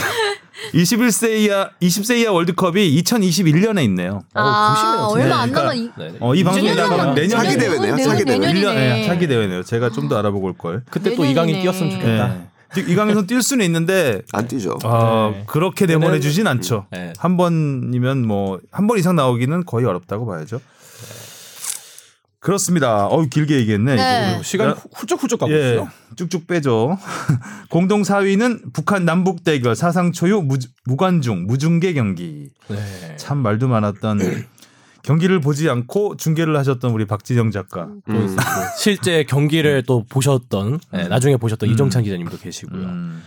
[0.78, 4.22] 21세 이하 20세 이하 월드컵이 2021년에 있네요.
[4.34, 5.24] 아, 보시네요.
[5.24, 5.74] 얼마 안 그러니까 남아.
[5.74, 6.16] 이- 네.
[6.20, 8.38] 어, 이 방송이 내년에 나가면 내년에 차기 대회네요, 내년- 차기 대회.
[8.38, 8.60] 내년이네.
[8.70, 9.62] 1년 예, 차기 대회네요.
[9.62, 10.82] 제가 좀 더 알아보고 올 걸.
[10.90, 11.24] 그때 또.
[11.24, 12.36] 이강인 뛰었으면 좋겠다.
[12.36, 12.80] 예.
[12.80, 14.78] 이강인선 뛸 수는 있는데 안 뛰죠.
[14.84, 15.44] 어, 네.
[15.46, 16.86] 그렇게 내보내 주진 않죠.
[16.90, 17.12] 네.
[17.18, 20.60] 한 번이면 뭐 한 번 이상 나오기는 거의 어렵다고 봐야죠.
[22.40, 23.06] 그렇습니다.
[23.06, 23.94] 어우 길게 얘기했네.
[23.94, 24.40] 네.
[24.40, 25.88] 후- 훌쩍훌쩍 가고 예, 있어요.
[26.16, 26.98] 쭉쭉 빼죠.
[27.70, 32.48] 공동 4위는 북한 남북 대결 사상 초유 무, 무관중 무중계 경기.
[32.68, 32.76] 네.
[33.16, 34.18] 참 말도 많았던
[35.02, 37.88] 경기를 보지 않고 중계를 하셨던 우리 박진영 작가.
[38.08, 38.36] 음.
[38.78, 41.72] 실제 경기를 또 보셨던 네, 나중에 보셨던 음.
[41.74, 42.80] 이정찬 기자님도 계시고요.
[42.82, 43.22] 음.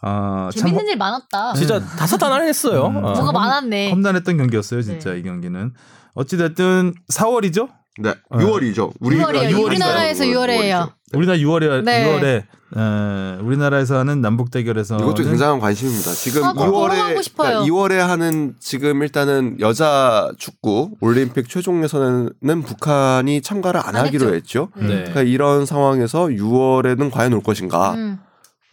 [0.00, 1.54] 아, 참 재밌는 일 많았다.
[1.54, 2.86] 진짜 다사다난했어요.
[2.86, 2.96] 음.
[2.96, 3.00] 어.
[3.00, 3.90] 뭐가 험- 많았네.
[3.90, 5.20] 험난했던 경기였어요, 진짜 네.
[5.20, 5.72] 이 경기는.
[6.14, 7.68] 어찌 됐든 4월이죠?
[7.98, 8.92] 네, 6월이죠.
[9.00, 9.50] 우리가 6월이에요.
[9.50, 9.64] 6월인가요?
[9.64, 10.92] 우리나라에서 6월이에요.
[11.14, 12.06] 우리나라 6월에 네.
[12.06, 12.42] 6월에
[12.74, 16.12] 에, 우리나라에서 하는 남북 대결에서 이것도 굉장한 관심입니다.
[16.12, 17.58] 지금 아, 그거 보러 2월에 가고 싶어요.
[17.64, 24.34] 2월에 하는 지금 일단은 여자 축구 올림픽 최종 예선에는 북한이 참가를 안, 안 하기로 했죠.
[24.34, 24.68] 했죠.
[24.76, 24.86] 네.
[24.86, 24.94] 네.
[24.94, 27.92] 그러니까 이런 상황에서 6월에는 과연 올 것인가?
[27.92, 28.18] 음,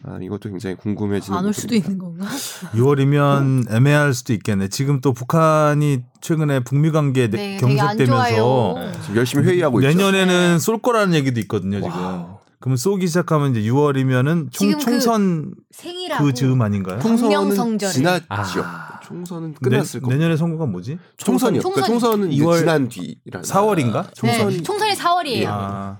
[0.02, 1.36] 아, 이것도 굉장히 궁금해지는.
[1.38, 1.74] 안 올 수도.
[1.74, 2.26] 있는 건가?
[2.74, 4.68] 6월이면 애매할 수도 있겠네.
[4.68, 8.92] 지금 또 북한이 최근에 북미 관계 네, 경색되면서 좋아요.
[9.02, 9.88] 지금 열심히 회의하고 있죠.
[9.88, 11.90] 내년에는 쏠 거라는 얘기도 있거든요, 지금.
[11.90, 12.38] wow.
[12.60, 16.24] 그러면 쏘기 시작하면 이제 6월이면은 총, 지금 그 총선 생이라고.
[16.24, 16.98] 그 즈음 아닌가요?
[17.00, 17.78] 총선은.
[17.78, 18.24] 지났죠.
[18.62, 19.00] 아.
[19.02, 20.16] 총선은 내, 끝났을 겁니다.
[20.18, 20.98] 내년에 선거가 뭐지?
[21.16, 21.62] 총선이요.
[21.62, 23.42] 그러니까 총선이- 총선은 이제 2월 지난 뒤라는.
[23.48, 24.04] 4월인가?
[24.04, 25.46] 네, 총선이 총선이 4월이에요.
[25.48, 25.98] 아,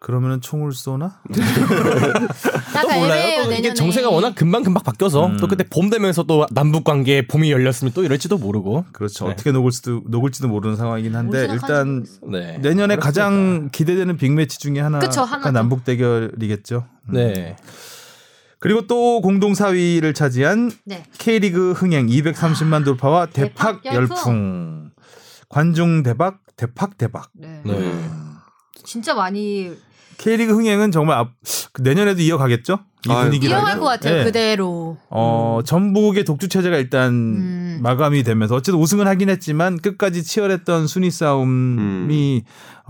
[0.00, 1.20] 그러면은 총을 쏘나?
[2.78, 3.44] 애매해요, 몰라요.
[3.44, 3.74] 또 이게.
[3.74, 5.36] 정세가 워낙 금방 금방 바뀌어서 음.
[5.38, 8.84] 또 그때 봄 되면서 또 남북 관계에 봄이 열렸으면 또 이럴지도 모르고.
[8.92, 9.26] 그렇죠.
[9.26, 9.32] 네.
[9.32, 12.58] 어떻게 녹을 수도 녹을지도 모르는 상황이긴 한데 뭘 일단 네.
[12.58, 12.96] 내년에.
[12.96, 15.50] 가장 기대되는 빅매치 중에 하나가 그쵸, 하나죠.
[15.50, 16.84] 남북 대결이겠죠.
[17.08, 17.12] 음.
[17.14, 17.56] 네.
[18.60, 21.04] 그리고 또 공동 4위를 차지한 네.
[21.18, 24.16] K리그 흥행 230만 돌파와 대팍, 대팍 열풍.
[24.16, 24.90] 열풍.
[25.48, 27.30] 관중 대박, 대팍 대박.
[27.34, 27.62] 네.
[27.64, 27.92] 네.
[28.84, 29.72] 진짜 많이
[30.18, 31.30] K리그 흥행은 정말 앞,
[31.72, 32.80] 그 내년에도 이어가겠죠?
[33.06, 33.60] 이 아유, 분위기라면.
[33.64, 34.16] 이어갈 것 같아요.
[34.18, 34.24] 네.
[34.24, 34.96] 그대로.
[35.08, 37.78] 어, 전북의 독주 체제가 일단 음.
[37.82, 42.40] 마감이 되면서 어쨌든 우승은 하긴 했지만 끝까지 치열했던 순위 싸움이 음.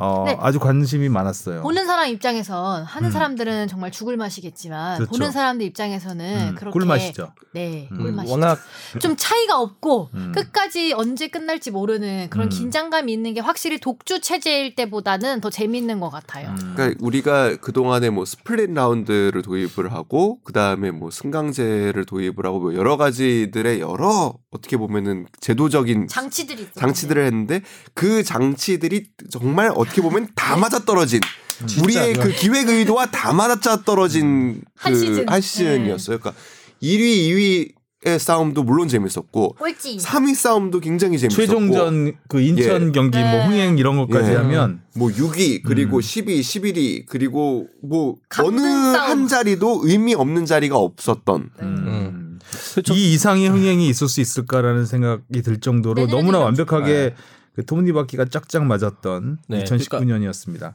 [0.01, 0.37] 어, 네.
[0.41, 1.63] 아주 관심이 많았어요.
[1.63, 3.13] 보는 사람 입장에선 하는 음.
[3.13, 5.11] 사람들은 정말 죽을 맛이겠지만 그렇죠.
[5.11, 7.33] 보는 사람들 입장에서는 음, 그렇게 꿀맛이죠.
[7.53, 8.33] 네, 음, 꿀맛이죠.
[8.33, 8.59] 워낙
[9.01, 10.33] 좀 차이가 없고 음.
[10.33, 12.49] 끝까지 언제 끝날지 모르는 그런 음.
[12.49, 16.51] 긴장감이 있는 게 확실히 독주 체제일 때보다는 더 재밌는 것 같아요.
[16.51, 16.75] 음.
[16.77, 22.61] 그러니까 우리가 그 동안에 뭐 split round를 도입을 하고 그 다음에 뭐 승강제를 도입을 하고
[22.61, 26.81] 뭐 여러 가지들의 여러 어떻게 보면은 제도적인 장치들이 있었는데.
[26.81, 27.63] 장치들을 했는데
[27.95, 31.21] 그 장치들이 정말 어떻게 보면 다 맞아 떨어진
[31.83, 35.29] 우리의 진짜 그 기획 의도와 다 맞아 떨어진 한 그 시즌.
[35.29, 36.19] 한 시즌이었어요.
[36.19, 36.41] 그러니까
[36.83, 37.73] 1위,
[38.05, 39.99] 2위의 싸움도 물론 재밌었고 꼴찌.
[39.99, 42.93] 3위 싸움도 굉장히 재밌었고 최종전 그 인천 예.
[42.93, 43.47] 경기 뭐 네.
[43.47, 44.37] 흥행 이런 것까지 예.
[44.37, 46.01] 하면 뭐 6위 그리고 음.
[46.01, 48.95] 10위, 11위 그리고 뭐 어느 싸움.
[48.95, 51.65] 한 자리도 의미 없는 자리가 없었던 네.
[51.67, 52.25] 음.
[52.83, 52.95] 그렇죠.
[52.95, 57.15] 이 이상의 흥행이 있을 수 있을까라는 생각이 들 정도로 내년에도 너무나 이런 완벽하게
[57.55, 60.75] 그 톱니바퀴가 짝짝 맞았던 네, 2019년이었습니다.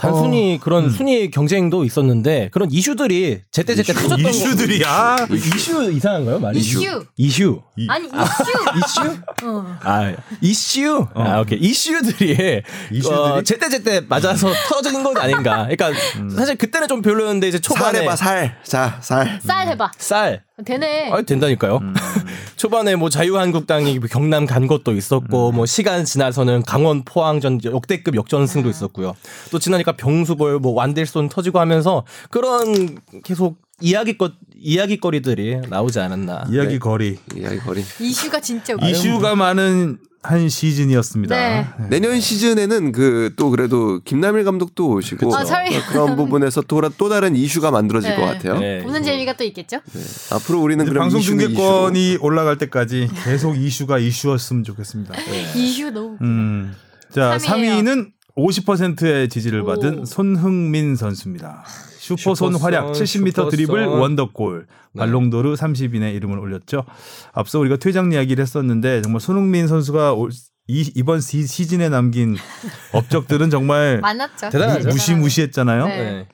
[0.00, 0.90] 단순히 어, 그런 음.
[0.90, 6.58] 순위 경쟁도 있었는데 그런 이슈들이 제때 제때 터졌던 거- 이슈들이 아 이슈 이상한가요 말이?
[6.58, 7.04] 이슈.
[7.16, 7.60] 이슈.
[7.88, 8.12] 아니 이슈.
[9.04, 9.46] 이슈?
[9.46, 9.78] 어.
[9.82, 11.06] 아 이슈.
[11.14, 13.14] 아 오케이 이슈들이 이슈들이?
[13.14, 15.68] 어, 제때 제때 맞아서 터지는 건 아닌가.
[15.68, 15.92] 그러니까
[16.34, 18.56] 사실 그때는 좀 별로였는데 이제 살 초반에 해봐 살.
[18.64, 19.38] 자, 살.
[19.42, 19.90] 쌀 해봐.
[19.98, 20.42] 쌀.
[20.64, 21.10] 되네.
[21.10, 21.80] 아 된다니까요.
[22.56, 29.14] 초반에 뭐 자유한국당이 경남 간 것도 있었고 뭐 시간 지나서는 강원 포항전 역대급 역전승도 있었고요.
[29.50, 36.46] 또 지나니까 병수벌 뭐 완델손 터지고 하면서 그런 계속 이야기거 이야기거리들이 나오지 않았나.
[36.50, 37.82] 이야기 거리 이야기 거리.
[38.00, 38.74] 이슈가 진짜.
[38.82, 41.34] 이슈가 많은 한 시즌이었습니다.
[41.34, 41.66] 네.
[41.88, 47.34] 내년 시즌에는 그 또 그래도 김남일 감독도 오시고 아, 설- 그런 부분에서 또, 또 다른
[47.34, 48.16] 이슈가 만들어질 네.
[48.16, 48.58] 것 같아요.
[48.58, 48.82] 네.
[48.82, 49.78] 보는 재미가 또 있겠죠?
[49.92, 50.00] 네.
[50.34, 55.14] 앞으로 우리는 그럼 방송 중계권이 올라갈 때까지 계속 이슈가 이슈였으면 좋겠습니다.
[55.56, 56.18] 이슈 너무.
[56.20, 56.74] 음.
[57.10, 57.82] 자, 3위예요.
[57.82, 59.66] 3위는 50%의 지지를 오.
[59.66, 61.64] 받은 손흥민 선수입니다.
[61.98, 63.50] 슈퍼손 활약 70m 슈퍼손.
[63.50, 64.98] 드리블 원더골 네.
[65.00, 66.84] 발롱도르 30인의 이름을 올렸죠.
[67.32, 70.30] 앞서 우리가 퇴장 이야기를 했었는데 정말 손흥민 선수가 올-
[70.66, 72.36] 이, 이번 시, 시즌에 남긴
[72.92, 74.50] 업적들은 정말 많았죠.
[74.50, 74.88] 대단하죠.
[74.88, 75.86] 네, 무시무시했잖아요.
[75.86, 75.96] 네.
[75.96, 76.28] 네.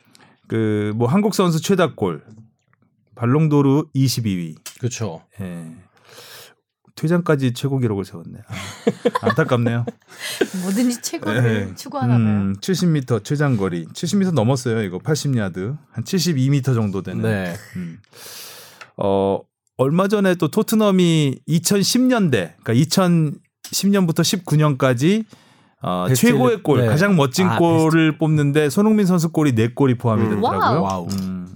[0.49, 2.23] 그뭐 한국 선수 최다골
[3.17, 4.57] 발롱도르 22위.
[4.79, 5.23] 그렇죠.
[5.41, 5.65] 예.
[6.97, 8.39] 퇴장까지 최고 기록을 세웠네.
[8.49, 9.85] 아, 안타깝네요.
[10.63, 11.75] 뭐든지 최고를 네.
[11.75, 12.27] 추구하나 봐요.
[12.27, 13.87] 음, 70m 최장 거리.
[13.87, 14.83] 70m 넘었어요.
[14.83, 15.77] 이거 80야드.
[15.91, 17.23] 한 72m 정도 되는.
[17.23, 17.55] 네.
[17.77, 17.99] 음.
[18.97, 19.41] 어,
[19.77, 25.27] 얼마 전에 또 토트넘이 2010년대, 그러니까 2010년부터 19년까지
[25.83, 26.87] 어, 베스트 최고의 골, 네.
[26.87, 30.31] 가장 멋진 아, 골을 뽑는데 손흥민 선수 골이 4골이 포함이 음.
[30.37, 30.83] 되더라고요.
[30.83, 31.07] wow.
[31.21, 31.47] 음.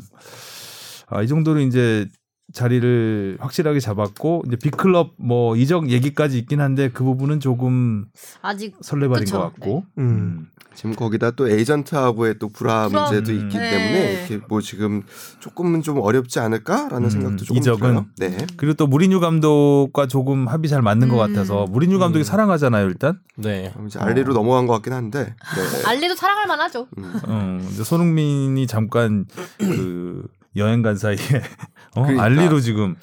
[1.07, 2.07] 아, 이 정도로 이제
[2.53, 8.07] 자리를 확실하게 잡았고 이제 big club 뭐 이적 얘기까지 있긴 한데 그 부분은 조금
[8.43, 9.39] 아직 설레발인 그쵸.
[9.39, 9.85] 것 같고.
[9.99, 10.49] 음.
[10.73, 13.11] 지금 거기다 또 에이전트하고의 또 불화 불화.
[13.11, 13.45] 문제도 음.
[13.45, 13.71] 있기 네.
[13.71, 15.03] 때문에 이렇게 뭐 지금
[15.41, 17.81] 조금은 좀 어렵지 않을까라는 음, 생각도 조금 이적은?
[17.81, 18.07] 들어요.
[18.19, 18.47] 네.
[18.57, 21.35] 그리고 또 무리뉴 감독과 조금 합이 잘 맞는 것 음.
[21.35, 22.25] 같아서 무리뉴 감독이 음.
[22.25, 23.19] 사랑하잖아요 일단.
[23.37, 23.71] 네.
[23.73, 25.25] 그럼 이제 알리로 넘어간 것 같긴 한데.
[25.25, 25.87] 네.
[25.87, 26.87] 알리도 사랑할 만하죠.
[26.99, 27.21] 음.
[27.27, 29.27] 어, 근데 손흥민이 잠깐
[29.59, 31.17] 그 여행 간 사이에
[31.95, 32.25] 어, 그러니까.
[32.25, 32.97] 알리로 지금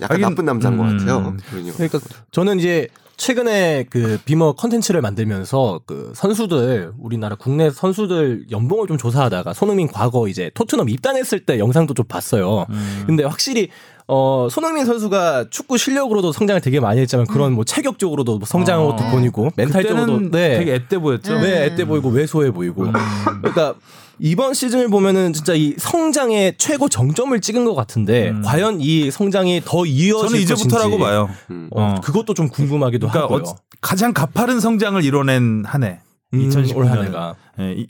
[0.00, 0.98] 약간 하긴, 나쁜 남자인 것 음.
[0.98, 1.36] 같아요.
[1.50, 1.76] 그러니까.
[1.76, 1.98] 그러니까
[2.30, 9.54] 저는 이제 최근에 그 비머 컨텐츠를 만들면서 그 선수들 우리나라 국내 선수들 연봉을 좀 조사하다가
[9.54, 12.66] 손흥민 과거 이제 토트넘 입단했을 때 영상도 좀 봤어요.
[12.70, 13.04] 음.
[13.06, 13.70] 근데 확실히
[14.06, 18.88] 어 손흥민 선수가 축구 실력으로도 성장을 되게 많이 했지만 그런 뭐 체격적으로도 성장한 아.
[18.90, 20.58] 것도 보이고 멘탈적으로도 그때는 네.
[20.58, 21.40] 되게 앳돼 보였죠.
[21.40, 22.84] 네, 앳돼 보이고 왜소해 보이고.
[22.84, 22.92] 음.
[23.42, 23.74] 그러니까
[24.20, 28.42] 이번 시즌을 보면은 진짜 이 성장의 최고 정점을 찍은 것 같은데 음.
[28.42, 31.30] 과연 이 성장이 더 이어질 저는 이제부터라고 것인지, 봐요.
[31.50, 31.68] 음.
[31.72, 32.00] 어, 어.
[32.00, 33.50] 그것도 좀 궁금하기도 그러니까 하고요.
[33.50, 36.00] 어, 가장 가파른 성장을 이뤄낸 한 해.
[36.34, 36.98] 음, 2019올 년.
[36.98, 37.34] 한해가.
[37.60, 37.86] 예,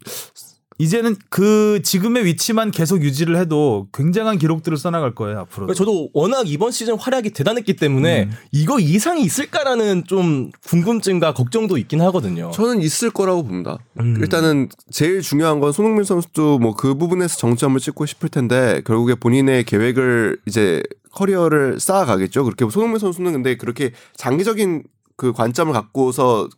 [0.79, 5.67] 이, 이제는 그 지금의 위치만 계속 유지를 해도 굉장한 기록들을 써나갈 거예요 앞으로.
[5.67, 8.31] 그러니까 저도 워낙 이번 시즌 활약이 대단했기 때문에 음.
[8.53, 12.51] 이거 이상이 있을까라는 좀 궁금증과 걱정도 있긴 하거든요.
[12.53, 13.79] 저는 있을 거라고 봅니다.
[14.01, 14.17] 음.
[14.21, 19.65] 일단은 제일 중요한 건 손흥민 선수도 뭐 그 부분에서 정점을 찍고 싶을 텐데 결국에 본인의
[19.65, 20.81] 계획을 이제
[21.11, 22.45] 커리어를 쌓아가겠죠.
[22.45, 24.85] 그렇게 손흥민 선수는 근데 그렇게 장기적인
[25.17, 26.49] 그 관점을 갖고서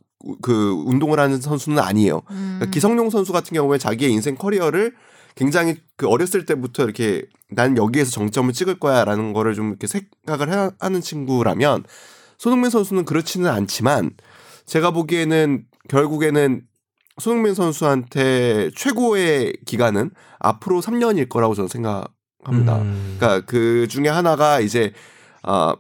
[0.43, 2.23] 그 운동을 하는 선수는 아니에요.
[2.31, 2.57] 음.
[2.59, 4.95] 그러니까 기성용 선수 같은 경우에 자기의 인생 커리어를
[5.35, 10.71] 굉장히 그 어렸을 때부터 이렇게 난 여기에서 정점을 찍을 거야라는 거를 좀 이렇게 생각을 해-
[10.79, 11.85] 하는 친구라면
[12.37, 14.11] 손흥민 선수는 그렇지는 않지만
[14.67, 16.63] 제가 보기에는 결국에는
[17.19, 22.79] 손흥민 선수한테 최고의 기간은 앞으로 3년일 거라고 저는 생각합니다.
[22.79, 23.17] 음.
[23.19, 24.93] 그러니까 그 중에 하나가 이제
[25.43, 25.75] 아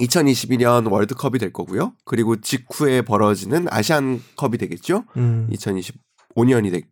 [0.00, 1.92] 2022년 월드컵이 될 거고요.
[2.04, 5.04] 그리고 직후에 벌어지는 아시안컵이 되겠죠.
[5.16, 5.48] 음.
[5.52, 6.82] 2025년이 되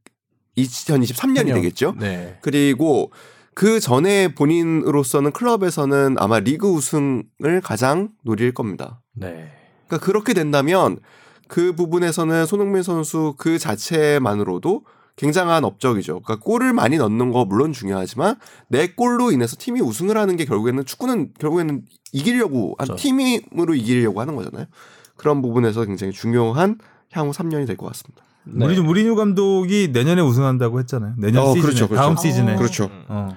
[0.57, 1.95] 2023년이 되겠죠.
[1.99, 2.39] 네.
[2.41, 3.13] 그리고
[3.55, 9.03] 그 전에 본인으로서는 클럽에서는 아마 리그 우승을 가장 노릴 겁니다.
[9.15, 9.51] 네.
[9.87, 10.99] 그러니까 그렇게 된다면
[11.49, 14.85] 그 부분에서는 손흥민 선수 그 자체만으로도
[15.17, 16.21] 굉장한 업적이죠.
[16.21, 18.37] 그러니까 골을 많이 넣는 거 물론 중요하지만
[18.69, 21.83] 내 골로 인해서 팀이 우승을 하는 게 결국에는 축구는 결국에는
[22.13, 23.03] 이기려고 한 그렇죠.
[23.03, 24.67] 팀으로 이기려고 하는 거잖아요.
[25.17, 26.79] 그런 부분에서 굉장히 중요한
[27.13, 28.23] 향후 3년이 될 것 같습니다.
[28.45, 28.65] 네.
[28.65, 31.15] 무리뉴 무리뉴 감독이 내년에 우승한다고 했잖아요.
[31.19, 32.03] 내년 어, 시즌에 그렇죠, 그렇죠.
[32.03, 32.55] 다음 시즌에.
[32.55, 32.57] 어.
[32.59, 32.91] 그렇죠.
[33.09, 33.37] 어.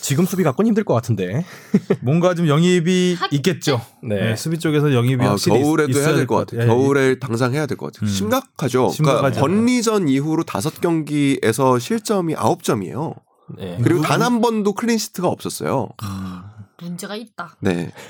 [0.00, 1.44] 지금 수비 갖고는 힘들 것 같은데.
[2.00, 3.16] 뭔가 좀 영입이?
[3.32, 3.80] 있겠죠.
[4.02, 4.16] 네.
[4.30, 6.62] 네, 수비 쪽에서 영입이 아, 확실히 겨울에도 있, 해야 어야 될 것 같아요.
[6.62, 8.08] 예, 겨울에 당장 해야 될 것 같아요.
[8.08, 8.12] 음.
[8.12, 8.90] 심각하죠.
[8.90, 9.20] 심각하죠.
[9.22, 13.14] 그러니까 번리전 이후로 다섯 경기에서 실점이 아홉 점이에요.
[13.58, 13.78] 네.
[13.82, 15.88] 그리고 단 한 번도 클린시트가 없었어요.
[16.80, 17.56] 문제가 있다.
[17.60, 17.92] 네.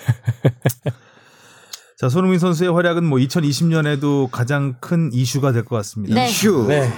[1.99, 6.15] 자 손흥민 선수의 활약은 뭐 2020년에도 가장 큰 이슈가 될 것 같습니다.
[6.15, 6.31] 네.
[6.31, 6.67] 휴.
[6.67, 6.91] 네.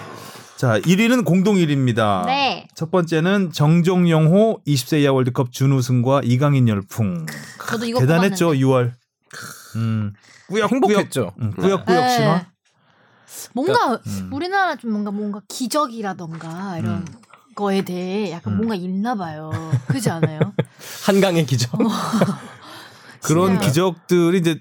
[0.63, 2.25] 자 1위는 공동 1위입니다.
[2.27, 2.69] 네.
[2.77, 7.27] 첫 번째는 정종영호 20세 이하 월드컵 준우승과 이강인 열풍.
[7.67, 8.65] 저도 이거 대단했죠 뽑았는데.
[8.65, 8.93] 6월.
[9.75, 10.13] 음.
[10.47, 10.73] 꾸역꾸역.
[10.73, 11.33] 행복했죠.
[11.41, 12.17] 음, 꾸역꾸역 네.
[12.17, 12.47] 신화.
[13.55, 14.31] 뭔가 음.
[14.33, 17.07] 우리나라 좀 뭔가 뭔가 기적이라던가 이런 음.
[17.57, 18.59] 거에 대해 약간 음.
[18.59, 19.51] 뭔가 있나 봐요.
[19.89, 20.39] 그렇지 않아요?
[21.07, 21.73] 한강의 기적.
[23.21, 23.59] 그런.
[23.59, 24.61] 기적들이 이제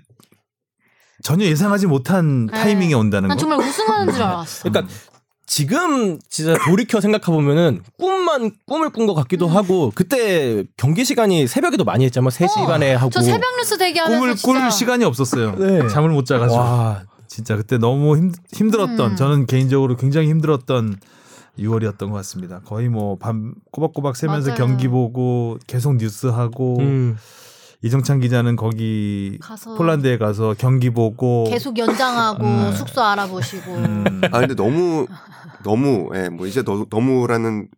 [1.21, 2.53] 전혀 예상하지 못한 네.
[2.53, 3.39] 타이밍에 온다는 난 거.
[3.39, 4.67] 정말 우승하는 줄 알았어.
[4.67, 4.91] 그러니까
[5.51, 11.83] 지금 진짜 돌이켜 생각해 보면은 꿈만 꿈을 꾼 것 같기도 하고 그때 경기 시간이 새벽에도
[11.83, 12.29] 많이 했잖아요.
[12.29, 13.09] 3시 어, 반에 하고.
[13.09, 15.55] 저 새벽 뉴스 대기하면서 꿈을 진짜 꿀 시간이 없었어요.
[15.57, 15.89] 네.
[15.89, 16.57] 잠을 못 자가지고.
[16.57, 17.03] 와.
[17.27, 19.15] 진짜 그때 너무 힘, 힘들었던 음.
[19.17, 20.95] 저는 개인적으로 굉장히 힘들었던
[21.59, 22.61] 6월이었던 것 같습니다.
[22.63, 24.57] 거의 뭐 밤 꼬박꼬박 새면서 맞아요.
[24.57, 27.17] 경기 보고 계속 뉴스 하고 음.
[27.83, 32.71] 이정찬 기자는 거기 가서 폴란드에 가서 경기 보고 계속 연장하고 음.
[32.73, 35.07] 숙소 알아보시고 음, 아 근데 너무
[35.63, 37.69] 너무 예, 뭐 이제 너, 너무라는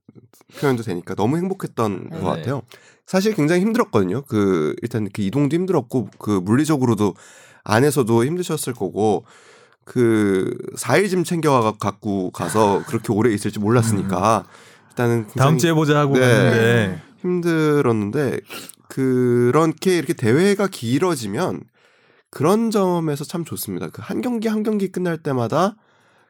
[0.59, 2.19] 표현도 되니까 너무 행복했던 네.
[2.19, 2.61] 것 같아요.
[3.05, 4.23] 사실 굉장히 힘들었거든요.
[4.23, 7.15] 그 일단 그 이동도 힘들었고 그 물리적으로도
[7.63, 9.25] 안에서도 힘드셨을 거고
[9.85, 14.45] 그 4일 짐 챙겨 갖고 가서 그렇게 오래 있을지 몰랐으니까
[14.89, 16.21] 일단은 굉장히 다음 주에 보자 하고 네.
[16.21, 18.39] 갔는데 힘들었는데
[18.97, 21.61] 그렇게 이렇게 대회가 길어지면
[22.29, 23.89] 그런 점에서 참 좋습니다.
[23.89, 25.75] 그 한 경기 한 경기 끝날 때마다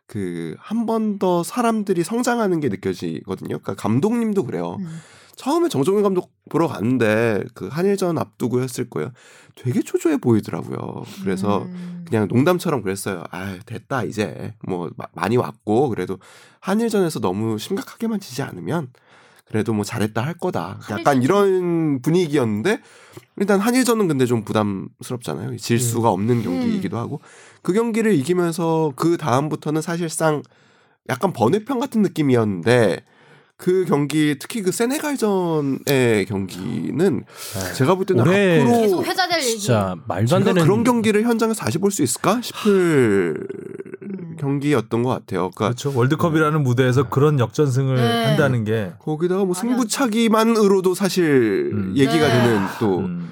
[0.07, 3.59] 그 한 번 더 사람들이 성장하는 게 느껴지거든요.
[3.59, 4.77] 그러니까 감독님도 그래요.
[4.79, 4.99] 음.
[5.35, 9.11] 처음에 정종윤 감독 보러 갔는데 그 한일전 앞두고 했을 거예요.
[9.55, 11.03] 되게 초조해 보이더라고요.
[11.23, 12.05] 그래서 음.
[12.07, 13.23] 그냥 농담처럼 그랬어요.
[13.31, 16.19] 아, 됐다 이제 뭐 마- 많이 왔고 그래도
[16.61, 18.89] 한일전에서 너무 심각하게만 지지 않으면
[19.45, 20.79] 그래도 뭐 잘했다 할 거다.
[20.89, 22.79] 약간 한일전이- 이런 분위기였는데
[23.37, 25.57] 일단 한일전은 근데 좀 부담스럽잖아요.
[25.57, 27.21] 질 수가 없는 경기이기도 하고
[27.61, 30.41] 그 경기를 이기면서 그 다음부터는 사실상
[31.09, 33.03] 약간 번외편 같은 느낌이었는데
[33.57, 37.23] 그 경기 특히 그 세네갈전의 경기는
[37.75, 39.59] 제가 볼 때는 앞으로 계속 회자될 얘기.
[39.59, 43.47] 진짜 말도 안 되는 그런 경기를 현장에서 다시 볼 수 있을까 싶을
[44.19, 44.35] 음.
[44.39, 45.49] 경기였던 것 같아요.
[45.51, 48.25] 그러니까 그렇죠 월드컵이라는 무대에서 그런 역전승을 네.
[48.25, 51.93] 한다는 게 거기다가 뭐 승부차기만으로도 사실 음.
[51.95, 52.33] 얘기가 네.
[52.33, 53.29] 되는 또 음,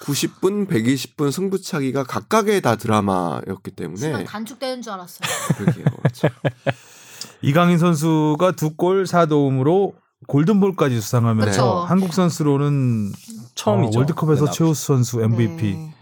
[0.00, 5.28] 90분, 120분 승부차기가 각각의 다 드라마였기 때문에 시간 단축되는 줄 알았어요.
[5.56, 5.84] 그러게요.
[6.12, 6.30] 참.
[7.42, 9.94] 이강인 선수가 두 골 4도움으로
[10.28, 11.84] 골든볼까지 수상하면서 그쵸.
[11.86, 13.12] 한국 선수로는
[13.54, 13.98] 처음이죠.
[13.98, 15.72] 어, 월드컵에서 네, 최우수 선수 MVP.
[15.74, 15.94] 네.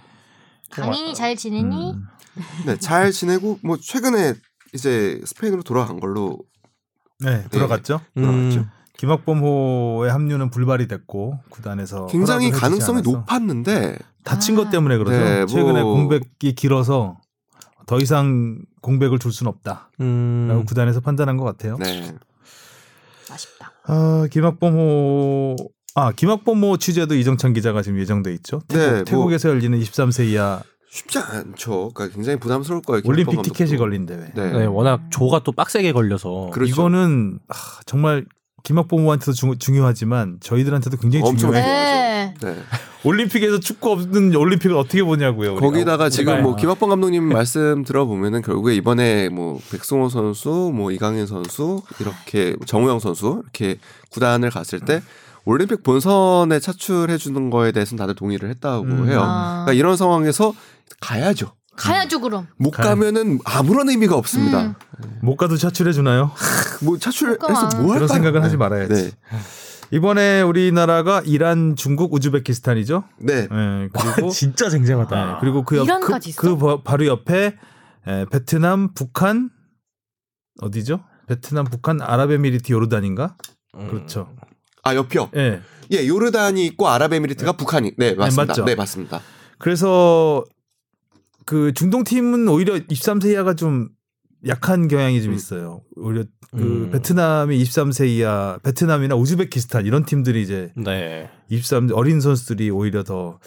[0.70, 1.92] 강인이 잘 지내니?
[1.92, 2.06] 음.
[2.66, 4.34] 네, 잘 지내고 뭐 최근에
[4.74, 6.38] 이제 스페인으로 돌아간 걸로
[7.20, 8.00] 네, 들어갔죠.
[8.16, 8.22] 음.
[8.22, 8.66] 돌아갔죠.
[8.98, 13.10] 김학범호의 합류는 불발이 됐고 구단에서 굉장히 가능성이 않아서.
[13.10, 14.64] 높았는데 다친 아.
[14.64, 15.18] 것 때문에 그러죠.
[15.18, 17.18] 네, 뭐- 최근에 공백이 길어서
[17.86, 20.64] 더 이상 공백을 줄 수는 없다라고 음.
[20.66, 21.76] 구단에서 판단한 것 같아요.
[21.78, 22.14] 네.
[23.30, 23.72] 아쉽다.
[23.86, 25.56] 아, 김학범호
[25.94, 28.60] 아 김학범호 취재도 이정찬 기자가 지금 예정돼 있죠.
[28.68, 31.92] 태국, 네, 뭐- 태국에서 열리는 23세 이하 쉽지 않죠.
[31.94, 33.02] 그러니까 굉장히 부담스러울 거예요.
[33.04, 33.76] 올림픽 티켓이.
[33.76, 34.32] 걸린 대회.
[34.34, 34.50] 네.
[34.52, 36.50] 네, 워낙 조가 또 빡세게 걸려서.
[36.52, 36.70] 그렇죠.
[36.70, 37.54] 이거는 아,
[37.86, 38.26] 정말
[38.64, 41.64] 김학범호한테도 중, 중요하지만 저희들한테도 굉장히 중요해요.
[41.64, 42.34] 네.
[42.42, 42.56] 네.
[43.04, 45.52] 올림픽에서 축구 없는 올림픽을 어떻게 보냐고요.
[45.52, 45.64] 우리가.
[45.66, 51.82] 거기다가 지금 뭐 김학범 감독님 말씀 들어보면은 결국에 이번에 뭐 백승호 선수, 뭐 이강인 선수
[52.00, 53.78] 이렇게 정우영 선수 이렇게
[54.10, 55.00] 구단을 갔을 때
[55.46, 59.08] 올림픽 본선에 차출해 주는 거에 대해서는 다들 동의를 했다고 음.
[59.08, 59.20] 해요.
[59.22, 59.64] 아.
[59.64, 60.52] 그러니까 이런 상황에서
[61.00, 61.54] 가야죠.
[61.76, 62.46] 가야죠 그럼.
[62.58, 64.62] 못 가야- 가면은 아무런 의미가 없습니다.
[64.62, 64.74] 음.
[65.22, 66.30] 못 가도 차출해 주나요?
[66.82, 67.38] 뭐 차출해서.
[67.48, 67.86] 뭐 할까요?
[67.94, 68.56] 그런 생각은 하지 네.
[68.58, 68.94] 말아야지.
[68.94, 69.10] 네.
[69.92, 73.04] 이번에 우리나라가 이란, 중국, 우즈베키스탄이죠.
[73.18, 73.48] 네.
[73.50, 75.26] 예, 그리고 진짜 쟁쟁하다.
[75.26, 76.18] 네, 그리고 그, 옆, 그?
[76.36, 77.56] 그 바- 바로 옆에
[78.06, 79.50] 에, 베트남, 북한
[80.60, 81.02] 어디죠?
[81.26, 83.36] 베트남, 북한, 아랍에미리트, 요르단인가?
[83.76, 83.88] 음.
[83.88, 84.34] 그렇죠.
[84.82, 85.30] 아 옆이요.
[85.36, 85.60] 예.
[85.92, 87.92] 예, 요르단이 있고 아랍에미리트가 북한이.
[87.98, 88.52] 네, 맞습니다.
[88.52, 88.64] 맞죠.
[88.64, 89.20] 네, 맞습니다.
[89.58, 90.44] 그래서
[91.50, 93.88] 그 중동 팀은 오히려 23세 이하가 좀
[94.46, 95.36] 약한 경향이 좀 음.
[95.36, 95.82] 있어요.
[95.96, 96.22] 오히려
[96.52, 96.90] 그 음.
[96.92, 101.28] 베트남이 23세 이하, 베트남이나 우즈베키스탄 이런 팀들이 이제 네.
[101.48, 103.40] 23 어린 선수들이 오히려 더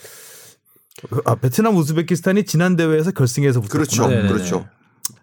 [1.24, 3.78] 아, 베트남 우즈베키스탄이 지난 대회에서 결승에서 붙었구나.
[3.86, 4.08] 그렇죠.
[4.10, 4.28] 네네네.
[4.28, 4.68] 그렇죠.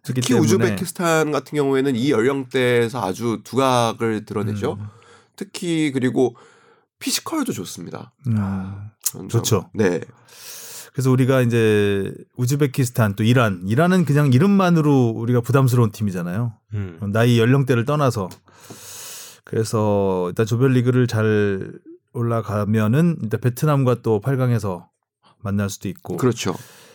[0.02, 4.78] 특히 때문에 우즈베키스탄 같은 경우에는 이 연령대에서 아주 두각을 드러내죠.
[4.80, 4.86] 음.
[5.36, 6.34] 특히 그리고
[6.98, 8.14] 피지컬도 좋습니다.
[8.28, 8.88] 음.
[9.02, 9.68] 점- 좋죠.
[9.74, 10.00] 네.
[11.00, 16.52] 그래서 우리가 이제 우즈베키스탄 또 이란, 이란은 그냥 이름만으로 우리가 부담스러운 팀이잖아요.
[16.74, 17.00] 음.
[17.10, 18.28] 나이 연령대를 떠나서
[19.44, 21.72] 그래서 일단 조별리그를 잘
[22.12, 24.88] 올라가면은 일단 베트남과 또 8강에서
[25.40, 26.54] 만날 수도 있고 그렇죠.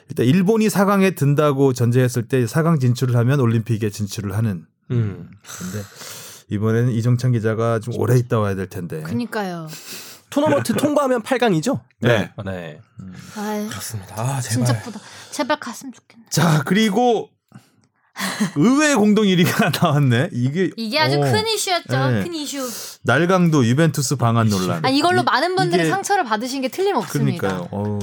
[0.09, 5.31] 일단 일본이 4강에 든다고 전제했을 때 4강 진출을 하면 올림픽에 진출을 하는 음.
[5.57, 5.83] 근데
[6.51, 9.67] 이번에는 이정찬 기자가 좀 오래 있다 와야 될 텐데 그니까요.
[10.35, 11.79] 토너먼트 통과하면 8강이죠?
[12.01, 12.29] 네.
[12.43, 12.81] 네.
[13.37, 14.15] 아유, 그렇습니다.
[14.19, 14.65] 아, 제발.
[14.67, 14.99] 진짜 보다
[15.31, 16.25] 제발 갔으면 좋겠네.
[16.29, 17.29] 자 그리고
[18.55, 22.09] 의외의 공동 1위가 나왔네 이게 이게 아주 어, 큰 이슈였죠.
[22.09, 22.23] 네.
[22.23, 22.69] 큰 이슈.
[23.05, 27.37] 날강도 유벤투스 방한 논란 아 이걸로 이- 많은 분들이 이게- 상처를 받으신 게 틀림없습니다.
[27.39, 27.67] 그러니까요.
[27.71, 27.99] 어,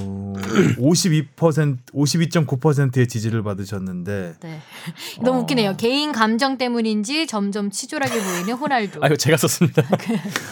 [0.78, 4.60] 52% 52.9%의 지지를 받으셨는데 네.
[5.22, 5.42] 너무 어.
[5.42, 5.76] 웃기네요.
[5.76, 9.00] 개인 감정 때문인지 점점 치졸하게 보이는 호날두.
[9.02, 9.82] 아, 이거 제가 썼습니다.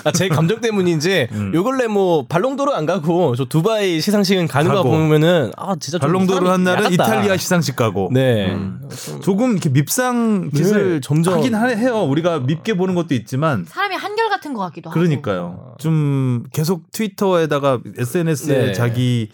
[0.04, 1.52] 아, 제 감정 때문인지 음.
[1.54, 4.90] 요 근래 뭐 발롱도르 안 가고 저 두바이 시상식은 가는 거 가고.
[4.90, 6.92] 보면은 아, 진짜 좀 발롱도르 한 날은.
[6.92, 8.52] 이탈리아 시상식 가고 네.
[8.52, 8.80] 음.
[8.90, 12.02] 좀- 조금 이렇게 밉상 짓을 네, 점점- 하긴 하- 해요.
[12.02, 14.98] 우리가 밉게 보는 것도 있지만 사람이 한결같 은 것 같기도 하고.
[14.98, 15.74] 그러니까요.
[15.78, 18.72] 좀 계속 트위터에다가 SNS에 네.
[18.72, 19.30] 자기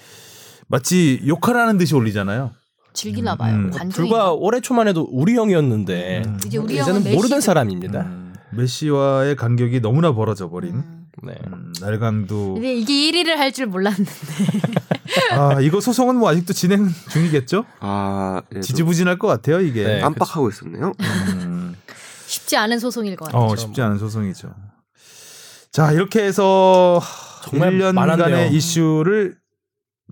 [0.69, 2.51] 마치 욕하라는 듯이 올리잖아요.
[2.93, 3.55] 즐기나 봐요.
[3.55, 3.71] 음.
[3.93, 6.39] 불과 올해 초만 해도 우리 형이었는데 음.
[6.47, 7.41] 이제 우리 이제는 형은 모르는 메시죠.
[7.41, 8.01] 사람입니다.
[8.01, 11.07] 음, 메시와의 간격이 너무나 벌어져 버린 음.
[11.23, 11.35] 네.
[11.47, 14.11] 음, 날강도 근데 이게 1위를 할 줄 몰랐는데.
[15.33, 17.65] 아 이거 소송은 뭐 아직도 진행 중이겠죠?
[17.81, 19.85] 아, 예, 좀 지지부진할 것 같아요 이게.
[19.85, 20.01] 네.
[20.01, 20.93] 깜빡하고 있었네요.
[21.01, 21.75] 음.
[22.27, 23.43] 쉽지 않은 소송일 것 같아요.
[23.43, 24.49] 어, 쉽지 않은 소송이죠.
[25.77, 27.03] 자, 이렇게 해서
[27.45, 28.51] 정말 1년간의 많았네요.
[28.51, 29.37] 이슈를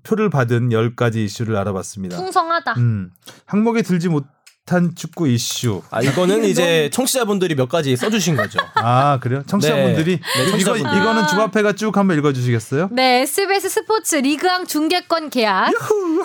[0.02, 2.18] 표를 받은 10가지 이슈를 알아봤습니다.
[2.18, 2.74] 풍성하다.
[2.76, 3.10] 음.
[3.46, 5.80] 항목에 들지 못한 축구 이슈.
[5.90, 8.58] 아, 이거는 이제 청취자분들이 몇 가지 써주신 거죠.
[8.74, 9.42] 아, 그래요?
[9.46, 11.00] 청취자분들이 네, 이거 청취자분들.
[11.00, 12.90] 이거는 주합회가 쭉 한번 읽어 주시겠어요?
[12.92, 15.72] 네, SBS 스포츠 리그왕 중계권 계약.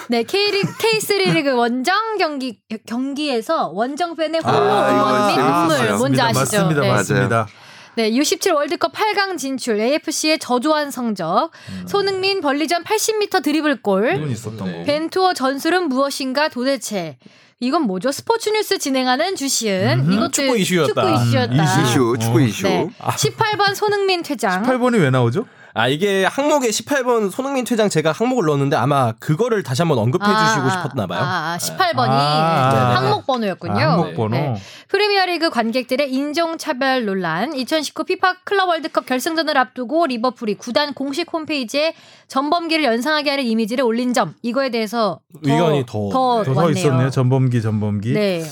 [0.10, 5.78] 네, K리그 K3 리그 원정 경기 경기에서 원정 팬의 홀로 아, 이거 응원 및.
[5.80, 6.40] 눈물 뭔지 아시죠?
[6.42, 6.82] 맞습니다.
[6.82, 6.92] 네.
[6.92, 7.46] 맞습니다.
[7.46, 11.52] 네, U17 월드컵 8강 진출 AFC의 저조한 성적.
[11.88, 14.02] 손흥민 벌리전 80m 드리블골.
[14.20, 14.34] 네.
[14.58, 14.84] 거.
[14.86, 17.18] 벤투어 전술은 무엇인가 도대체.
[17.62, 18.12] 이건 뭐죠?
[18.12, 20.00] 스포츠 뉴스 진행하는 주시은.
[20.00, 20.14] 음흠.
[20.14, 20.94] 이것도 축구 이슈였다.
[20.94, 21.54] 축구 이슈였다.
[21.54, 21.82] 음, 이슈.
[21.82, 22.42] 이슈, 축구 어.
[22.42, 22.64] 이슈.
[22.64, 22.90] 네.
[23.00, 24.64] 18번 손흥민 퇴장.
[24.64, 25.46] 8번이 왜 나오죠?
[25.74, 30.66] 아 이게 항목에 18번 손흥민 퇴장 제가 항목을 넣었는데 아마 그거를 다시 한번 언급해 주시고
[30.66, 31.20] 아, 싶었나 봐요.
[31.22, 33.74] 아, 아, 18번이 아, 항목 번호였군요.
[33.80, 34.36] 아, 항목 번호.
[34.36, 34.56] 네.
[34.88, 41.94] 프리미어리그 관객들의 인종 차별 논란 2019 피파 클럽 월드컵 결승전을 앞두고 리버풀이 구단 공식 홈페이지에
[42.28, 46.72] 전범기를 연상하게 하는 이미지를 올린 점 이거에 대해서 더, 의견이 더- 더 더.
[46.72, 47.10] 있었네요.
[47.12, 48.14] 전범기 전범기.
[48.14, 48.44] 네.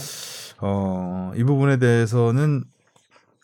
[0.60, 2.64] 어, 이 부분에 대해서는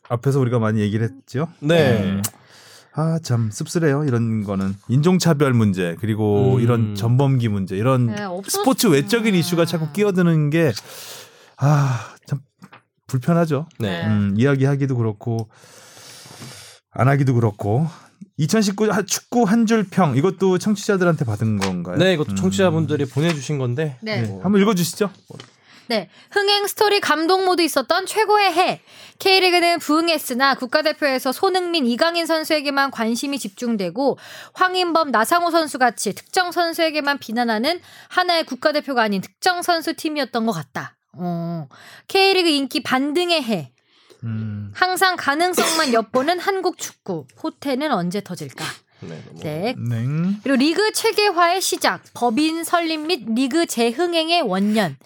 [0.09, 1.47] 앞에서 우리가 많이 얘기를 했죠.
[1.59, 1.97] 네.
[2.03, 2.21] 음.
[2.95, 4.03] 아, 참 씁쓸해요.
[4.05, 6.59] 이런 거는 인종차별 문제 그리고 음.
[6.61, 8.17] 이런 전범기 문제 이런 네,
[8.47, 10.71] 스포츠 외적인 이슈가 자꾸 끼어드는 게
[11.57, 12.39] 아, 참
[13.07, 13.67] 불편하죠.
[13.79, 14.05] 네.
[14.05, 15.49] 음, 이야기하기도 그렇고
[16.91, 17.87] 안 하기도 그렇고
[18.37, 21.97] 2019 하- 축구 한 줄 평 이것도 청취자들한테 받은 건가요?
[21.97, 22.35] 네, 이것도 음.
[22.35, 23.97] 청취자분들이 보내주신 건데.
[24.01, 24.21] 네.
[24.21, 24.39] 네.
[24.43, 25.09] 한번 읽어주시죠.
[25.87, 26.09] 네.
[26.31, 28.81] 흥행 스토리 감동 모두 있었던 최고의 해.
[29.19, 34.17] K리그는 부흥했으나 국가대표에서 손흥민, 이강인 선수에게만 관심이 집중되고
[34.53, 37.79] 황인범, 나상호 선수 같이 특정 선수에게만 비난하는
[38.09, 40.97] 하나의 국가대표가 아닌 특정 선수 팀이었던 것 같다.
[41.13, 41.67] 어.
[42.07, 43.71] K리그 인기 반등의 해.
[44.23, 44.71] 음.
[44.73, 47.27] 항상 가능성만 엿보는 한국 축구.
[47.41, 48.65] 호텔은 언제 터질까?
[49.01, 49.75] 네, 네.
[49.77, 50.05] 네.
[50.43, 54.97] 그리고 리그 체계화의 시작, 법인 설립 및 리그 재흥행의 원년,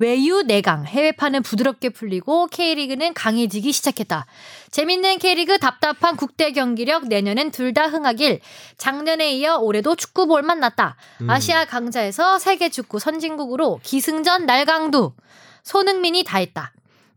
[0.00, 4.24] 외유 내강, 해외파는 부드럽게 풀리고 K리그는 강해지기 시작했다.
[4.70, 8.40] 재밌는 K리그 답답한 국대 경기력 내년엔 둘 다 흥하길.
[8.78, 10.96] 작년에 이어 올해도 축구 볼 만 났다.
[11.20, 11.28] 음.
[11.30, 15.12] 아시아 강자에서 세계 축구 선진국으로 기승전 날강두.
[15.62, 16.72] 손흥민이 다 했다.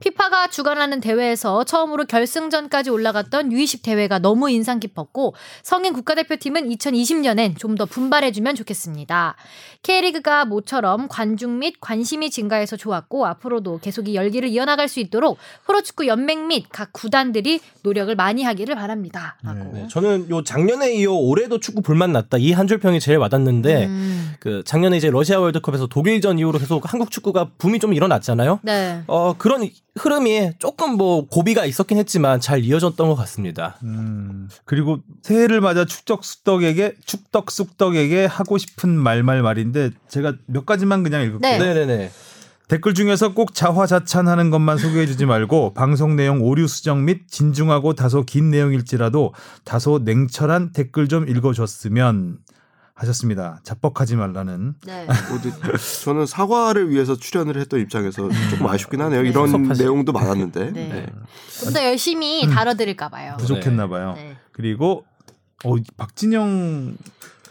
[0.07, 7.73] 피파가 주관하는 대회에서 처음으로 결승전까지 올라갔던 U20 대회가 너무 인상 깊었고 성인 국가대표팀은 2020년엔 좀
[7.73, 9.35] 더 분발해주면 좋겠습니다.
[9.81, 16.05] K리그가 모처럼 관중 및 관심이 증가해서 좋았고 앞으로도 계속 이 열기를 이어나갈 수 있도록 프로축구
[16.05, 19.37] 연맹 및 각 구단들이 노력을 많이 하기를 바랍니다.
[19.41, 19.71] 라고.
[19.73, 23.85] 네, 저는 요 작년에 이어 올해도 축구 불만 났다 이 한 줄 평이 제일 와닿는데
[23.87, 28.59] 음, 그 작년에 이제 러시아 월드컵에서 독일전 이후로 계속 한국 축구가 붐이 좀 일어났잖아요.
[28.63, 29.01] 네.
[29.07, 33.77] 어 그런 흐름이 조금 뭐 고비가 있었긴 했지만 잘 이어졌던 것 같습니다.
[33.83, 41.39] 음, 그리고 새해를 맞아 축덕숙덕에게 축덕숙덕에게 하고 싶은 말말 말인데 제가 몇 가지만 그냥 읽을게요.
[41.39, 41.59] 네.
[41.59, 42.11] 네네네.
[42.69, 48.49] 댓글 중에서 꼭 자화자찬하는 것만 소개해주지 말고 방송 내용 오류 수정 및 진중하고 다소 긴
[48.49, 49.33] 내용일지라도
[49.63, 52.37] 다소 냉철한 댓글 좀 읽어줬으면
[52.95, 53.59] 하셨습니다.
[53.63, 54.75] 자뻑하지 말라는.
[54.85, 55.07] 네.
[56.03, 59.23] 저는 사과를 위해서 출연을 했던 입장에서 조금 아쉽긴 하네요.
[59.23, 59.81] 이런 섭섭하지.
[59.83, 60.71] 내용도 많았는데.
[60.71, 60.87] 네.
[60.89, 61.05] 네.
[61.63, 63.35] 좀 더 열심히 다뤄드릴까 봐요.
[63.39, 64.13] 부족했나 봐요.
[64.15, 64.37] 네.
[64.51, 65.05] 그리고
[65.65, 66.95] 어, 박진영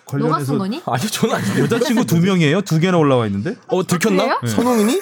[0.07, 0.81] 관련해서 쓴 거니?
[0.87, 1.65] 아니 저는 아니에요.
[1.65, 2.61] 여자친구 두 명이에요?
[2.63, 3.57] 두 개나 올라와 있는데?
[3.69, 4.23] 어 들켰나?
[4.23, 4.39] 그래요?
[4.43, 4.49] 네.
[4.49, 5.01] 선홍이니?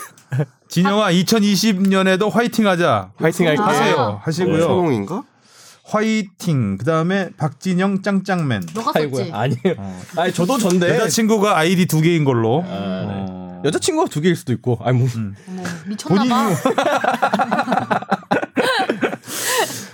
[0.69, 3.12] 진영아 2020년에도 화이팅하자.
[3.17, 3.61] 화이팅 할게.
[3.61, 3.97] 하세요.
[3.99, 4.21] 아.
[4.23, 4.61] 하시고요.
[4.62, 5.25] 선홍인가?
[5.91, 6.79] 화이팅.
[6.79, 8.62] 그다음에 박진영 짱짱맨.
[8.75, 9.25] 너가 아이고야.
[9.25, 9.33] 썼지?
[9.33, 9.75] 아니에요.
[9.79, 10.01] 어.
[10.17, 12.62] 아니 저도 전데 여자친구가 아이디 두 개인 걸로.
[12.67, 12.75] 아, 네.
[13.29, 13.62] 어.
[13.65, 14.79] 여자친구가 두 개일 수도 있고.
[14.83, 15.09] 아니 뭐.
[15.49, 16.51] 어머, 미쳤나 봐.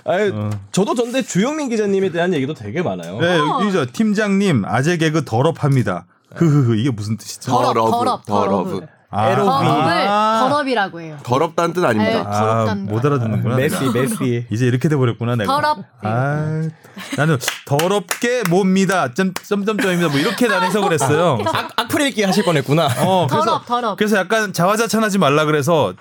[0.04, 0.50] 아니 어.
[0.70, 3.18] 저도 전데 주영민 기자님에 대한 얘기도 되게 많아요.
[3.18, 3.86] 네, 여기죠.
[3.86, 6.06] 팀장님 아재 개그 더럽합니다.
[6.34, 7.50] 흐흐흐 이게 무슨 뜻이죠?
[7.50, 8.88] 더럽, 더러브, 더럽, 더럽.
[9.10, 9.48] 아, 에로비.
[9.48, 10.46] 더럽을 아.
[10.48, 11.16] 더럽이라고 해요.
[11.22, 12.18] 더럽다는 뜻 아닙니다.
[12.18, 12.24] 네.
[12.26, 13.56] 아, 더럽다는 못 알아듣는구나.
[13.56, 13.76] 메시.
[13.92, 14.46] 메시.
[14.50, 15.52] 이제 이렇게 돼 버렸구나 내가.
[15.52, 15.78] 더럽.
[16.02, 16.68] 아,
[17.16, 19.12] 나는 더럽게 뭡니다.
[19.14, 20.08] 점 점점점입니다.
[20.10, 21.38] 뭐 이렇게 난 해석을 했어요.
[21.46, 22.86] 악, 악플 읽기 하실 뻔했구나.
[23.04, 23.96] 어, 그래서 더럽, 더럽.
[23.96, 25.94] 그래서 약간 자화자찬하지 말라 그래서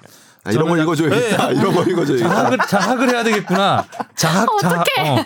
[0.44, 1.48] 아, 이런 걸 저는 읽어줘야겠다.
[1.50, 1.56] 네.
[1.60, 2.30] 이런 걸 읽어줘야겠다.
[2.36, 3.86] 자학을 자학을 해야 되겠구나.
[4.16, 4.86] 자학 자학.
[5.00, 5.26] 어.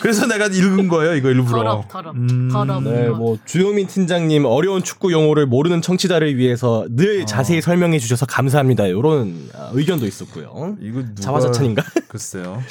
[0.00, 1.14] 그래서 내가 읽은 거예요.
[1.14, 1.58] 이거 일부러.
[1.58, 2.48] 더럽, 더럽, 음.
[2.52, 2.82] 더럽.
[2.82, 7.24] 네, 뭐 주영민 팀장님 어려운 축구 용어를 모르는 청취자를 위해서 늘 어.
[7.26, 8.86] 자세히 설명해 주셔서 감사합니다.
[8.86, 10.76] 이런 아, 의견도 있었고요.
[10.80, 11.82] 이거 누가 자화자찬인가?
[12.08, 12.62] 글쎄요.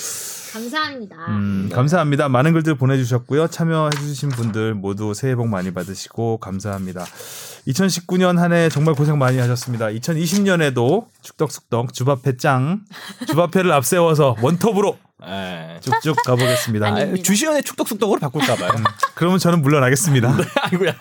[0.54, 1.16] 감사합니다.
[1.30, 2.30] 음, 감사합니다.
[2.30, 3.48] 많은 글들 보내주셨고요.
[3.48, 7.06] 참여해주신 분들 모두 새해 복 많이 받으시고 감사합니다.
[7.68, 9.88] 2019년 한 해 정말 고생 많이 하셨습니다.
[9.88, 12.82] 2020년에도 축덕숙덕 주바페 짱
[13.28, 15.80] 주바페를 앞세워서 원톱으로 에.
[15.80, 16.88] 쭉쭉 가보겠습니다.
[16.88, 17.14] 아.
[17.24, 18.72] 주시연의 축덕숙덕으로 바꿀까 봐요.
[19.16, 20.36] 그러면 저는 물러나겠습니다.
[20.64, 20.94] 아이고야.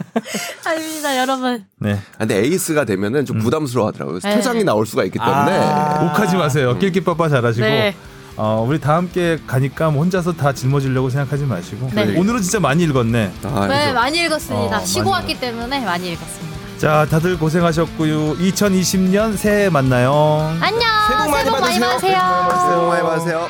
[0.64, 1.64] 아닙니다, 여러분.
[1.80, 4.20] 네, 아, 근데 에이스가 되면은 좀 부담스러워하더라고요.
[4.20, 4.34] 네.
[4.36, 5.58] 퇴장이 나올 수가 있기 때문에.
[5.58, 6.02] 아.
[6.04, 6.78] 욱하지 마세요.
[6.78, 7.96] 낄끼빠빠 잘하시고 네.
[8.36, 12.16] 어, 우리 다 함께 가니까 뭐 혼자서 다 짊어지려고 생각하지 마시고 네.
[12.16, 13.32] 오늘은 진짜 많이 읽었네.
[13.42, 14.78] 아, 네, 많이 읽었습니다.
[14.78, 16.51] 어, 쉬고 많이 왔기 때문에 많이 읽었습니다.
[16.82, 18.38] 자, 다들 고생하셨고요.
[18.38, 20.52] 2020년 새해 만나요.
[20.60, 20.80] 안녕.
[21.06, 22.18] 새해 복 많이 새해 복 많이 받으세요.
[22.18, 22.60] 받으세요.
[22.66, 23.48] 새해 복 많이 받으세요.